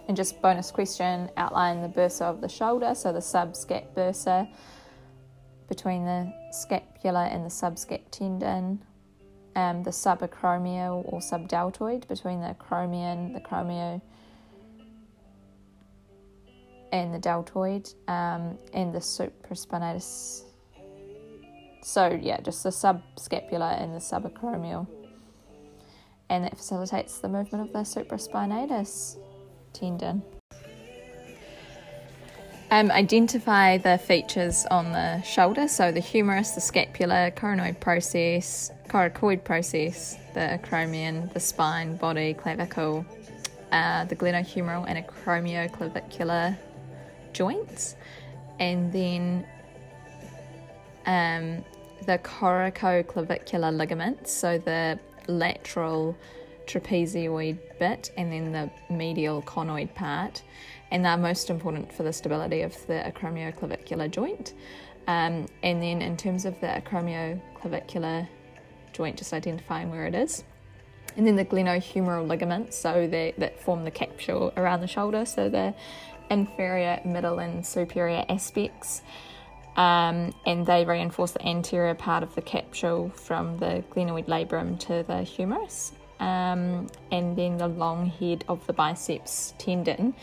And 0.07 0.15
just 0.15 0.41
bonus 0.41 0.69
question 0.69 1.32
outline 1.38 1.82
the 1.82 1.89
bursa 1.89 2.21
of 2.21 2.41
the 2.41 2.49
shoulder, 2.49 2.93
so 2.93 3.11
the 3.11 3.19
subscap 3.19 3.93
bursa 3.95 4.47
between 5.67 6.05
the 6.05 6.32
scapula 6.51 7.26
and 7.26 7.43
the 7.43 7.49
subscap 7.49 8.01
tendon, 8.11 8.84
um, 9.55 9.82
the 9.84 9.89
subacromial 9.89 11.11
or 11.11 11.19
subdeltoid 11.21 12.07
between 12.07 12.39
the 12.39 12.55
acromion, 12.55 13.34
the 13.34 13.39
cromio, 13.39 13.99
and 16.96 17.14
the 17.14 17.20
deltoid, 17.20 17.89
um, 18.08 18.58
and 18.74 18.96
the 18.96 19.00
supraspinatus. 19.00 20.43
So, 21.84 22.18
yeah, 22.22 22.39
just 22.39 22.64
the 22.64 22.70
subscapular 22.70 23.82
and 23.82 23.93
the 23.93 24.00
subacromial. 24.00 24.88
And 26.30 26.46
that 26.46 26.58
facilitates 26.58 27.20
the 27.20 27.28
movement 27.28 27.68
of 27.68 27.74
the 27.74 27.80
supraspinatus 27.80 29.18
tendon. 29.74 30.24
Um, 32.72 32.89
identify 32.91 33.78
the 33.78 33.98
features 33.98 34.66
on 34.72 34.91
the 34.93 35.22
shoulder, 35.22 35.68
so 35.68 35.91
the 35.91 36.00
humerus, 36.00 36.52
the 36.52 36.62
scapula, 36.62 37.32
coronoid 37.36 37.80
process, 37.80 38.72
coracoid 38.88 39.43
process, 39.43 40.18
the 40.34 40.60
acromion, 40.60 41.32
the 41.34 41.39
spine, 41.41 41.98
body, 41.98 42.34
clavicle, 42.34 43.06
uh, 43.72 44.06
the 44.06 44.16
glenohumeral 44.16 44.86
and 44.88 45.06
acromioclavicular 45.06 46.58
joints, 47.36 47.96
and 48.60 48.92
then 48.92 49.46
um, 51.06 51.64
the 52.06 52.18
coracoclavicular 52.20 53.76
ligaments, 53.76 54.32
so 54.32 54.58
the 54.58 55.00
lateral 55.28 56.16
trapezoid 56.66 57.58
bit 57.80 58.12
and 58.18 58.32
then 58.32 58.52
the 58.52 58.70
medial 58.94 59.42
conoid 59.44 59.94
part, 59.94 60.42
and 60.92 61.04
they're 61.06 61.18
most 61.18 61.50
important 61.50 61.92
for 61.94 62.04
the 62.04 62.14
stability 62.14 62.62
of 62.62 62.74
the 62.88 63.04
acromioclavicular 63.12 64.10
joint. 64.10 64.54
Um, 65.08 65.46
and 65.62 65.84
then 65.84 66.02
in 66.02 66.18
terms 66.18 66.46
of 66.46 66.60
the 66.62 66.68
acromioclavicular 66.68 68.28
joint, 68.94 69.18
just 69.18 69.34
identifying 69.34 69.92
where 69.92 70.08
it 70.08 70.16
is. 70.16 70.44
And 71.18 71.26
then 71.26 71.36
the 71.36 71.46
glenohumeral 71.46 72.28
ligaments, 72.28 72.78
so 72.78 73.08
they, 73.08 73.34
that 73.38 73.62
form 73.62 73.84
the 73.84 73.92
capsule 73.92 74.52
around 74.58 74.82
the 74.82 74.88
shoulder, 74.88 75.26
so 75.26 75.50
the 75.50 75.74
inferior, 76.30 76.99
middle, 77.05 77.39
and 77.39 77.65
superior 77.65 78.26
aspects. 78.30 79.01
Um, 79.78 80.34
and 80.45 80.65
they 80.65 80.86
reinforce 80.86 81.32
the 81.32 81.45
anterior 81.45 81.95
part 81.95 82.23
of 82.23 82.34
the 82.36 82.41
capsule 82.41 83.09
from 83.09 83.57
the 83.57 83.84
glenoid 83.91 84.28
labrum 84.28 84.80
to 84.82 85.03
the 85.05 85.23
humerus 85.23 85.91
um, 86.19 86.88
and 87.11 87.36
then 87.38 87.57
the 87.57 87.67
long 87.67 88.07
head 88.07 88.45
of 88.47 88.65
the 88.67 88.73
biceps 88.73 89.53
tendon, 89.57 90.13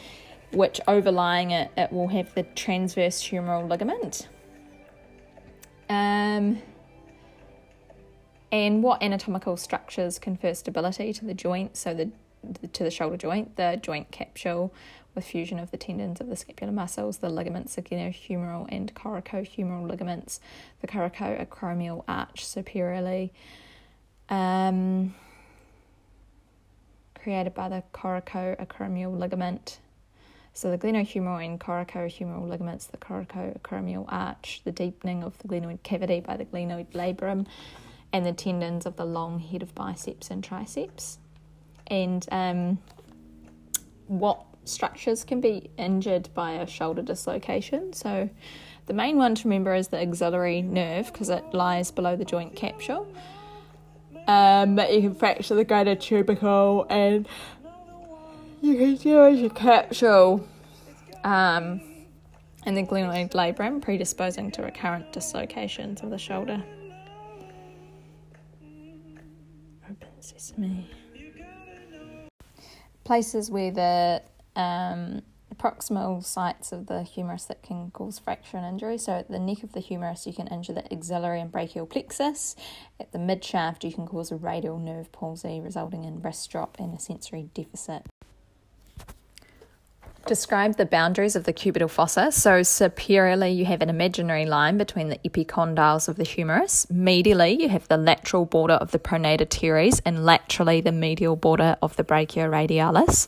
which 0.52 0.80
overlying 0.88 1.50
it, 1.50 1.70
it 1.76 1.92
will 1.92 2.08
have 2.08 2.34
the 2.34 2.42
transverse 2.54 3.22
humeral 3.22 3.68
ligament. 3.68 4.28
Um, 5.88 6.62
and 8.50 8.82
what 8.82 9.02
anatomical 9.02 9.56
structures 9.56 10.18
confer 10.18 10.54
stability 10.54 11.12
to 11.14 11.24
the 11.24 11.34
joint? 11.34 11.76
So 11.76 11.94
the 11.94 12.10
to 12.72 12.82
the 12.82 12.90
shoulder 12.90 13.16
joint, 13.16 13.54
the 13.54 13.78
joint 13.80 14.10
capsule 14.10 14.74
with 15.14 15.24
fusion 15.24 15.58
of 15.58 15.70
the 15.70 15.76
tendons 15.76 16.20
of 16.20 16.28
the 16.28 16.36
scapular 16.36 16.72
muscles, 16.72 17.18
the 17.18 17.28
ligaments, 17.28 17.74
the 17.74 17.82
glenohumeral 17.82 18.66
and 18.70 18.94
coracohumeral 18.94 19.88
ligaments, 19.88 20.40
the 20.80 20.86
coracoacromial 20.86 22.04
arch 22.08 22.44
superiorly. 22.44 23.32
Um, 24.28 25.14
created 27.22 27.54
by 27.54 27.68
the 27.68 27.82
coracoacromial 27.92 29.16
ligament. 29.16 29.78
So 30.54 30.70
the 30.70 30.78
glenohumeral 30.78 31.44
and 31.44 31.58
coracohumeral 31.58 32.48
ligaments, 32.48 32.86
the 32.86 32.98
coracoacromial 32.98 34.04
arch, 34.08 34.60
the 34.64 34.72
deepening 34.72 35.22
of 35.22 35.38
the 35.38 35.48
glenoid 35.48 35.82
cavity 35.82 36.20
by 36.20 36.36
the 36.36 36.44
glenoid 36.44 36.88
labrum, 36.92 37.46
and 38.12 38.26
the 38.26 38.32
tendons 38.32 38.84
of 38.84 38.96
the 38.96 39.06
long 39.06 39.38
head 39.38 39.62
of 39.62 39.74
biceps 39.74 40.30
and 40.30 40.44
triceps. 40.44 41.18
And 41.86 42.26
um, 42.30 42.78
what 44.08 44.44
structures 44.64 45.24
can 45.24 45.40
be 45.40 45.70
injured 45.76 46.28
by 46.34 46.52
a 46.52 46.66
shoulder 46.66 47.02
dislocation? 47.02 47.92
So 47.92 48.30
the 48.86 48.94
main 48.94 49.16
one 49.16 49.34
to 49.36 49.44
remember 49.44 49.74
is 49.74 49.88
the 49.88 50.00
axillary 50.00 50.62
nerve 50.62 51.12
because 51.12 51.28
it 51.28 51.44
lies 51.52 51.90
below 51.90 52.16
the 52.16 52.24
joint 52.24 52.56
capsule. 52.56 53.06
Um, 54.26 54.76
but 54.76 54.92
you 54.92 55.00
can 55.02 55.14
fracture 55.14 55.54
the 55.54 55.64
greater 55.64 55.94
tubercle 55.94 56.86
and 56.88 57.26
you 58.60 58.76
can 58.76 58.96
damage 58.96 59.40
your 59.40 59.50
capsule 59.50 60.46
um, 61.24 61.80
and 62.64 62.76
the 62.76 62.82
glenoid 62.82 63.32
labrum, 63.32 63.82
predisposing 63.82 64.52
to 64.52 64.62
recurrent 64.62 65.12
dislocations 65.12 66.02
of 66.02 66.10
the 66.10 66.18
shoulder. 66.18 66.62
Open 69.84 70.08
sesame. 70.20 70.88
Places 73.04 73.50
where 73.50 73.72
the 73.72 74.22
um, 74.56 75.22
proximal 75.56 76.24
sites 76.24 76.72
of 76.72 76.86
the 76.86 77.02
humerus 77.02 77.44
that 77.44 77.62
can 77.62 77.90
cause 77.90 78.18
fracture 78.18 78.56
and 78.56 78.66
injury. 78.66 78.98
So 78.98 79.12
at 79.12 79.30
the 79.30 79.38
neck 79.38 79.62
of 79.62 79.72
the 79.72 79.80
humerus, 79.80 80.26
you 80.26 80.32
can 80.32 80.48
injure 80.48 80.72
the 80.72 80.92
axillary 80.92 81.40
and 81.40 81.50
brachial 81.50 81.86
plexus. 81.86 82.56
At 82.98 83.12
the 83.12 83.18
mid 83.18 83.44
shaft, 83.44 83.84
you 83.84 83.92
can 83.92 84.06
cause 84.06 84.30
a 84.30 84.36
radial 84.36 84.78
nerve 84.78 85.12
palsy, 85.12 85.60
resulting 85.60 86.04
in 86.04 86.22
wrist 86.22 86.50
drop 86.50 86.76
and 86.78 86.94
a 86.94 87.00
sensory 87.00 87.48
deficit. 87.54 88.06
Describe 90.26 90.76
the 90.76 90.86
boundaries 90.86 91.34
of 91.34 91.44
the 91.44 91.52
cubital 91.52 91.90
fossa. 91.90 92.30
So, 92.30 92.62
superiorly, 92.62 93.50
you 93.50 93.64
have 93.64 93.82
an 93.82 93.90
imaginary 93.90 94.46
line 94.46 94.78
between 94.78 95.08
the 95.08 95.18
epicondyles 95.18 96.08
of 96.08 96.16
the 96.16 96.24
humerus. 96.24 96.86
Medially, 96.92 97.58
you 97.58 97.68
have 97.68 97.88
the 97.88 97.96
lateral 97.96 98.44
border 98.44 98.74
of 98.74 98.92
the 98.92 99.00
pronator 99.00 99.48
teres, 99.48 100.00
and 100.04 100.24
laterally, 100.24 100.80
the 100.80 100.92
medial 100.92 101.34
border 101.34 101.76
of 101.82 101.96
the 101.96 102.04
brachioradialis. 102.04 103.26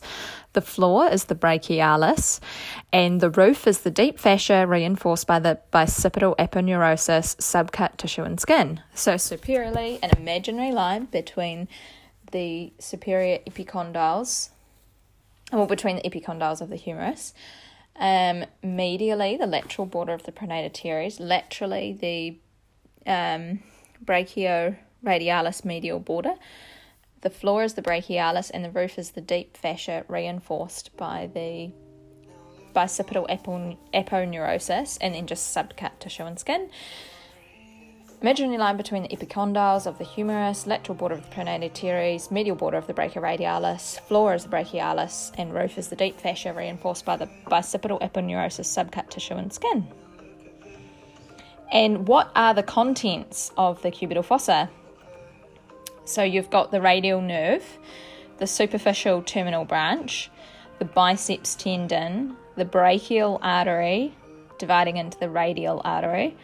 The 0.53 0.61
floor 0.61 1.07
is 1.07 1.25
the 1.25 1.35
brachialis, 1.35 2.39
and 2.93 3.19
the 3.19 3.29
roof 3.29 3.67
is 3.67 3.81
the 3.81 3.91
deep 3.91 4.17
fascia 4.17 4.65
reinforced 4.65 5.27
by 5.27 5.39
the 5.39 5.59
bicipital 5.73 6.33
aponeurosis, 6.37 7.35
subcut 7.35 7.97
tissue 7.97 8.23
and 8.23 8.39
skin. 8.39 8.81
So, 8.93 9.17
superiorly, 9.17 9.99
an 10.01 10.11
imaginary 10.17 10.71
line 10.71 11.05
between 11.05 11.67
the 12.31 12.71
superior 12.79 13.39
epicondyles, 13.39 14.51
or 15.55 15.67
between 15.67 15.95
the 15.95 16.09
epicondyles 16.09 16.61
of 16.61 16.69
the 16.69 16.75
humerus. 16.75 17.33
Um, 17.97 18.45
medially, 18.63 19.37
the 19.39 19.47
lateral 19.47 19.85
border 19.85 20.13
of 20.13 20.23
the 20.23 20.31
pronator 20.31 20.71
teres. 20.71 21.19
Laterally, 21.19 21.93
the 21.93 22.37
um, 23.09 23.59
brachioradialis 24.03 25.63
medial 25.63 25.99
border 25.99 26.35
The 27.21 27.29
floor 27.29 27.63
is 27.63 27.75
the 27.75 27.81
brachialis, 27.81 28.51
and 28.53 28.65
the 28.65 28.69
roof 28.69 28.99
is 28.99 29.11
the 29.11 29.21
deep 29.21 29.55
fascia 29.55 30.03
reinforced 30.07 30.95
by 30.97 31.29
the 31.33 31.71
bicipital 32.75 33.25
aponeurosis, 33.93 34.97
and 34.99 35.15
then 35.15 35.25
just 35.25 35.55
subcut 35.55 35.97
tissue 35.99 36.23
and 36.23 36.37
skin. 36.37 36.69
Imaginary 38.21 38.57
line 38.57 38.77
between 38.77 39.03
the 39.03 39.09
epicondyles 39.09 39.85
of 39.85 39.97
the 39.97 40.03
humerus, 40.03 40.65
lateral 40.65 40.95
border 40.95 41.15
of 41.15 41.21
the 41.21 41.35
pronator 41.35 41.71
teres, 41.71 42.31
medial 42.31 42.55
border 42.55 42.77
of 42.77 42.87
the 42.87 42.93
brachioradialis, 42.93 43.99
floor 44.01 44.33
is 44.33 44.43
the 44.43 44.49
brachialis, 44.49 45.31
and 45.37 45.53
roof 45.53 45.77
is 45.77 45.89
the 45.89 45.95
deep 45.95 46.19
fascia 46.19 46.53
reinforced 46.53 47.05
by 47.05 47.17
the 47.17 47.29
bicipital 47.47 48.01
aponeurosis, 48.01 48.65
subcut 48.65 49.09
tissue 49.09 49.35
and 49.35 49.51
skin. 49.51 49.87
And 51.71 52.07
what 52.07 52.31
are 52.35 52.53
the 52.53 52.63
contents 52.63 53.51
of 53.57 53.81
the 53.81 53.91
cubital 53.91 54.23
fossa? 54.23 54.69
So 56.05 56.23
you've 56.23 56.49
got 56.49 56.71
the 56.71 56.81
radial 56.81 57.21
nerve, 57.21 57.77
the 58.37 58.47
superficial 58.47 59.23
terminal 59.23 59.65
branch, 59.65 60.31
the 60.79 60.85
biceps 60.85 61.53
tendon, 61.55 62.37
the 62.55 62.65
brachial 62.65 63.39
artery 63.41 64.15
dividing 64.57 64.97
into 64.97 65.19
the 65.19 65.29
radial 65.29 65.81
artery 65.83 66.37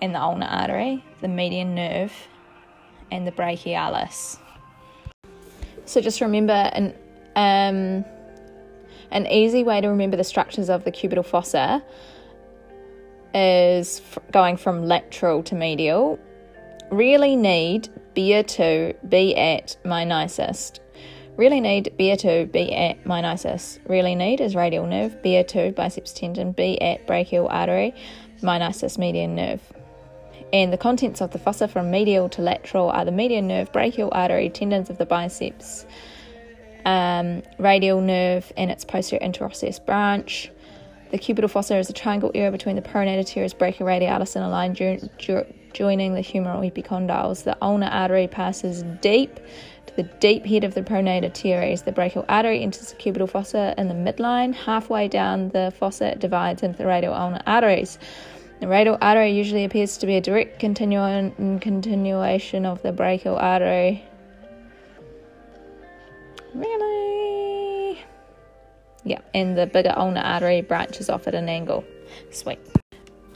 and 0.00 0.14
the 0.14 0.20
ulnar 0.20 0.46
artery, 0.46 1.04
the 1.20 1.28
median 1.28 1.74
nerve, 1.74 2.12
and 3.10 3.26
the 3.26 3.32
brachialis. 3.32 4.38
So 5.86 6.00
just 6.00 6.20
remember 6.20 6.52
an 6.52 6.94
um, 7.36 8.04
an 9.10 9.26
easy 9.26 9.62
way 9.62 9.80
to 9.80 9.88
remember 9.88 10.16
the 10.16 10.24
structures 10.24 10.68
of 10.68 10.84
the 10.84 10.92
cubital 10.92 11.24
fossa 11.24 11.82
is 13.34 14.00
f- 14.00 14.18
going 14.30 14.56
from 14.56 14.86
lateral 14.86 15.42
to 15.44 15.54
medial. 15.54 16.18
Really 16.90 17.36
need 17.36 17.88
beer 18.14 18.42
to 18.44 18.94
be 19.08 19.36
at 19.36 19.76
mynicist. 19.84 20.78
Really 21.36 21.60
need 21.60 21.96
beer 21.96 22.16
to 22.18 22.46
be 22.46 22.72
at 22.72 23.02
mynisis. 23.04 23.80
Really 23.88 24.14
need 24.14 24.40
is 24.40 24.54
radial 24.54 24.86
nerve, 24.86 25.20
beer 25.22 25.42
to 25.44 25.72
biceps 25.72 26.12
tendon, 26.12 26.52
be 26.52 26.80
at 26.80 27.06
brachial 27.08 27.48
artery, 27.48 27.92
mynisis 28.40 28.98
median 28.98 29.34
nerve. 29.34 29.60
And 30.54 30.72
the 30.72 30.78
contents 30.78 31.20
of 31.20 31.32
the 31.32 31.38
fossa 31.40 31.66
from 31.66 31.90
medial 31.90 32.28
to 32.28 32.40
lateral 32.40 32.88
are 32.88 33.04
the 33.04 33.10
median 33.10 33.48
nerve, 33.48 33.72
brachial 33.72 34.08
artery, 34.12 34.48
tendons 34.48 34.88
of 34.88 34.98
the 34.98 35.04
biceps, 35.04 35.84
um, 36.84 37.42
radial 37.58 38.00
nerve, 38.00 38.52
and 38.56 38.70
its 38.70 38.84
posterior 38.84 39.20
interosseous 39.20 39.84
branch. 39.84 40.52
The 41.10 41.18
cubital 41.18 41.50
fossa 41.50 41.76
is 41.76 41.90
a 41.90 41.92
triangle 41.92 42.30
area 42.36 42.52
between 42.52 42.76
the 42.76 42.82
pronator 42.82 43.26
teres, 43.26 43.52
brachioradialis, 43.52 44.36
and 44.36 44.44
a 44.44 44.48
line 44.48 44.74
jo- 44.74 45.00
jo- 45.18 45.52
joining 45.72 46.14
the 46.14 46.20
humeral 46.20 46.62
epicondyles. 46.70 47.42
The 47.42 47.56
ulnar 47.60 47.88
artery 47.88 48.28
passes 48.28 48.84
deep 49.02 49.40
to 49.86 49.96
the 49.96 50.04
deep 50.20 50.46
head 50.46 50.62
of 50.62 50.74
the 50.74 50.82
pronator 50.82 51.34
teres. 51.34 51.82
The 51.82 51.90
brachial 51.90 52.24
artery 52.28 52.62
enters 52.62 52.92
the 52.92 52.96
cubital 52.96 53.28
fossa 53.28 53.74
in 53.76 53.88
the 53.88 53.94
midline. 53.94 54.54
Halfway 54.54 55.08
down 55.08 55.48
the 55.48 55.72
fossa, 55.76 56.12
it 56.12 56.20
divides 56.20 56.62
into 56.62 56.78
the 56.78 56.86
radial 56.86 57.12
ulnar 57.12 57.42
arteries. 57.44 57.98
Radial 58.66 58.98
artery 59.00 59.30
usually 59.30 59.64
appears 59.64 59.96
to 59.98 60.06
be 60.06 60.16
a 60.16 60.20
direct 60.20 60.60
continu- 60.60 61.60
continuation 61.60 62.66
of 62.66 62.82
the 62.82 62.92
brachial 62.92 63.36
artery. 63.36 64.04
Really? 66.54 67.98
Yeah, 69.04 69.20
and 69.34 69.56
the 69.56 69.66
bigger 69.66 69.92
ulnar 69.96 70.22
artery 70.22 70.62
branches 70.62 71.10
off 71.10 71.26
at 71.26 71.34
an 71.34 71.48
angle. 71.48 71.84
Sweet. 72.30 72.58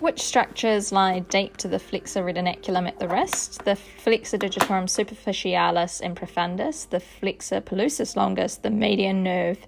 Which 0.01 0.21
structures 0.23 0.93
lie 0.93 1.19
deep 1.19 1.57
to 1.57 1.69
the 1.69 1.81
flexor 1.81 2.23
retinaculum 2.23 2.87
at 2.87 3.01
the 3.01 3.09
wrist? 3.09 3.65
The 3.65 3.75
flexor 3.75 4.39
digitorum 4.39 4.85
superficialis 4.85 6.01
and 6.01 6.17
profundus, 6.17 6.89
the 6.89 7.01
flexor 7.01 7.61
pollicis 7.61 8.15
longus, 8.15 8.57
the 8.57 8.71
median 8.71 9.25
nerve, 9.25 9.59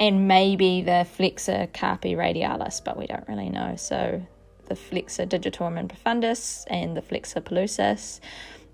and 0.00 0.26
maybe 0.26 0.80
the 0.80 1.06
flexor 1.12 1.68
carpi 1.74 2.16
radialis, 2.16 2.82
but 2.82 2.96
we 2.96 3.06
don't 3.06 3.28
really 3.28 3.50
know. 3.50 3.76
So 3.76 4.22
the 4.68 4.76
flexor 4.76 5.26
digitorum 5.26 5.78
and 5.78 5.92
profundus 5.92 6.64
and 6.68 6.96
the 6.96 7.02
flexor 7.02 7.40
pollicis, 7.40 8.20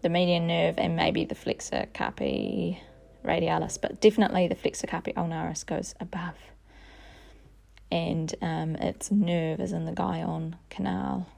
the 0.03 0.09
median 0.09 0.47
nerve, 0.47 0.75
and 0.79 0.97
maybe 0.97 1.25
the 1.25 1.35
flexor 1.35 1.87
carpi 1.95 2.79
radialis, 3.25 3.81
but 3.81 4.01
definitely 4.01 4.49
the 4.49 4.55
flexor 4.55 4.87
carpi 4.87 5.15
ulnaris 5.15 5.65
goes 5.65 5.95
above 6.01 6.37
and 7.95 8.35
um, 8.43 8.75
its 8.77 9.13
nerve 9.13 9.61
is 9.61 9.73
in 9.73 9.85
the 9.85 9.93
Guyon 9.93 10.57
canal. 10.69 11.29